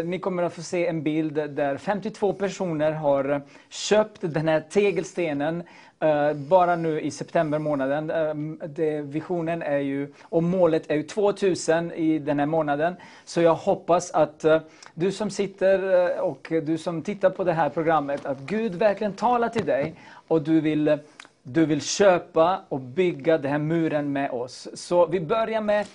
[0.05, 5.62] ni kommer att få se en bild där 52 personer har köpt den här tegelstenen
[6.00, 8.10] Eh, bara nu i september månaden.
[8.10, 8.34] Eh,
[8.68, 12.94] det, visionen är ju, och målet är ju 2000 i den här månaden.
[13.24, 14.60] Så jag hoppas att eh,
[14.94, 19.48] du som sitter och du som tittar på det här programmet, att Gud verkligen talar
[19.48, 19.94] till dig
[20.28, 20.98] och du vill,
[21.42, 24.68] du vill köpa och bygga den här muren med oss.
[24.74, 25.86] Så vi börjar med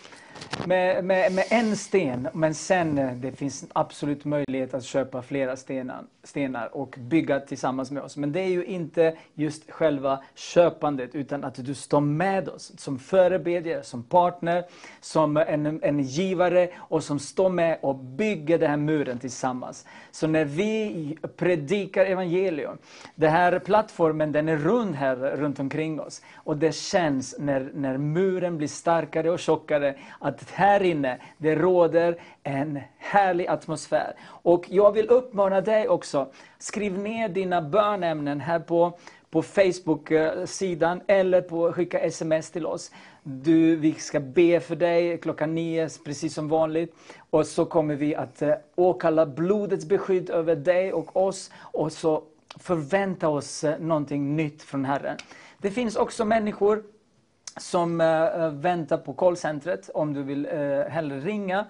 [0.65, 5.55] med, med, med, en sten, men sen eh, det finns absolut möjlighet att köpa flera
[5.55, 8.17] stenar, stenar och bygga tillsammans med oss.
[8.17, 12.99] Men det är ju inte just själva köpandet, utan att du står med oss som
[12.99, 14.65] förebedjare, som partner,
[15.01, 19.85] som en, en givare och som står med och bygger den här muren tillsammans.
[20.11, 22.77] Så när vi predikar evangelium,
[23.15, 26.21] den här plattformen den är rund här runt omkring oss.
[26.35, 29.95] Och det känns när, när muren blir starkare och tjockare,
[30.29, 34.13] att här inne, det råder en härlig atmosfär.
[34.23, 36.27] Och jag vill uppmana dig också,
[36.59, 38.97] skriv ner dina bönämnen här på
[39.31, 42.91] på Facebook-sidan eller på skicka sms till oss.
[43.23, 46.95] Du, vi ska be för dig klockan nio, precis som vanligt.
[47.29, 51.51] Och så kommer vi att eh, åkalla blodets beskydd över dig och oss.
[51.57, 52.23] Och så
[52.59, 55.17] förvänta oss eh, någonting nytt från Herren.
[55.57, 56.83] Det finns också människor
[57.57, 61.65] som äh, väntar på callcentret om du vill äh, hellre ringa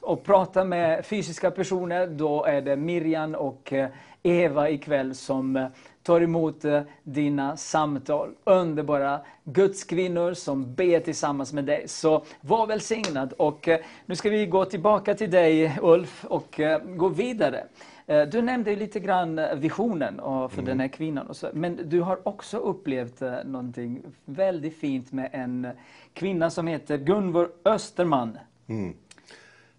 [0.00, 2.06] och prata med fysiska personer.
[2.06, 3.88] Då är det Miriam och äh,
[4.22, 5.68] Eva ikväll som
[6.02, 6.64] tar emot
[7.02, 8.30] dina samtal.
[8.44, 11.88] Underbara gudskvinnor som ber tillsammans med dig.
[11.88, 13.32] Så var välsignad.
[13.32, 13.68] Och
[14.06, 17.64] nu ska vi gå tillbaka till dig Ulf och gå vidare.
[18.12, 20.64] Eh, du nämnde lite grann visionen för mm.
[20.64, 21.26] den här kvinnan.
[21.26, 25.68] Och så, men du har också upplevt eh, någonting väldigt fint med en
[26.14, 28.38] kvinna som heter Gunvor Österman.
[28.66, 28.94] Mm.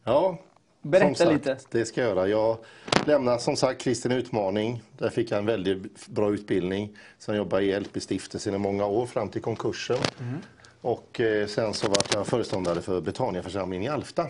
[0.03, 0.38] Ja,
[0.81, 1.57] Berätta sagt, lite.
[1.72, 2.27] Det ska jag göra.
[2.27, 2.57] Jag
[3.05, 4.81] lämnade som sagt Kristen Utmaning.
[4.97, 6.97] Där fick jag en väldigt bra utbildning.
[7.18, 9.97] Sen jobbade jag i LP-stiftelsen i många år fram till konkursen.
[10.19, 10.39] Mm.
[10.81, 14.27] Och eh, sen så var jag föreståndare för Betania församlingen i Alfta.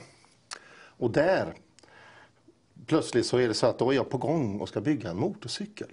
[0.98, 1.54] Och där,
[2.86, 5.18] plötsligt så är det så att då är jag på gång och ska bygga en
[5.18, 5.88] motorcykel.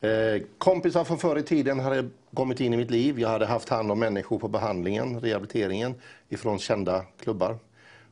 [0.00, 3.20] Eh, kompisar från förr i tiden hade kommit in i mitt liv.
[3.20, 5.94] Jag hade haft hand om människor på behandlingen, rehabiliteringen
[6.28, 7.58] ifrån kända klubbar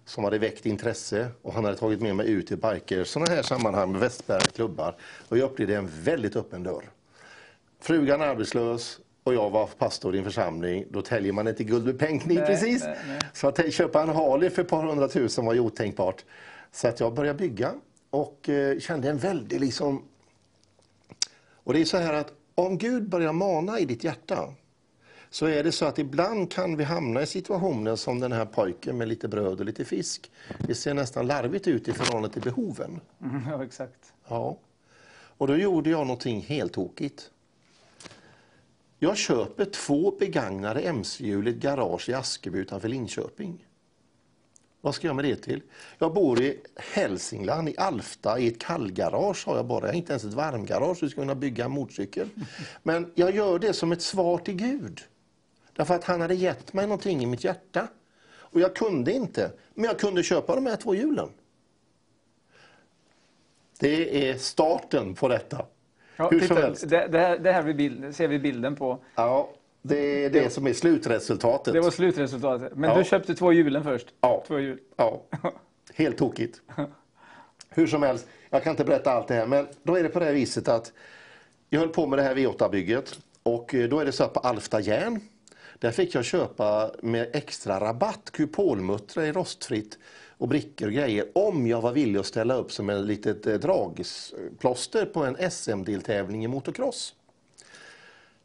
[0.05, 3.43] som hade väckt intresse och han hade tagit med mig ut i biker, sådana här
[3.43, 4.97] sammanhang med Västberga klubbar.
[5.29, 6.85] Och jag upplevde en väldigt öppen dörr.
[7.81, 10.85] Frugan arbetslös och jag var pastor i en församling.
[10.91, 12.85] Då täljer man inte guld med pennkniv precis.
[12.85, 13.19] Nej, nej.
[13.33, 16.25] Så att köpa en Harley för ett par hundratusen var ju otänkbart.
[16.75, 17.75] Så att jag började bygga
[18.11, 20.03] och eh, kände en väldig liksom...
[21.39, 24.55] Och det är så här att om Gud börjar mana i ditt hjärta
[25.31, 28.99] så är det så att ibland kan vi hamna i situationer som den här pojken
[28.99, 30.31] med lite bröd och lite fisk.
[30.59, 33.01] Det ser nästan larvigt ut i förhållande till behoven.
[33.23, 34.13] Mm, ja, exakt.
[34.29, 34.59] Ja.
[35.37, 37.31] Och då gjorde jag någonting helt tokigt.
[38.99, 43.67] Jag köper två begagnade mc-hjul i ett garage i Askeby utanför Linköping.
[44.85, 45.63] Vad ska jag med det till?
[45.99, 49.81] Jag bor i Hälsingland, i Alfta, i ett kallgarage har jag bara.
[49.81, 52.29] Jag har inte ens ett varmgarage, jag ska kunna bygga en motorcykel.
[52.83, 55.01] Men jag gör det som ett svar till Gud.
[55.73, 57.89] Därför att han hade gett mig någonting i mitt hjärta.
[58.33, 61.29] Och jag kunde inte, men jag kunde köpa de här två hjulen.
[63.79, 65.67] Det är starten på detta.
[66.17, 66.89] Ja, Hur titta, som helst.
[66.89, 68.99] Det, det, här, det här bild, ser vi bilden på.
[69.15, 69.51] Ja,
[69.87, 71.75] det är det, det som är slutresultatet.
[71.75, 72.77] Det var slutresultatet.
[72.77, 72.99] Men ja.
[72.99, 74.07] du köpte två hjulen först?
[74.21, 74.45] Ja.
[74.47, 74.79] Två hjul.
[74.97, 75.23] ja.
[75.95, 76.61] Helt tokigt.
[77.69, 80.21] Hur som helst, jag kan inte berätta allt det här, men då är det på
[80.21, 80.93] det viset att
[81.71, 84.81] jag höll på med det här V8-bygget och då är det så att på Alfta
[84.81, 85.21] järn
[85.79, 89.99] där fick jag köpa med extra rabatt kupolmuttrar i rostfritt
[90.39, 93.55] och brickor och grejer om jag var villig att ställa upp som en litet eh,
[93.55, 97.15] dragplåster på en SM-deltävling i motocross.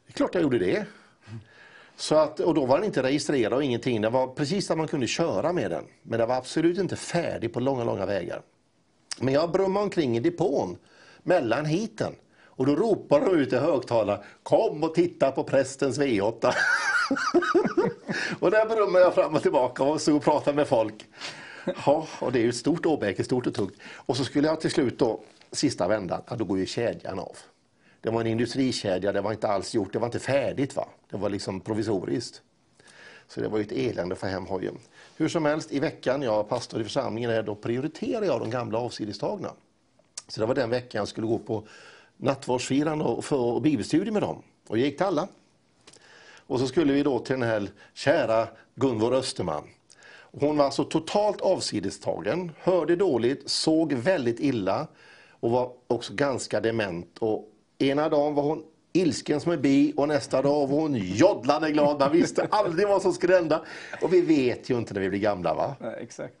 [0.06, 0.86] Det är klart jag gjorde det.
[2.00, 4.00] Så att, och då var den inte registrerad och ingenting.
[4.00, 5.84] Det var precis där man kunde köra med den.
[6.02, 8.42] Men den var absolut inte färdig på långa, långa vägar.
[9.18, 10.76] Men jag brummade omkring i depån
[11.22, 12.14] mellan hiten.
[12.44, 16.52] Och då ropar de ut i högtalaren, kom och titta på prästens V8.
[18.40, 21.06] och där brummade jag fram och tillbaka och stod och pratade med folk.
[21.86, 23.74] Ja, och det är ju ett stort åbäke, stort och tungt.
[23.94, 25.20] Och så skulle jag till slut då,
[25.52, 27.36] sista vändan, ja, då går ju kedjan av.
[28.00, 30.88] Det var en industrikedja, det var inte alls gjort, det var inte färdigt va.
[31.10, 32.42] Det var liksom provisoriskt.
[33.28, 34.78] Så det var ju ett elände för hem hojen.
[35.16, 39.52] Hur som helst, i veckan, jag pastor i församlingen, då prioriterar jag de gamla avsidestagna.
[40.28, 41.66] Så det var den veckan jag skulle gå på
[42.16, 44.42] nattvardsfirande och, och bibelstudier med dem.
[44.68, 45.28] Och jag gick till alla.
[46.46, 49.64] Och så skulle vi då till den här kära Gunvor Österman.
[50.40, 54.86] Hon var alltså totalt avsidestagen, hörde dåligt, såg väldigt illa
[55.30, 57.18] och var också ganska dement.
[57.18, 57.49] Och
[57.82, 58.62] ena dagen var hon
[58.92, 61.98] ilsken som en bi och nästa dag var hon joddlande glad.
[61.98, 63.62] Man visste aldrig vad som skulle hända.
[64.02, 65.76] Och vi vet ju inte när vi blir gamla va?
[65.80, 66.34] Nej, exakt.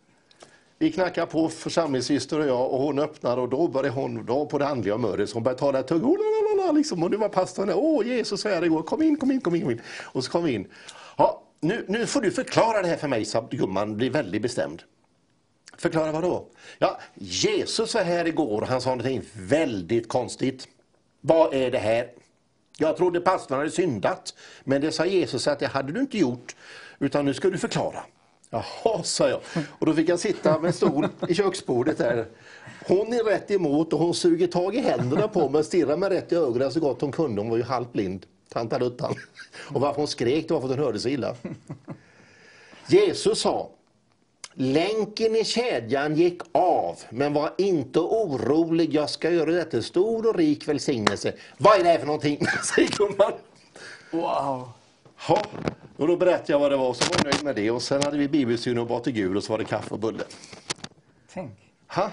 [0.78, 4.58] Vi knackar på församlingssyster och jag och hon öppnar och då börjar hon då på
[4.58, 5.28] det andliga humöret.
[5.28, 6.02] Så hon börjar tala tugg.
[6.74, 7.74] Liksom, och nu var pastorn där.
[7.76, 8.82] Åh Jesus vad är det går.
[8.82, 9.62] Kom in, kom in, kom in.
[9.62, 9.80] Kom in.
[10.02, 10.68] Och så kom vi in.
[11.16, 14.82] Ja, nu, nu får du förklara det här för mig, sa gumman blir väldigt bestämd.
[15.76, 16.46] Förklara vad då?
[16.78, 20.68] Ja, Jesus var här igår och han sa någonting väldigt konstigt.
[21.20, 22.10] Vad är det här?
[22.78, 24.34] Jag trodde pastorn hade syndat,
[24.64, 26.56] men det sa Jesus att det hade du inte gjort,
[26.98, 28.04] utan nu ska du förklara.
[28.50, 29.40] Jaha, sa jag.
[29.78, 32.26] Och då fick jag sitta med en stol i köksbordet där.
[32.86, 36.10] Hon är rätt emot och hon suger tag i händerna på mig och stirrar mig
[36.10, 37.40] rätt i ögonen så gott hon kunde.
[37.40, 39.14] Hon var ju halvt blind, tantaluttan.
[39.74, 41.34] Och varför hon skrek det var för att hon hörde så illa.
[42.86, 43.70] Jesus sa,
[44.60, 50.28] länken i kedjan gick av, men var inte orolig, jag ska göra det till stor
[50.28, 51.32] och rik välsignelse.
[51.58, 52.46] Vad är det här för någonting?
[52.74, 53.32] säger gumman.
[54.10, 54.68] Wow.
[55.28, 55.42] Ja,
[55.96, 57.70] och då berättade jag vad det var och så var jag nöjd med det.
[57.70, 60.00] Och sen hade vi bibelstudie och bad till Gud och så var det kaffe och
[60.00, 60.24] bulle.
[61.32, 61.72] Tänk.
[61.88, 62.10] Ha?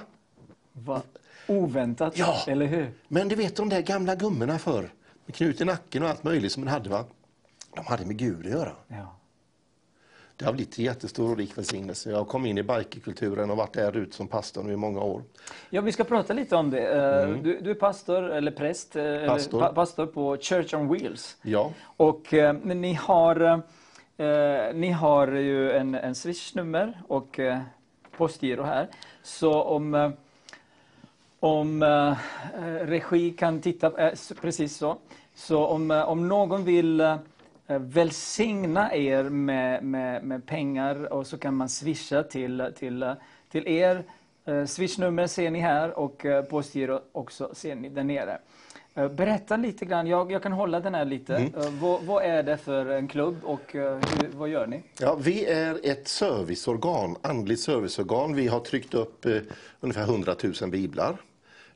[0.71, 1.01] Vad
[1.47, 2.43] oväntat, ja.
[2.47, 2.91] eller hur?
[3.07, 4.89] Men du vet de där gamla gummorna för
[5.25, 7.05] med knut i nacken och allt möjligt som man hade va?
[7.75, 8.71] De hade med Gud att göra.
[8.87, 9.16] Ja.
[10.37, 12.11] Det har blivit en jättestor och rik välsignelse.
[12.11, 15.23] Jag kom in i bikerkulturen och varit där ute som pastor nu i många år.
[15.69, 16.87] Ja, vi ska prata lite om det.
[16.87, 17.43] Eh, mm.
[17.43, 19.63] Du, du, är pastor, eller präst, eh, pastor.
[19.63, 21.37] Eller pastor på Church on Wheels.
[21.41, 21.71] Ja.
[21.83, 23.41] Och eh, ni har,
[24.17, 27.59] eh, ni har ju en, en swishnummer och eh,
[28.17, 28.87] postgiro här.
[29.23, 30.09] Så om, eh,
[31.39, 32.15] om eh,
[32.85, 34.11] regi kan titta,
[34.41, 34.97] precis så.
[35.35, 37.17] Så om, om någon vill Eh,
[37.67, 43.15] välsigna er med, med, med, pengar och så kan man swisha till, till,
[43.51, 44.03] till er.
[44.45, 48.37] Eh, swishnummer ser ni här och eh, postgiro också ser ni där nere.
[48.95, 51.35] Eh, Berätta lite grann, jag, jag kan hålla den här lite.
[51.35, 51.53] Mm.
[51.55, 54.83] Eh, Vad, vad är det för en klubb och eh, hur, vad gör ni?
[54.99, 58.35] Ja, vi är ett serviceorgan, andligt serviceorgan.
[58.35, 59.37] Vi har tryckt upp eh,
[59.79, 61.17] ungefär 100 000 biblar,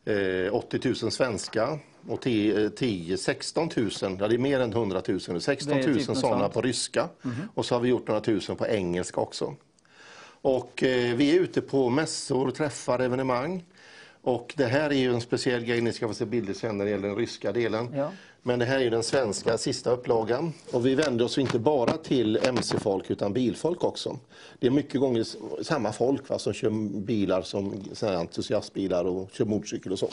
[0.06, 5.02] eh, 80 000 svenska och 10, 10, 16 000, ja det är mer än 100
[5.08, 7.10] 000, 16 Det är 000 typ sådana på ryska.
[7.54, 9.56] Och så har vi gjort några tusen på engelska också.
[10.42, 13.64] Och eh, vi är ute på mässor, träffar, evenemang.
[14.22, 16.86] Och det här är ju en speciell grej, ni ska få se bilder sen när
[16.86, 17.94] det gäller den ryska delen.
[17.96, 18.12] Ja.
[18.44, 20.54] Men det här är ju den svenska sista upplagan.
[20.72, 24.20] Och vi vänder oss inte bara till mc-folk utan bilfolk också.
[24.60, 25.26] Det är mycket gånger
[25.64, 30.10] samma folk va, som kör bilar som entusiastbilar och kör motorcykel och så.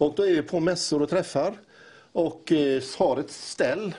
[0.00, 1.54] Och då är vi på mässor och träffar
[2.12, 3.94] och eh, har ett ställ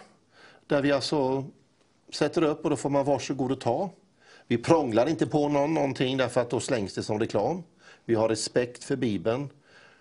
[0.67, 1.45] där vi alltså
[2.13, 3.89] sätter upp och då får man varsågod och ta.
[4.47, 7.63] Vi prånglar inte på någon någonting därför att då slängs det som reklam.
[8.05, 9.49] Vi har respekt för Bibeln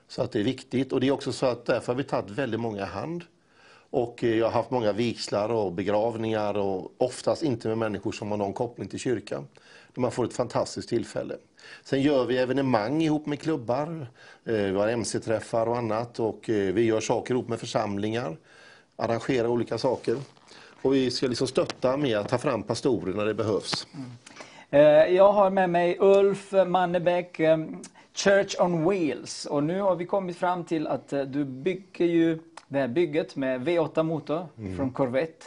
[0.09, 2.31] så att det är viktigt och det är också så att därför har vi tagit
[2.31, 3.25] väldigt många i hand.
[3.91, 8.31] Och eh, jag har haft många vigslar och begravningar och oftast inte med människor som
[8.31, 9.49] har någon koppling till kyrkan.
[9.95, 11.35] Där man får ett fantastiskt tillfälle.
[11.85, 14.07] Sen gör vi evenemang ihop med klubbar,
[14.45, 18.37] eh, vi har mc-träffar och annat och eh, vi gör saker ihop med församlingar,
[18.97, 20.17] arrangerar olika saker.
[20.83, 23.87] Och vi ska liksom stötta med att ta fram pastorer när det behövs.
[23.95, 25.15] Mm.
[25.15, 27.41] Jag har med mig Ulf Mannebäck,
[28.15, 29.47] Church on Wheels.
[29.47, 32.39] Och nu har vi kommit fram till att du bygger ju
[32.71, 34.77] det här bygget med V8 motor Mm.
[34.77, 35.47] från Corvette.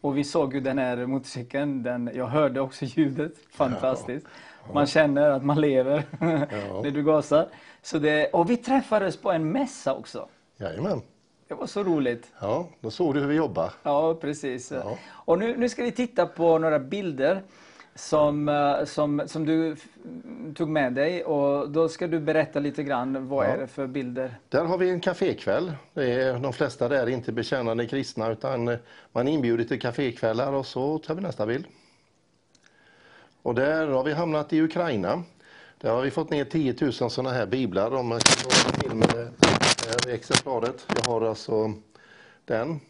[0.00, 4.26] Och vi såg ju den här motorcykeln, den, jag hörde också ljudet, fantastiskt.
[4.72, 6.02] Man känner att man lever
[6.82, 7.48] när du gasar.
[7.82, 10.28] Så det, och vi träffades på en mässa också.
[10.56, 11.00] Jajamän.
[11.48, 12.32] Det var så roligt.
[12.40, 13.72] Ja, då såg du hur vi jobbar.
[13.82, 14.70] Ja, precis.
[14.72, 14.98] Ja.
[15.10, 17.42] Och nu, nu ska vi titta på några bilder
[17.98, 19.76] som, eh, som, som du
[20.54, 23.48] tog med dig och då ska du berätta lite grann vad Ja.
[23.50, 24.38] är det för bilder?
[24.48, 25.72] Där har vi en kafékväll.
[25.94, 28.78] Är, de flesta där är inte bekännande kristna utan eh,
[29.12, 31.64] man inbjuder till kafékvällar och så tar vi nästa bild.
[33.42, 35.22] Och där har vi hamnat i Ukraina.
[35.80, 37.94] Där har vi fått ner 10 000 sådana här biblar.
[37.94, 40.86] Om man kan till med det här exemplaret.
[40.96, 41.72] Jag har alltså
[42.44, 42.80] den.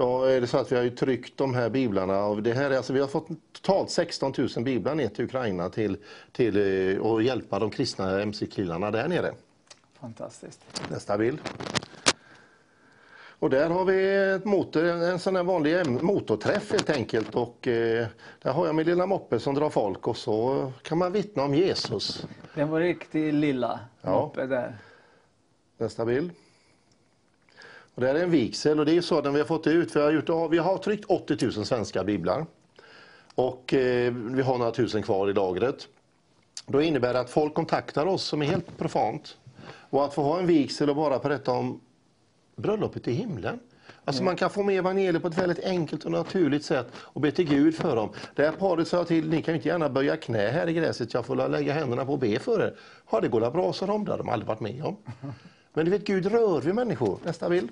[0.00, 2.24] Då är det så att vi har ju tryckt de här biblarna.
[2.24, 5.68] Och det här är alltså, vi har fått totalt 16 000 biblar ner till Ukraina
[5.68, 5.96] till,
[6.32, 6.56] till
[6.96, 9.32] eh, att hjälpa de kristna mc-killarna där nere.
[10.00, 10.60] Fantastiskt.
[10.90, 11.38] Nästa bild.
[13.38, 17.34] Och där har vi ett motor, en sån här vanlig motorträff helt enkelt.
[17.34, 18.06] Och eh,
[18.42, 21.54] där har jag min lilla moppe som drar folk och så kan man vittna om
[21.54, 22.26] Jesus.
[22.54, 24.30] Den var riktigt lilla Ja.
[24.30, 24.78] uppe där.
[25.78, 26.30] Nästa bild.
[28.00, 29.96] Och här är en vigsel och det är så den vi har fått ut.
[29.96, 32.46] Vi har, gjort, vi har tryckt 80 000 svenska biblar.
[33.34, 35.88] Och eh, vi har några tusen kvar i lagret.
[36.66, 39.36] Då innebär det att folk kontaktar oss som är helt profant.
[39.90, 41.80] Och att få ha en vigsel och bara berätta om
[42.56, 43.60] bröllopet i himlen.
[44.04, 47.30] Alltså man kan få med evangeliet på ett väldigt enkelt och naturligt sätt och be
[47.30, 48.10] till Gud för dem.
[48.34, 50.72] Det här paret sa jag till, ni kan ju inte gärna böja knä här i
[50.72, 52.74] gräset, jag får lägga händerna på och be för er.
[53.10, 54.04] Ja, det går väl bra, sa de.
[54.04, 54.96] Det har de aldrig varit med om.
[55.72, 57.18] Men du vet, Gud rör vid människor.
[57.24, 57.70] Nästa bild.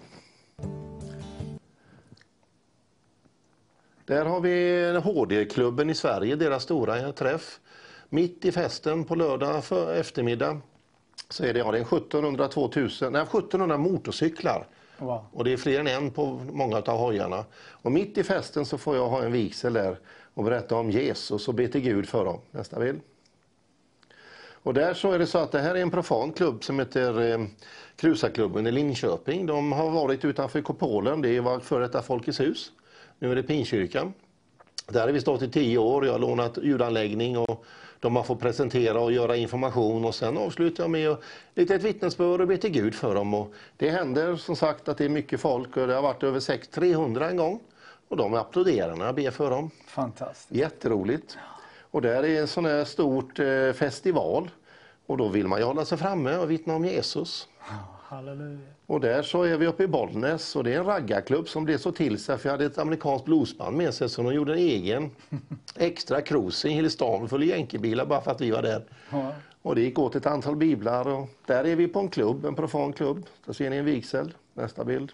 [4.08, 7.60] Där har vi HD-klubben i Sverige, deras stora träff.
[8.08, 10.60] Mitt i festen på lördag för eftermiddag
[11.28, 14.66] så är det, ja, det är 1700, 2000, nej, 1700 motorcyklar.
[14.98, 15.24] Wow.
[15.32, 17.44] Och det är fler än en på många av hojarna.
[17.58, 19.98] Och mitt i festen så får jag ha en vigsel där
[20.34, 22.40] och berätta om Jesus och be till Gud för dem.
[22.50, 23.00] Nästa bild.
[24.62, 27.32] Och där så är det så att det här är en profan klubb som heter
[27.32, 27.46] eh,
[27.96, 29.46] Krusaklubben i Linköping.
[29.46, 32.72] De har varit utanför Kopolen, det var före detta Folkets hus.
[33.18, 34.12] Nu är det Pinkyrkan.
[34.86, 37.64] Där har vi stått i tio år, jag har lånat ljudanläggning och
[38.00, 41.16] de har fått presentera och göra information och sen avslutar jag med
[41.54, 43.34] lite ett vittnesbörd och be till Gud för dem.
[43.34, 46.40] Och det händer som sagt att det är mycket folk och det har varit över
[46.40, 47.60] 600 300 en gång.
[48.08, 49.70] Och de applåderar när jag ber för dem.
[49.86, 50.50] Fantastiskt.
[50.50, 51.36] Jätteroligt.
[51.90, 54.50] Och där är en sån här stort eh, festival.
[55.06, 57.48] Och då vill man ju hålla sig framme och vittna om Jesus.
[58.08, 58.58] Halleluja.
[58.86, 61.78] Och där så är vi uppe i Bollnäs och det är en raggarklubb som blev
[61.78, 64.58] så till sig för jag hade ett amerikanskt bluesband med sig så de gjorde en
[64.58, 65.10] egen
[65.76, 68.84] extra cruising hela stan full jänkebilar bara för att vi var där.
[69.10, 69.32] Ja.
[69.62, 72.54] Och det gick åt ett antal biblar och där är vi på en klubb, en
[72.54, 73.26] profan klubb.
[73.44, 75.12] Där ser ni en vigsel, nästa bild.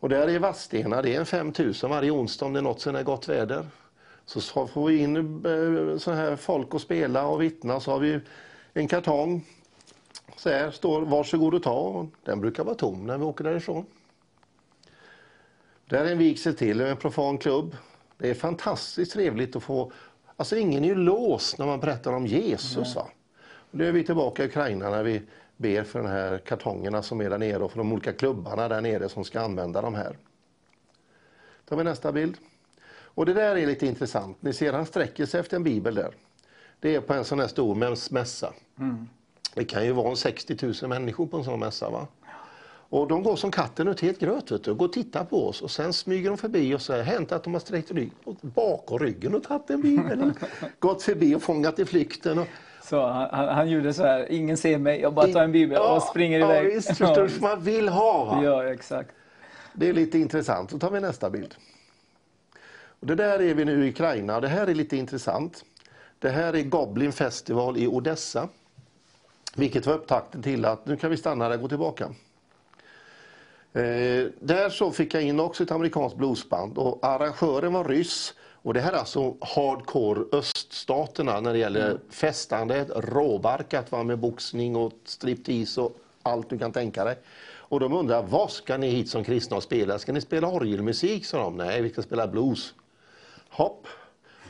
[0.00, 3.02] Och där är Vadstena, det är en 5000 varje onsdag om det är något är
[3.02, 3.66] gott väder.
[4.26, 8.20] Så får vi in eh, så här folk att spela och vittna så har vi
[8.74, 9.44] en kartong.
[10.36, 13.86] Så här står varsågod och ta den brukar vara tom när vi åker därifrån.
[15.86, 17.76] Där är en vigsel till, en profan klubb.
[18.18, 19.92] Det är fantastiskt trevligt att få...
[20.36, 22.96] Alltså ingen är ju låst när man berättar om Jesus.
[22.96, 23.08] Va?
[23.70, 25.22] Och då är vi tillbaka i Ukraina när vi
[25.56, 28.80] ber för de här kartongerna som är där nere och för de olika klubbarna där
[28.80, 30.18] nere som ska använda de här.
[31.64, 32.36] Då tar vi nästa bild.
[33.16, 34.36] Och det där är lite intressant.
[34.40, 36.10] Ni ser han sträcker sig efter en bibel där.
[36.80, 37.74] Det är på en sån här stor
[38.14, 38.52] mässa.
[38.78, 39.08] Mm.
[39.54, 41.90] Det kan ju vara 60 000 människor på en sån mässa.
[41.90, 42.06] Va?
[42.88, 45.48] Och de går som katten ut helt gröt vet du, och går och tittar på
[45.48, 48.98] oss och sen smyger de förbi och säger hänt att de har sträckt rygg, bakom
[48.98, 50.32] ryggen och tagit en bibel.
[50.78, 52.38] gått förbi och fångat i flykten.
[52.38, 52.46] Och...
[52.82, 56.02] Så han, han, gjorde så här, ingen ser mig, jag bara tar en bibel och
[56.02, 56.66] springer iväg.
[56.66, 58.24] Ja, visst, förstår du, man vill ha.
[58.24, 58.44] Va?
[58.44, 59.10] Ja, exakt.
[59.72, 60.70] Det är lite intressant.
[60.70, 61.54] Så tar vi nästa bild.
[63.00, 65.64] Och det där är vi nu i Ukraina det här är lite intressant.
[66.18, 68.48] Det här är Goblin Festival i Odessa.
[69.54, 72.04] Vilket var upptakten till att nu kan vi stanna där och gå tillbaka.
[73.72, 78.34] Eh, där så fick jag in också ett amerikanskt bluesband och arrangören var ryss.
[78.66, 82.00] Och det här är alltså hardcore öststaterna när det gäller mm.
[82.10, 87.18] festandet, råbarkat va, med boxning och striptease och allt du kan tänka dig.
[87.68, 89.98] Och de undrar, vad ska ni hit som kristna och spela?
[89.98, 91.26] Ska ni spela orgelmusik?
[91.26, 91.56] sa de.
[91.56, 92.74] Nej, vi ska spela blues.
[93.56, 93.86] Hopp.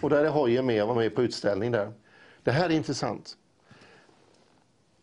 [0.00, 1.92] Och där är Hojen med, jag var med på utställning där.
[2.42, 3.36] Det här är intressant.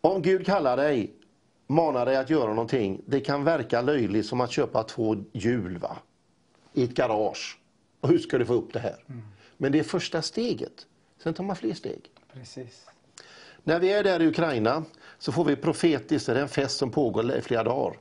[0.00, 1.14] Om Gud kallar dig,
[1.66, 5.96] manar dig att göra någonting, det kan verka löjligt som att köpa två hjul va?
[6.74, 7.58] i ett garage.
[8.00, 9.04] Och hur ska du få upp det här?
[9.08, 9.22] Mm.
[9.56, 10.86] Men det är första steget.
[11.22, 12.10] Sen tar man fler steg.
[12.32, 12.86] Precis.
[13.62, 14.84] När vi är där i Ukraina
[15.18, 17.98] så får vi profetiskt, det är en fest som pågår i flera dagar.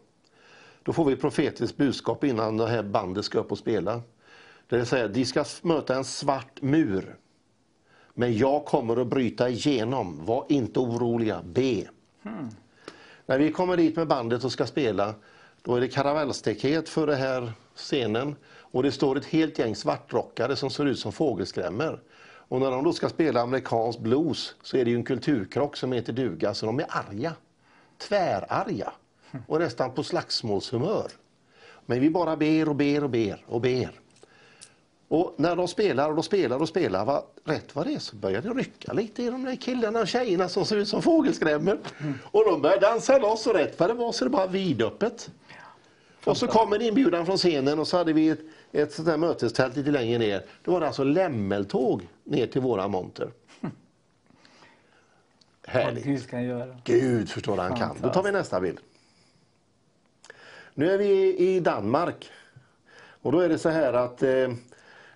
[0.84, 4.02] Då får vi profetiskt budskap innan det här bandet ska upp och spela.
[4.70, 7.16] Det vill säga, de ska möta en svart mur.
[8.14, 10.26] Men jag kommer att bryta igenom.
[10.26, 11.88] Var inte oroliga, be.
[12.24, 12.50] Hmm.
[13.26, 15.14] När vi kommer dit med bandet och ska spela,
[15.62, 18.36] då är det karavellstekhet för den här scenen.
[18.56, 22.00] Och det står ett helt gäng svartrockare som ser ut som fågelskrämmer.
[22.48, 26.14] Och när de då ska spela amerikansk blues så är det en kulturkrock som heter
[26.14, 27.34] duga, så de är arga.
[27.98, 28.94] Tvärarga.
[29.48, 31.12] Och nästan på slagsmålshumör.
[31.86, 34.03] Men vi bara ber och ber och ber och ber.
[35.14, 38.16] Och när de spelar och de spelar och spelar, va, rätt vad det är så
[38.16, 41.80] börjar det rycka lite i de där killarna och tjejerna som ser ut som fågelskrämmor.
[42.02, 42.14] Mm.
[42.24, 45.32] Och de börjar dansa loss och rätt vad det var så det bara vidöppet.
[46.26, 48.40] Och så kom en inbjudan från scenen och så hade vi ett,
[48.72, 50.46] ett sånt där mötestält lite längre ner.
[50.64, 53.32] Då var det alltså lämmeltåg ner till våra monter.
[55.68, 56.06] Härligt.
[56.06, 56.76] Vad Gud kan göra.
[56.84, 57.98] Gud förstår han kan.
[58.02, 58.80] Då tar vi nästa bild.
[60.74, 62.30] Nu är vi i Danmark.
[63.22, 64.50] Och då är det så här att eh,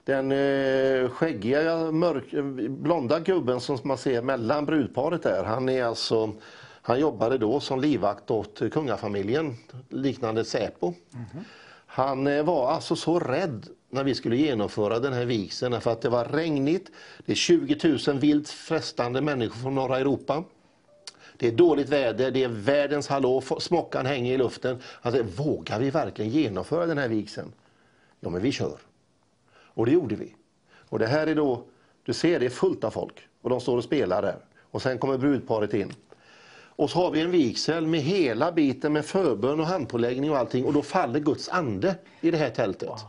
[0.07, 2.31] den eh, skäggiga, mörk,
[2.69, 6.34] blonda gubben som man ser mellan brudparet där, han är alltså
[6.81, 9.55] han jobbade då som livvakt åt kungafamiljen,
[9.89, 10.93] liknande Säpo.
[11.13, 11.45] Mm.
[11.85, 16.01] Han eh, var alltså så rädd när vi skulle genomföra den här vigseln för att
[16.01, 16.91] det var regnigt.
[17.25, 20.43] Det är 20 000 vilt frestande människor från norra Europa.
[21.38, 24.81] Det är dåligt väder, det är världens hallå, smockan hänger i luften.
[25.01, 27.53] Alltså, vågar vi verkligen genomföra den här vigseln?
[28.19, 28.77] Ja, men vi kör.
[29.77, 30.35] Och det gjorde vi.
[30.89, 31.63] Och det här är då,
[32.03, 34.37] du ser det är fullt av folk och de står och spelar där.
[34.71, 35.93] Och sen kommer brudparet in.
[36.51, 40.65] Och så har vi en vigsel med hela biten med förbön och handpåläggning och allting
[40.65, 42.89] och då faller Guds ande i det här tältet.
[42.89, 42.99] Wow.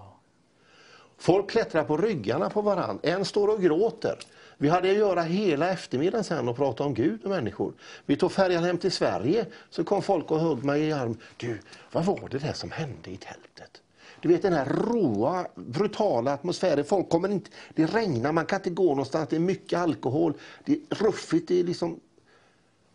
[1.19, 2.99] Folk klättrar på ryggarna på varann.
[3.03, 4.19] En står och gråter.
[4.57, 7.73] Vi hade att göra hela eftermiddagen sen och prata om Gud och människor.
[8.07, 11.19] Vi tog färjan hem till Sverige så kom folk och högg mig i arm.
[11.37, 11.61] Du,
[11.93, 13.83] vad var det där som hände i tältet?
[14.21, 16.85] Du vet den här råa, brutala atmosfären.
[16.85, 20.35] Folk kommer inte, det regnar, man kan inte gå någonstans, det är mycket alkohol,
[20.65, 22.01] det är ruffigt, det är liksom...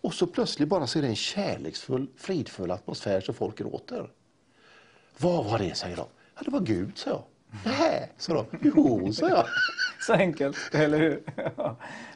[0.01, 4.09] Och så plötsligt bara så är det en kärleksfull, fridfull atmosfär så folk gråter.
[5.17, 6.05] Vad var det, säger de.
[6.35, 7.23] Ja, det var Gud, sa jag.
[7.65, 8.45] Nej, sa de.
[8.61, 9.45] Jo, sa jag.
[10.07, 11.23] Så enkelt, eller hur?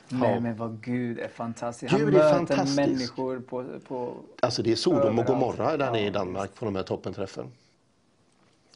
[0.09, 0.39] Nej, ja.
[0.39, 1.93] men vad Gud är fantastisk.
[1.93, 2.75] Gud Han möter fantastisk.
[2.75, 4.17] människor på, på...
[4.39, 7.51] Alltså det är Sodom och Gomorra där nere i Danmark på de här toppenträffen.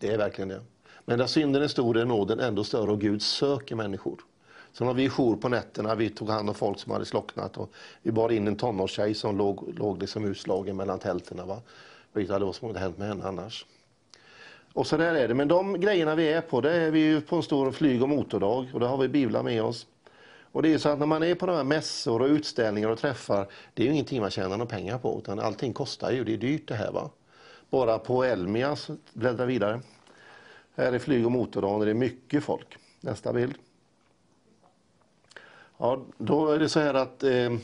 [0.01, 0.61] Det är verkligen det.
[1.05, 4.19] Men där synden är stor är nåden ändå större och Gud söker människor.
[4.73, 7.71] Sen har vi jour på nätterna, vi tog hand om folk som hade slocknat och
[8.01, 11.45] vi bar in en tonårstjej som låg, låg liksom utslagen mellan tälterna.
[11.45, 11.61] Va?
[12.13, 13.65] Vet aldrig vad som hade hänt med henne annars.
[14.73, 15.33] Och så där är det.
[15.33, 18.09] Men de grejerna vi är på, det är vi ju på en stor flyg och
[18.09, 19.87] motordag och då har vi biblar med oss.
[20.51, 22.99] Och det är så att när man är på de här mässor och utställningar och
[22.99, 26.33] träffar, det är ju ingenting man tjänar några pengar på utan allting kostar ju, det
[26.33, 27.09] är dyrt det här va.
[27.71, 28.77] Bara på Elmia,
[29.13, 29.81] bläddra vidare.
[30.75, 32.77] Här är flyg och motordagen det är mycket folk.
[32.99, 33.55] Nästa bild.
[35.77, 37.57] Ja, då är det så här att, eh,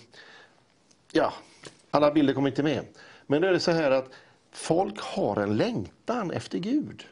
[1.12, 1.34] ja,
[1.92, 2.86] alla bilder kommer inte med.
[3.26, 4.10] Men då är det så här att
[4.52, 7.06] folk har en längtan efter Gud.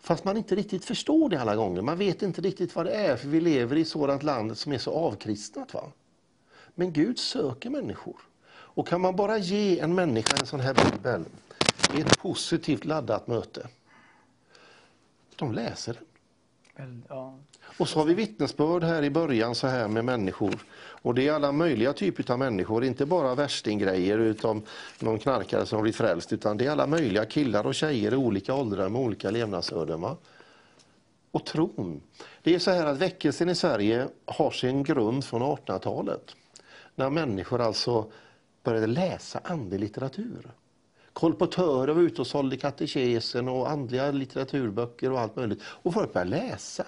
[0.00, 1.82] Fast man inte riktigt förstår det alla gånger.
[1.82, 4.72] Man vet inte riktigt vad det är, för vi lever i ett sådant land som
[4.72, 5.74] är så avkristnat.
[5.74, 5.92] Va?
[6.74, 8.16] Men Gud söker människor.
[8.50, 11.24] Och kan man bara ge en människa en sån här bibel
[11.96, 13.68] i ett positivt laddat möte,
[15.36, 16.00] de läser
[16.76, 17.04] den.
[17.08, 17.38] Ja.
[17.78, 20.54] Och så har vi vittnesbörd här i början så här med människor.
[21.02, 24.62] Och det är alla möjliga typer av människor, inte bara värstinggrejer utom
[25.00, 28.54] någon knarkare som blivit frälst, utan det är alla möjliga killar och tjejer i olika
[28.54, 30.00] åldrar med olika levnadsöden.
[30.00, 30.16] Va?
[31.30, 32.00] Och tron.
[32.42, 36.36] Det är så här att väckelsen i Sverige har sin grund från 1800-talet.
[36.94, 38.12] När människor alltså
[38.62, 40.50] började läsa andlig litteratur.
[41.20, 45.62] Kolportörer var ute och sålde katekesen och andliga litteraturböcker och allt möjligt.
[45.64, 46.86] Och folk började läsa.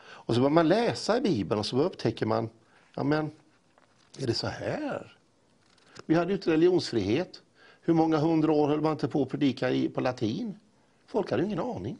[0.00, 2.48] Och så börjar man läsa i Bibeln och så upptäcker man,
[2.94, 3.30] ja men,
[4.18, 5.16] är det så här?
[6.06, 7.42] Vi hade ju inte religionsfrihet.
[7.80, 10.58] Hur många hundra år höll man inte på att predika i, på latin?
[11.06, 11.98] Folk hade ju ingen aning.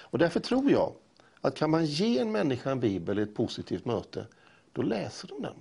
[0.00, 0.92] Och därför tror jag
[1.40, 4.26] att kan man ge en människa en bibel i ett positivt möte,
[4.72, 5.56] då läser de den.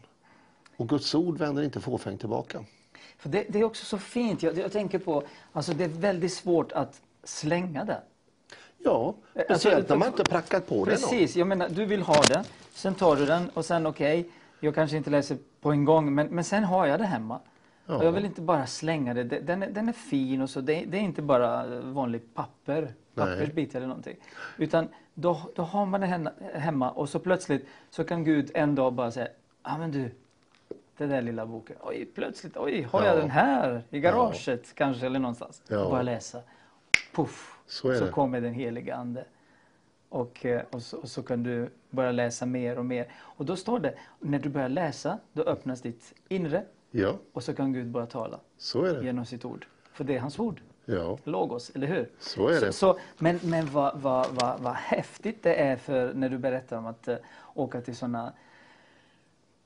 [0.78, 2.66] Och Guds ord vänder inte fåfängt tillbaka.
[3.22, 4.44] För det, det är också så fint.
[4.44, 5.24] Jag, jag tänker på,
[5.54, 8.02] alltså det är väldigt svårt att slänga det.
[8.78, 10.86] Ja, Alltså, speciellt när man inte prackat på.
[10.86, 12.44] Precis, jag menar du vill ha det,
[12.74, 14.30] sen tar du den och sen okej,
[14.60, 17.40] jag kanske inte läser på en gång men, men sen har jag det hemma.
[17.86, 17.96] Ja.
[17.98, 20.62] Och jag vill inte bara slänga det, Det- den är, den är fin och så,
[20.62, 24.16] det, det är inte bara vanlig papper, pappersbit eller någonting.
[24.58, 28.76] Utan då, då har man det hemma- hemma och så plötsligt så kan Gud en
[28.76, 29.28] dag bara säga,
[29.64, 30.12] ja ah, men du,
[30.98, 33.20] den där lilla boken, oj plötsligt, oj har jag Ja.
[33.22, 35.62] den här i garaget kanske eller någonstans.
[35.68, 35.90] Ja.
[35.90, 36.42] Bara läsa,
[37.14, 38.12] puff, Så det.
[38.12, 39.26] kommer den heliga ande.
[40.10, 43.08] Och, eh, och, så, och så kan du börja läsa mer och mer.
[43.20, 47.54] Och då står det, när du börjar läsa, då öppnas ditt inre Ja, och så
[47.54, 49.66] kan Gud börja tala så genom sitt ord.
[49.94, 52.10] För det är hans ord, Ja, logos, eller hur?
[52.20, 52.72] så är det.
[52.72, 56.78] Så, så, men men vad, vad, vad, vad häftigt det är för när du berättar
[56.78, 57.16] om att eh,
[57.54, 58.34] åka till sådana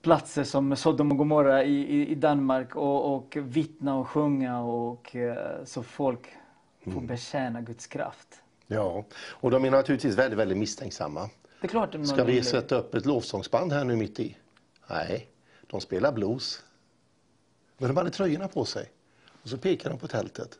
[0.05, 5.63] platser som Sodom och Gomorra i, i, Danmark och, och vittna och sjunga och eh,
[5.65, 6.27] så folk
[6.83, 7.07] får Mm.
[7.07, 8.27] betjäna Guds kraft.
[8.67, 11.29] Ja, och de är naturligtvis väldigt, väldigt misstänksamma.
[11.61, 14.37] Det är klart man Ska vi sätta upp ett lovsångsband här nu mitt i?
[14.89, 15.27] Nej,
[15.67, 16.63] de spelar blues.
[17.77, 18.89] Men de hade tröjorna på sig.
[19.43, 20.59] Och så pekar de på tältet.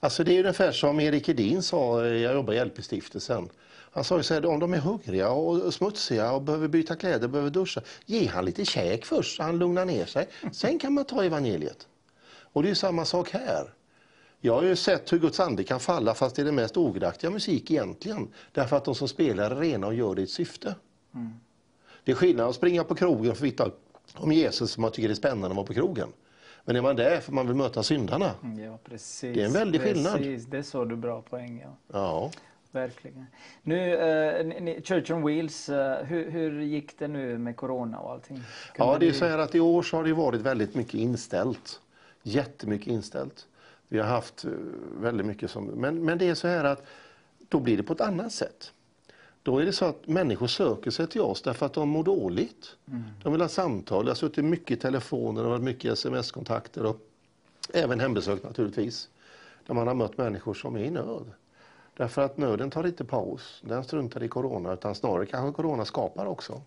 [0.00, 3.48] Alltså det är ungefär som Erik Edin sa, eh, jag jobbar i LP-stiftelsen.
[3.90, 7.28] Han sa ju så här, om de är hungriga och smutsiga och behöver byta kläder,
[7.28, 10.28] behöver duscha, ge han lite käk först så han lugnar ner sig.
[10.52, 11.88] Sen kan man ta evangeliet.
[12.52, 13.74] Och det är ju samma sak här.
[14.40, 17.30] Jag har ju sett hur Guds ande kan falla fast det är den mest ogudaktiga
[17.30, 18.28] musik egentligen.
[18.52, 20.74] Därför att de som spelar är rena och gör det i ett syfte.
[22.04, 23.70] Det är skillnad att springa på krogen för att vittna
[24.14, 26.08] om Jesus som man tycker är spännande att vara på krogen.
[26.64, 28.34] Men är man där för man vill möta syndarna.
[28.58, 29.34] Ja, precis.
[29.34, 30.16] Det är en väldig skillnad.
[30.16, 31.64] Precis, det så du bra poäng.
[31.64, 31.76] Ja.
[31.92, 32.30] Ja.
[32.70, 33.26] Verkligen.
[33.62, 38.36] Nu, eh, Church on Wheels, eh, hur, hur gick det nu med Corona och allting?
[38.36, 40.94] Kunde ja, det är så här att i år så har det varit väldigt mycket
[40.94, 41.80] inställt.
[42.22, 43.46] Jättemycket inställt.
[43.88, 44.50] Vi har haft eh,
[45.00, 45.64] väldigt mycket som...
[45.64, 46.86] Men, men det är så här att
[47.48, 48.72] då blir det på ett annat sätt.
[49.42, 52.76] Då är det så att människor söker sig till oss därför att de mår dåligt.
[53.22, 54.04] De vill ha samtal.
[54.04, 56.96] Jag har suttit mycket i telefoner och mycket sms-kontakter och
[57.72, 59.08] även hembesök naturligtvis.
[59.66, 61.32] Där man har mött människor som är i nöd.
[61.98, 63.62] Därför att nöden tar inte paus.
[63.64, 66.60] Den struntar i corona utan snarare kanske corona skapar också.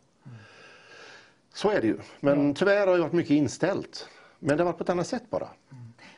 [1.54, 1.98] Så är det ju.
[2.20, 4.10] Men tyvärr har det varit mycket inställt.
[4.40, 5.48] Men det har varit på ett annat sätt bara.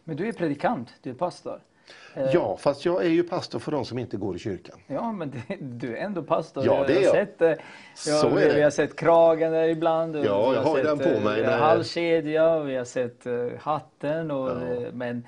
[0.03, 1.59] Men du är predikant, du är pastor.
[2.15, 4.77] Eh, Ja, fast jag är ju pastor för de som inte går i kyrkan.
[4.87, 6.65] Ja, men det, du är ändå pastor.
[6.65, 7.11] Ja, det är har jag.
[7.27, 7.55] Sett, eh, ja,
[7.95, 8.53] Så är vi, det.
[8.55, 10.15] vi har sett kragen där ibland.
[10.15, 10.21] Ja,
[10.53, 13.25] jag har ju sett, den på mig eh, när- Halskedja, vi har sett
[13.61, 14.31] hatten.
[14.31, 14.89] Och, Ja.
[14.93, 15.27] men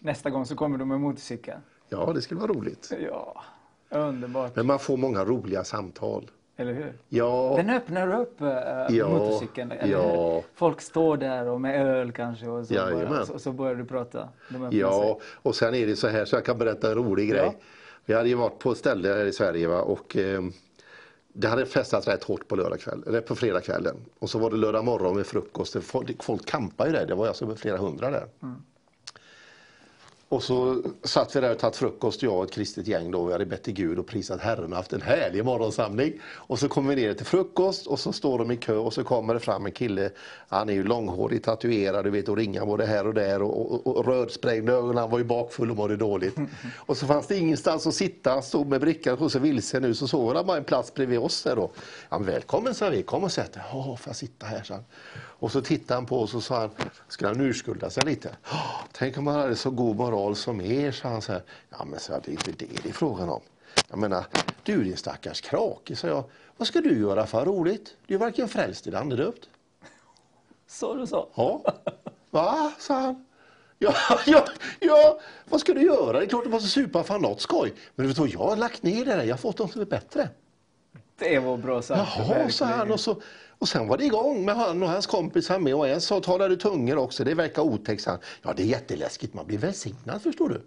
[0.00, 1.58] nästa gång så kommer du med motorcykel.
[1.90, 2.92] Ja, det skulle vara roligt.
[3.08, 3.42] Ja,
[3.90, 4.56] underbart.
[4.56, 6.30] Men man får många roliga samtal.
[6.56, 6.92] Eller hur?
[7.08, 8.48] Ja, Den öppnar upp äh,
[8.96, 9.72] Ja, motorcykeln.
[9.86, 10.42] Ja.
[10.54, 13.08] Folk står där och med öl kanske och så, Jajamän.
[13.08, 14.28] bara, så, så börjar du prata.
[14.50, 14.78] Öppnar sig.
[14.78, 17.44] ja, och sen är det så här så jag kan berätta en rolig grej.
[17.44, 17.54] Ja.
[18.04, 19.80] Vi hade ju varit på ett ställe här i Sverige va?
[19.80, 20.42] och eh,
[21.32, 23.96] det hade festat rätt hårt på lördag kväll, eller på fredagskvällen.
[24.18, 25.76] Och så var det lördag morgon med frukost.
[25.84, 28.26] Folk, folk campade ju där, det var alltså flera hundra där.
[30.30, 33.24] Och så satt vi där och tagit frukost, jag och ett kristet gäng då.
[33.24, 36.20] Vi hade bett till Gud och prisat Herren och haft en härlig morgonsamling.
[36.24, 39.04] Och så kommer vi ner till frukost och så står de i kö och så
[39.04, 40.10] kommer det fram en kille.
[40.48, 43.96] Han är ju långhårig, tatuerad, du vet, och ringar både här och där och, och,
[43.96, 44.96] och rödsprängda ögon.
[44.96, 46.36] Han var ju bakfull och mådde dåligt.
[46.76, 48.30] Och så fanns det ingenstans att sitta.
[48.30, 51.18] Han stod med brickan och så vilse nu så såg han bara en plats bredvid
[51.18, 51.70] oss där då.
[52.08, 53.62] Ja, men välkommen sa vi, kom och sätt dig.
[53.72, 54.84] Får jag sitta här sa han.
[55.40, 56.70] Och så tittade han på oss och sa han,
[57.08, 58.36] skulle han urskulda sig lite?
[58.52, 61.42] "Åh, Tänk om man hade så god moral som er, sa han så här.
[61.70, 63.40] Ja men så här, det är inte det det är frågan om.
[63.88, 64.24] Jag menar,
[64.62, 66.24] du din stackars krake, sa jag.
[66.56, 67.96] Vad ska du göra för roligt?
[68.06, 69.48] Du är varken frälst eller andedöpt.
[70.68, 71.28] Så du sa?
[71.34, 71.62] Ja.
[72.30, 72.72] Va?
[72.78, 73.24] sa han.
[73.78, 73.94] Ja,
[74.26, 74.44] ja,
[74.80, 76.18] ja, vad ska du göra?
[76.18, 77.72] Det är klart du måste supa för något skoj.
[77.94, 79.22] Men du vet jag har lagt ner det där.
[79.24, 80.28] Jag har fått något som är bättre.
[81.18, 82.12] Det var bra sagt.
[82.18, 82.90] Jaha, sa han.
[82.90, 83.22] Och, så,
[83.60, 85.74] och sen var det igång med han och hans kompisar med.
[85.74, 87.24] Och en sa, talar du tungor också?
[87.24, 88.06] Det verkar otäckt.
[88.42, 89.34] Ja, det är jätteläskigt.
[89.34, 90.62] Man blir välsignad, förstår du.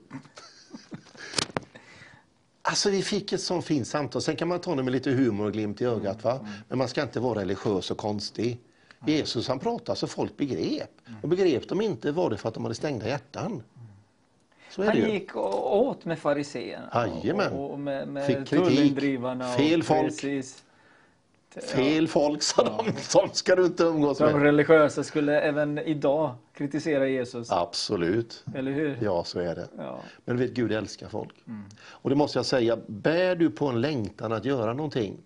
[2.62, 4.22] Alltså vi fick ett sånt fint samtal.
[4.22, 6.24] Sen kan man ta det med lite humor och glimt i ögat.
[6.24, 6.48] Va?
[6.68, 8.60] Men man ska inte vara religiös och konstig.
[9.08, 10.92] Jesus han pratade så folk begrep.
[11.22, 13.64] Och begrep de inte var det för att de hade stängda hjärtan.
[14.70, 17.54] Så är Han gick åt med fariséerna Jajamän.
[17.54, 19.00] och, och med, med Fick kritik.
[19.58, 20.08] Fel folk.
[20.08, 20.64] Precis.
[21.62, 22.94] Fel folk, sa de.
[23.02, 24.42] Sånt ska du inte umgås De med.
[24.42, 27.52] religiösa skulle även idag kritisera Jesus.
[27.52, 28.46] Absolut.
[28.56, 28.98] Eller hur?
[29.02, 29.68] Ja, så är det.
[29.78, 30.00] Ja.
[30.26, 31.34] Men du vet, Gud älskar folk.
[31.86, 35.18] Och det måste jag säga, bär du på en längtan att göra någonting,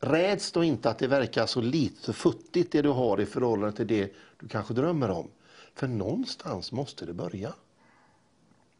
[0.00, 3.86] räds då inte att det verkar så lite futtigt det du har i förhållande till
[3.86, 5.28] det du kanske drömmer om.
[5.74, 7.52] För någonstans måste det börja.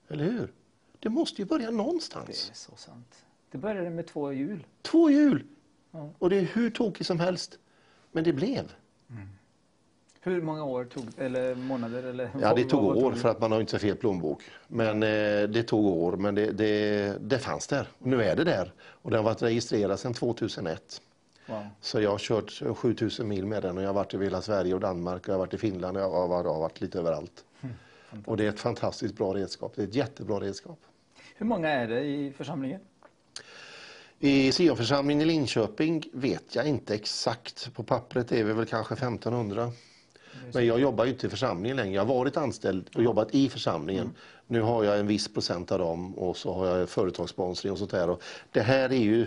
[0.09, 0.53] Eller hur?
[1.01, 2.51] Det måste ju börja Det någonstans.
[2.51, 3.25] är så sant.
[3.51, 4.67] Det började med två hjul.
[4.83, 5.45] Två hjul!
[5.99, 6.11] Ja.
[6.19, 7.59] Och det är hur tokigt som helst.
[8.13, 8.73] Men det blev.
[10.21, 12.03] Hur många år tog eller månader?
[12.03, 14.43] Eller Ja, det tog år för att man har inte så fel plånbok.
[14.69, 17.89] Men eh, det tog år, men det, det, det fanns där.
[17.99, 18.73] Nu är det där.
[18.81, 21.01] Och den har varit registrerad sedan 2001.
[21.47, 21.67] Wow.
[21.81, 24.75] Så jag har kört 7000 mil med den och jag har varit över hela Sverige
[24.75, 26.81] och Danmark och jag har varit i Finland och jag har varit, jag har varit
[26.81, 27.45] lite överallt.
[28.25, 29.73] Och det är ett fantastiskt bra redskap.
[29.77, 30.79] Det är ett jättebra redskap.
[31.37, 32.81] Hur många är det i församlingen?
[34.21, 37.75] I Sionförsamlingen i Linköping vet jag inte exakt.
[37.75, 39.73] På pappret är vi väl kanske 1500.
[40.53, 41.95] Men jag jobbar ju inte i församlingen längre.
[41.95, 44.15] Jag har varit anställd och jobbat i församlingen.
[44.47, 47.91] Nu har jag en viss procent av dem och så har jag företagssponsring och sånt
[47.91, 48.11] där.
[48.11, 48.23] Och
[48.53, 49.27] det här är ju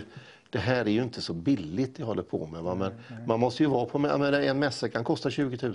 [0.50, 2.62] det här är ju inte så billigt jag håller på med.
[2.62, 2.74] Va?
[2.74, 2.92] Men
[3.26, 5.74] man måste ju vara på menar, en mässa kan kosta 20 000.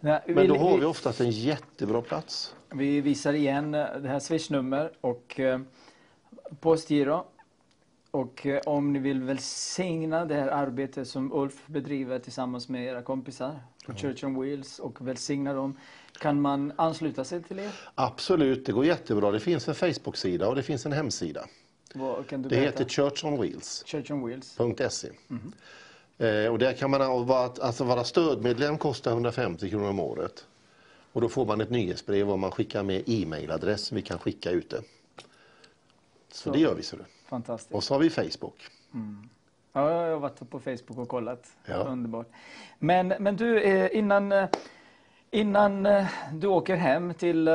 [0.00, 2.54] Nej, Men då har vi oftast en jättebra plats.
[2.74, 5.60] vi visar igen det här swishnummer och eh,
[6.60, 7.24] postgiro.
[8.14, 13.02] Och eh, om ni vill välsigna det här arbetet som Ulf bedriver tillsammans med era
[13.02, 15.78] kompisar på Church on Wheels och välsigna dem,
[16.18, 17.70] kan man ansluta sig till er?
[17.94, 19.30] Absolut, det går jättebra.
[19.30, 21.46] Det finns en Facebook-sida och det finns en hemsida.
[21.94, 22.56] Vad Det berätta?
[22.56, 23.82] heter Church on Wheels.
[23.86, 24.58] Church on Wheels.
[24.90, 25.08] .se.
[26.18, 30.46] Eh, och där kan man vara, alltså vara stödmedlem kostar 150 kronor om året.
[31.12, 34.50] Och då får man ett nyhetsbrev och man skickar med e-mailadress som vi kan skicka
[34.50, 34.82] ut det.
[36.32, 36.50] Så, Så.
[36.50, 36.82] det gör vi.
[36.82, 37.04] Så det.
[37.24, 37.74] Fantastiskt.
[37.74, 38.70] Och så har vi Facebook.
[39.72, 41.46] Ja, jag har varit på Facebook och kollat.
[41.64, 41.74] Ja.
[41.74, 42.26] Underbart.
[42.78, 44.48] Men, men du, eh, innan, eh,
[45.30, 47.48] innan eh, du åker hem till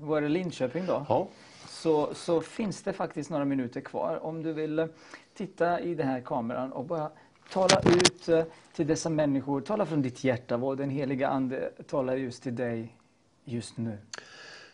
[0.00, 1.06] var det Linköping då?
[1.08, 1.28] Ja.
[1.68, 4.88] Så, så finns det faktiskt några minuter kvar om du vill
[5.34, 7.10] titta i den här kameran och bara
[7.52, 8.28] tala ut
[8.72, 9.60] till dessa människor.
[9.60, 12.96] Tala från ditt hjärta vad den heliga Ande talar just till dig
[13.44, 13.98] just nu.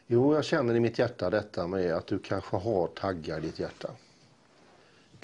[0.07, 3.59] Jo, jag känner i mitt hjärta detta med att du kanske har taggar i ditt
[3.59, 3.91] hjärta.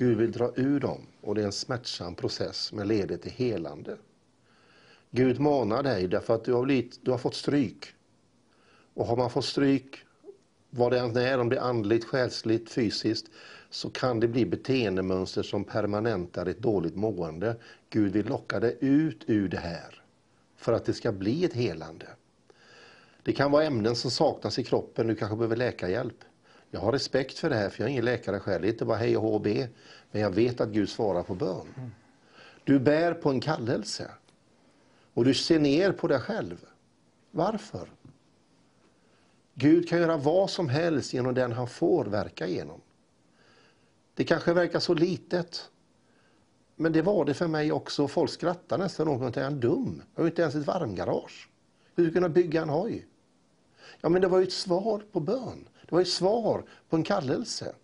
[0.03, 3.97] Gud vill dra ur dem och det är en smärtsam process med leder till helande.
[5.11, 7.95] Gud manar dig därför att du har, blivit, du har fått stryk.
[8.95, 10.05] Och har man fått stryk,
[10.71, 13.27] vad det än är, om det är andligt, själsligt, fysiskt,
[13.71, 17.57] så kan det bli beteendemönster som permanentar ett dåligt mående.
[17.91, 20.03] Gud vill locka dig ut ur det här
[20.57, 22.07] för att det ska bli ett helande.
[23.23, 26.25] Det kan vara ämnen som saknas i kroppen, du kanske behöver läkarhjälp.
[26.75, 28.63] Jag har respekt för det här, för jag är ingen läkare själv.
[28.63, 29.69] Det är inte bara hej och be.
[30.11, 31.93] Men jag vet att Gud svarar på bön.
[32.65, 34.11] Du bär på en kallelse.
[35.15, 36.67] Och du ser ner på dig själv.
[37.31, 37.89] Varför?
[39.55, 42.81] Gud kan göra vad som helst genom den han får verka genom.
[44.15, 45.71] Det kanske verkar så litet.
[46.77, 48.09] Men det var det för mig också.
[48.09, 50.03] Folk skrattar nästan åt mig är han dum?
[50.15, 51.49] Jag har inte ens ett varmgarage.
[51.95, 53.07] Hur ska du kunna bygga en hoj?
[54.01, 55.69] Ja, men det var ju ett svar på bön.
[55.93, 57.75] Det var ju svar på en kallelse.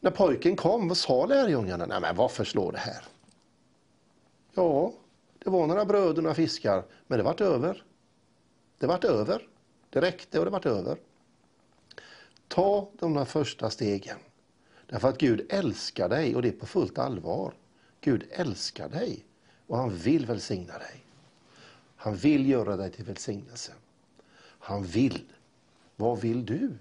[0.00, 1.86] När pojken kom, vad sa lärjungarna?
[1.86, 3.04] Nej, men varför slår det här?
[4.54, 4.92] Ja,
[5.38, 7.84] det var några bröd och några fiskar, men det vart över.
[8.78, 9.48] Det vart över.
[9.90, 10.98] Det räckte och det vart över.
[12.48, 14.18] Ta de där första stegen.
[14.86, 17.54] Därför att Gud älskar dig och det är på fullt allvar.
[18.00, 19.24] Gud älskar dig
[19.66, 21.04] och han vill välsigna dig.
[21.96, 23.72] Han vill göra dig till välsignelse.
[24.58, 25.32] Han vill.
[25.96, 26.78] Vad vill du?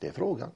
[0.00, 0.50] Det är frågan.